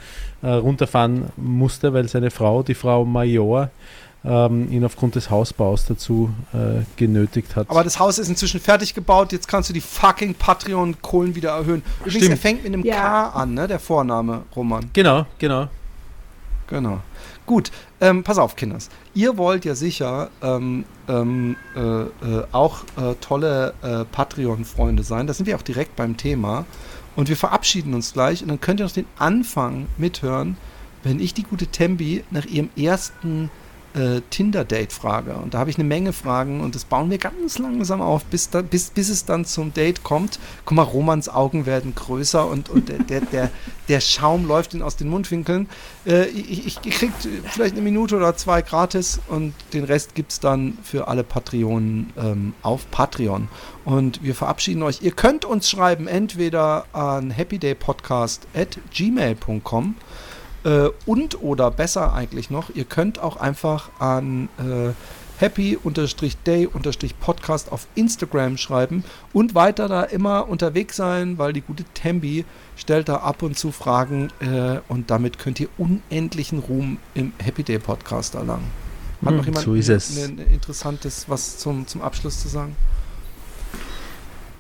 [0.44, 3.70] äh, runterfahren musste, weil seine Frau, die Frau Major,
[4.24, 7.68] ähm, ihn aufgrund des Hausbaus dazu äh, genötigt hat.
[7.68, 9.32] Aber das Haus ist inzwischen fertig gebaut.
[9.32, 11.82] Jetzt kannst du die fucking Patreon-Kohlen wieder erhöhen.
[12.00, 12.30] Übrigens, Stimmt.
[12.30, 12.94] er fängt mit einem Ja.
[12.94, 13.66] K an, ne?
[13.68, 14.88] Der Vorname, Roman.
[14.92, 15.68] genau, genau.
[16.68, 17.00] Genau.
[17.44, 18.88] Gut, ähm, pass auf, Kinders.
[19.12, 22.08] Ihr wollt ja sicher ähm, ähm, äh, äh,
[22.52, 25.26] auch äh, tolle äh, Patreon-Freunde sein.
[25.26, 26.64] Da sind wir auch direkt beim Thema.
[27.16, 28.42] Und wir verabschieden uns gleich.
[28.42, 30.56] Und dann könnt ihr noch den Anfang mithören,
[31.02, 33.50] wenn ich die gute Tembi nach ihrem ersten
[33.94, 35.34] äh, Tinder-Date-Frage.
[35.34, 38.50] Und da habe ich eine Menge Fragen und das bauen wir ganz langsam auf, bis,
[38.50, 40.38] da, bis, bis es dann zum Date kommt.
[40.64, 43.50] Guck mal, Romans Augen werden größer und, und der, der, der,
[43.88, 45.68] der Schaum läuft ihm aus den Mundwinkeln.
[46.06, 47.12] Äh, ich, ich, ich krieg
[47.44, 52.12] vielleicht eine Minute oder zwei gratis und den Rest gibt es dann für alle Patreonen
[52.16, 53.48] ähm, auf Patreon.
[53.84, 55.02] Und wir verabschieden euch.
[55.02, 59.94] Ihr könnt uns schreiben, entweder an happydaypodcast at gmail.com
[60.64, 64.92] äh, und oder besser eigentlich noch, ihr könnt auch einfach an äh,
[65.38, 72.44] happy-day-podcast auf Instagram schreiben und weiter da immer unterwegs sein, weil die gute Tembi
[72.76, 77.62] stellt da ab und zu Fragen äh, und damit könnt ihr unendlichen Ruhm im Happy
[77.62, 78.70] Day Podcast erlangen.
[79.24, 82.76] Hat Hm, noch jemand so ein, ein interessantes was zum, zum Abschluss zu sagen?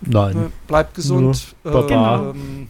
[0.00, 0.36] Nein.
[0.36, 1.54] Ne, Bleibt gesund.
[1.64, 2.30] Ja, Baba.
[2.30, 2.68] ähm,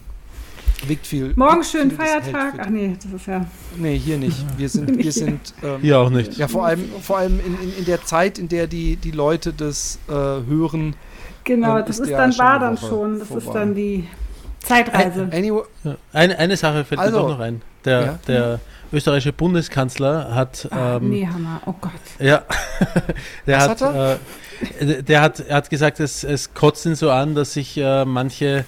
[0.88, 1.32] wiegt viel.
[1.36, 2.54] Morgen wiegt schön viel, das hält Feiertag.
[2.60, 3.46] Ach nee, das ist ja.
[3.76, 4.44] Nee, hier nicht.
[4.58, 6.36] Wir sind, wir sind ähm, Hier auch nicht.
[6.36, 9.52] ja vor allem, vor allem in, in, in der Zeit, in der die, die Leute
[9.52, 10.96] das äh, hören.
[11.44, 13.18] Genau, Ähm, das ist ist dann war dann schon.
[13.18, 13.58] Das ist vorbei.
[13.60, 14.08] dann die
[14.60, 15.28] Zeitreise.
[15.32, 15.96] Anyway, Ja.
[16.12, 17.62] Eine, eine Sache fällt Also, mir doch noch ein.
[17.84, 18.18] Der, ja.
[18.26, 18.60] der
[18.92, 20.66] österreichische Bundeskanzler hat.
[20.70, 21.60] Ah, ähm, nee, Hammer.
[21.66, 21.92] Oh Gott.
[22.18, 22.44] Ja,
[23.46, 24.16] der Was hat, hat Äh,
[24.80, 28.64] der hat, er hat gesagt, es, es kotzt ihn so an, dass sich äh, manche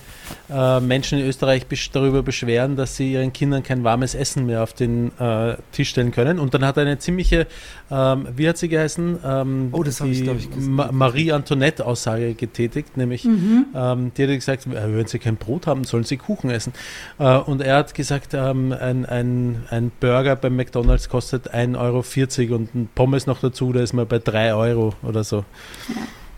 [0.51, 4.63] äh, Menschen in Österreich besch darüber beschweren, dass sie ihren Kindern kein warmes Essen mehr
[4.63, 6.39] auf den äh, Tisch stellen können.
[6.39, 7.47] Und dann hat er eine ziemliche,
[7.91, 9.19] ähm, wie hat sie geheißen?
[9.25, 10.73] Ähm, Oh, das hab ich, die glaub ich, gesehen.
[10.73, 13.67] Ma Marie Antoinette-Aussage getätigt, nämlich Mhm.
[13.75, 16.73] ähm, die hat gesagt, äh, wenn sie kein Brot haben, sollen sie Kuchen essen.
[17.19, 21.77] Äh, und er hat gesagt, ähm, ein, ein, ein Burger beim McDonalds kostet 1,40
[22.51, 25.45] Euro und ein Pommes noch dazu, da ist man bei 3 Euro oder so.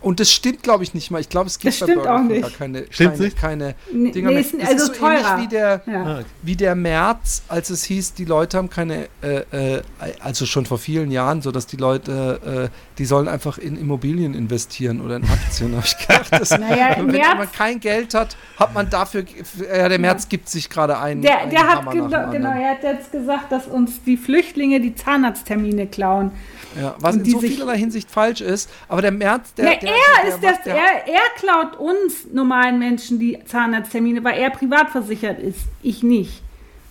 [0.01, 1.21] Und das stimmt, glaube ich, nicht mal.
[1.21, 3.37] Ich glaube, es gibt Das stimmt Burger auch King gar keine, keine, nicht?
[3.37, 4.69] keine Nee, Dinger nee, mehr.
[4.69, 5.39] also ist so ähnlich teurer.
[5.43, 6.03] wie der, ja.
[6.05, 9.83] Ah, wie der März, als es hieß, die Leute haben keine, äh, äh,
[10.21, 14.35] also schon vor vielen Jahren, so dass die Leute, äh, die sollen einfach in Immobilien
[14.35, 16.29] investieren oder in Aktien, habe ich gedacht.
[16.31, 19.25] Das, Naja, wenn März- man kein Geld hat, hat man dafür,
[19.69, 21.23] ja, der März gibt sich gerade einen.
[21.23, 24.95] Der, einen der hat genau, genau, er hat jetzt gesagt, dass uns die Flüchtlinge die
[24.95, 26.31] Zahnarzttermine klauen.
[26.77, 29.65] Ja, was in so vielerlei Hinsicht falsch ist, aber der März, der.
[29.65, 33.39] Ja, der, er der, ist der, das, der, er, er klaut uns normalen Menschen die
[33.45, 35.61] Zahnarzttermine, weil er privat versichert ist.
[35.83, 36.43] Ich nicht.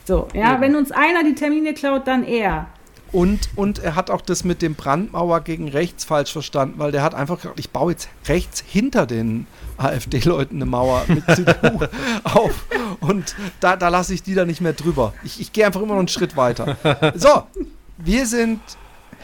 [0.06, 0.62] So, ja, Eben.
[0.62, 2.68] wenn uns einer die Termine klaut, dann er.
[3.12, 7.04] Und, und er hat auch das mit dem Brandmauer gegen rechts falsch verstanden, weil der
[7.04, 9.48] hat einfach gesagt, ich baue jetzt rechts hinter den
[9.78, 11.86] AfD-Leuten eine Mauer mit CDU
[12.24, 12.66] auf.
[13.00, 15.14] Und da, da lasse ich die dann nicht mehr drüber.
[15.24, 16.76] Ich, ich gehe einfach immer noch einen Schritt weiter.
[17.16, 17.44] So,
[17.98, 18.60] wir sind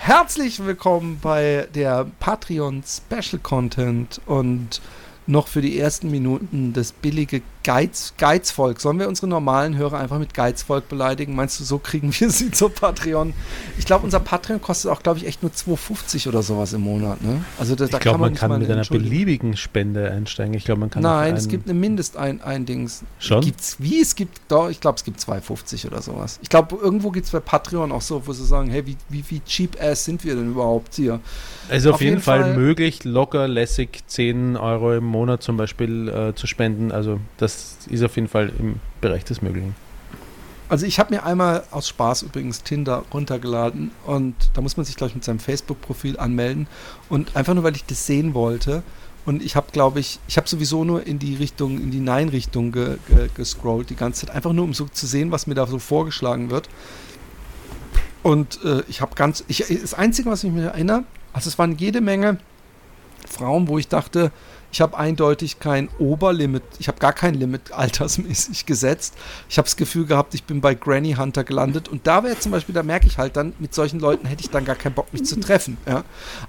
[0.05, 4.81] herzlich willkommen bei der Patreon Special Content und
[5.27, 8.81] noch für die ersten Minuten das billige Geiz, Geizvolk.
[8.81, 11.35] Sollen wir unsere normalen Hörer einfach mit Geizvolk beleidigen?
[11.35, 13.33] Meinst du, so kriegen wir sie zur Patreon?
[13.77, 17.21] Ich glaube, unser Patreon kostet auch, glaube ich, echt nur 2,50 oder sowas im Monat.
[17.21, 17.43] Ne?
[17.57, 20.53] Also da, Ich da glaube, man nicht kann mit einer beliebigen Spende einsteigen.
[20.53, 23.03] Ich glaube, man kann Nein, es gibt eine Mindesteindings.
[23.19, 23.41] Schon?
[23.41, 24.01] Gibt's, wie?
[24.01, 26.39] Es gibt, doch, ich glaube, es gibt 2,50 oder sowas.
[26.41, 29.23] Ich glaube, irgendwo gibt es bei Patreon auch so, wo sie sagen, hey, wie, wie,
[29.29, 31.19] wie cheap ass sind wir denn überhaupt hier?
[31.69, 35.55] Also auf, auf jeden jeden Fall, Fall- möglich, locker, lässig 10 Euro im Monat zum
[35.57, 36.91] Beispiel äh, zu spenden.
[36.91, 37.52] Also das
[37.89, 39.75] ist auf jeden Fall im Bereich des Möglichen.
[40.69, 44.95] Also ich habe mir einmal aus Spaß übrigens Tinder runtergeladen und da muss man sich,
[44.95, 46.67] glaube ich, mit seinem Facebook-Profil anmelden
[47.09, 48.81] und einfach nur, weil ich das sehen wollte
[49.25, 52.71] und ich habe, glaube ich, ich habe sowieso nur in die Richtung, in die Nein-Richtung
[52.71, 55.65] ge, ge, gescrollt die ganze Zeit, einfach nur um so zu sehen, was mir da
[55.65, 56.69] so vorgeschlagen wird.
[58.21, 61.77] Und äh, ich habe ganz, ich, das Einzige, was ich mich erinnere, also es waren
[61.77, 62.37] jede Menge
[63.27, 64.31] Frauen, wo ich dachte,
[64.73, 69.13] ich habe eindeutig kein Oberlimit, ich habe gar kein Limit altersmäßig gesetzt.
[69.47, 72.51] Ich habe das Gefühl gehabt, ich bin bei Granny Hunter gelandet und da wäre zum
[72.51, 75.13] Beispiel, da merke ich halt dann, mit solchen Leuten hätte ich dann gar keinen Bock,
[75.13, 75.77] mich zu treffen.
[75.85, 76.03] Ja?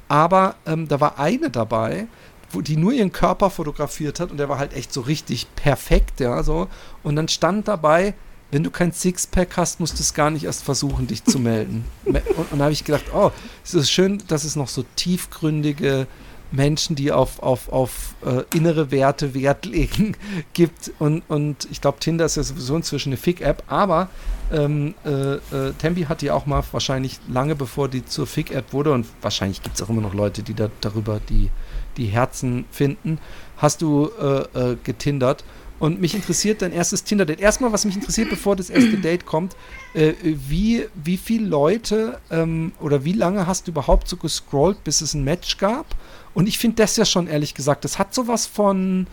[0.09, 2.06] Aber ähm, da war eine dabei,
[2.51, 6.20] wo die nur ihren Körper fotografiert hat und der war halt echt so richtig perfekt,
[6.20, 6.68] ja, so.
[7.02, 8.14] Und dann stand dabei,
[8.52, 11.84] wenn du kein Sixpack hast, musst du es gar nicht erst versuchen, dich zu melden.
[12.05, 13.32] Me- Und, und da habe ich gedacht, oh,
[13.64, 16.06] es ist schön, dass es noch so tiefgründige
[16.51, 20.16] Menschen, die auf, auf, auf äh, innere Werte Wert legen,
[20.53, 20.93] gibt.
[20.99, 24.09] Und, und ich glaube, Tinder ist ja sowieso inzwischen eine Fick-App, aber
[24.53, 28.93] ähm, äh, äh, Tembi hat die auch mal wahrscheinlich lange bevor die zur Fick-App wurde
[28.93, 31.51] und wahrscheinlich gibt es auch immer noch Leute, die da darüber die,
[31.97, 33.19] die Herzen finden,
[33.57, 35.45] hast du äh, äh, getindert.
[35.81, 37.41] Und mich interessiert dein erstes Tinder-Date.
[37.41, 39.57] Erstmal, was mich interessiert, bevor das erste Date kommt,
[39.93, 45.01] äh, wie, wie viele Leute ähm, oder wie lange hast du überhaupt so gescrollt, bis
[45.01, 45.87] es ein Match gab?
[46.35, 49.06] Und ich finde das ja schon, ehrlich gesagt, das hat sowas von,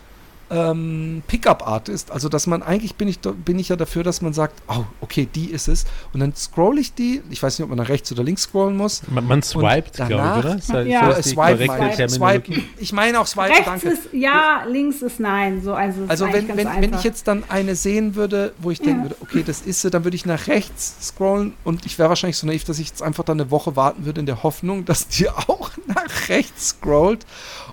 [0.52, 2.12] ähm, Pickup-Artist.
[2.12, 4.84] Also, dass man, eigentlich bin ich, da- bin ich ja dafür, dass man sagt, oh,
[5.00, 5.86] okay, die ist es.
[6.14, 7.22] Und dann scroll ich die.
[7.30, 9.02] Ich weiß nicht, ob man nach rechts oder links scrollen muss.
[9.10, 10.60] Man, man swiped, danach- glaube ich, oder?
[10.62, 11.12] So, Ja.
[11.14, 12.44] so ist die swipe, meine
[12.80, 12.92] ich.
[12.94, 13.88] Meine auch swipe, Rechts danke.
[13.90, 15.62] ist ja, links ist nein.
[15.64, 18.80] So, also, ist Also wenn, wenn, wenn ich jetzt dann eine sehen würde, wo ich
[18.82, 22.10] denken würde, okay, das ist sie, dann würde ich nach rechts scrollen und ich wäre
[22.10, 24.86] wahrscheinlich so naiv, dass ich jetzt einfach dann eine Woche warten würde in der Hoffnung,
[24.86, 27.26] dass die auch nach rechts scrollt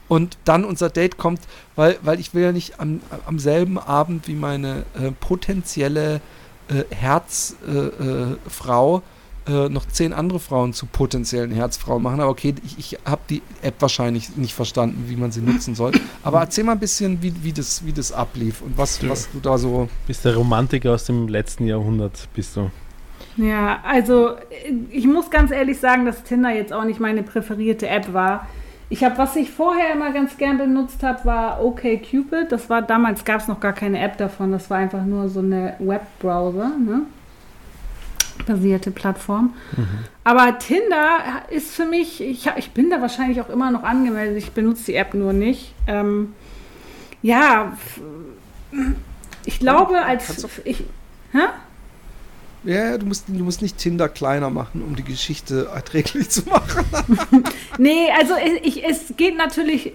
[0.08, 1.40] und dann unser Date kommt,
[1.76, 6.20] weil, weil ich will ja nicht am, am selben Abend wie meine äh, potenzielle
[6.68, 9.02] äh, Herzfrau äh, Frau,
[9.46, 12.20] äh, noch zehn andere Frauen zu potenziellen Herzfrauen machen.
[12.20, 15.92] Aber okay, ich, ich habe die App wahrscheinlich nicht verstanden, wie man sie nutzen soll.
[16.22, 19.08] Aber erzähl mal ein bisschen, wie, wie, das, wie das ablief und was, Ja.
[19.08, 19.88] was du da so.
[20.06, 22.70] Bist der Romantiker aus dem letzten Jahrhundert, bist du.
[23.38, 24.32] Ja, also
[24.90, 28.46] ich muss ganz ehrlich sagen, dass Tinder jetzt auch nicht meine präferierte App war.
[28.90, 32.50] Ich habe, was ich vorher immer ganz gern benutzt habe, war OkCupid.
[32.50, 34.52] Das war damals gab es noch gar keine App davon.
[34.52, 37.02] Das war einfach nur so eine Webbrowser, ne?
[38.46, 39.54] basierte Plattform.
[40.24, 44.38] Aber Tinder ist für mich, ich, ich bin da wahrscheinlich auch immer noch angemeldet.
[44.38, 45.74] Ich benutze die App nur nicht.
[45.86, 46.34] Ähm,
[47.22, 47.76] ja,
[49.44, 50.84] ich glaube, als ich,
[51.32, 51.38] hä?
[52.64, 56.84] Ja, du musst, du musst nicht Tinder kleiner machen, um die Geschichte erträglich zu machen.
[57.80, 59.92] Nee, also ich, es geht natürlich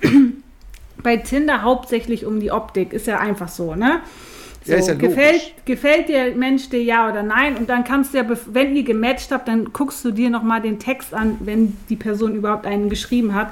[1.02, 2.92] bei Tinder hauptsächlich um die Optik.
[2.92, 4.02] Ist ja einfach so, ne?
[4.64, 7.56] So, Ja, ja gefällt, gefällt der Mensch dir ja oder nein?
[7.56, 10.78] Und dann kannst du ja, wenn ihr gematcht habt, dann guckst du dir nochmal den
[10.78, 13.50] Text an, wenn die Person überhaupt einen geschrieben hat.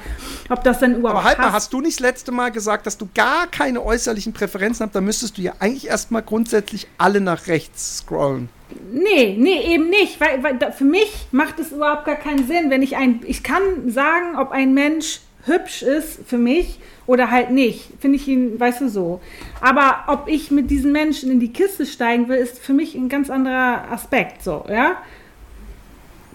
[0.49, 1.57] Ob das dann überhaupt Aber halt mal, passt.
[1.57, 4.95] hast du nicht das letzte Mal gesagt, dass du gar keine äußerlichen Präferenzen hast?
[4.95, 8.49] Dann müsstest du ja eigentlich erstmal grundsätzlich alle nach rechts scrollen.
[8.91, 10.19] Nee, nee, eben nicht.
[10.19, 13.21] Weil, weil da, für mich macht es überhaupt gar keinen Sinn, wenn ich ein.
[13.27, 17.89] Ich kann sagen, ob ein Mensch hübsch ist für mich oder halt nicht.
[18.01, 19.21] Finde ich ihn, weißt du, so.
[19.61, 23.09] Aber ob ich mit diesen Menschen in die Kiste steigen will, ist für mich ein
[23.09, 24.97] ganz anderer Aspekt, so, ja?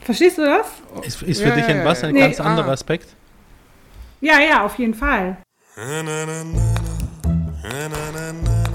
[0.01, 0.67] Verstehst du das?
[1.05, 2.71] Ist, ist für ja, dich ein was, ein nee, ganz anderer.
[2.71, 3.09] Aspekt?
[4.21, 5.37] Ja, ja, auf jeden Fall.
[5.75, 8.66] Na, na, na, na, na, na, na.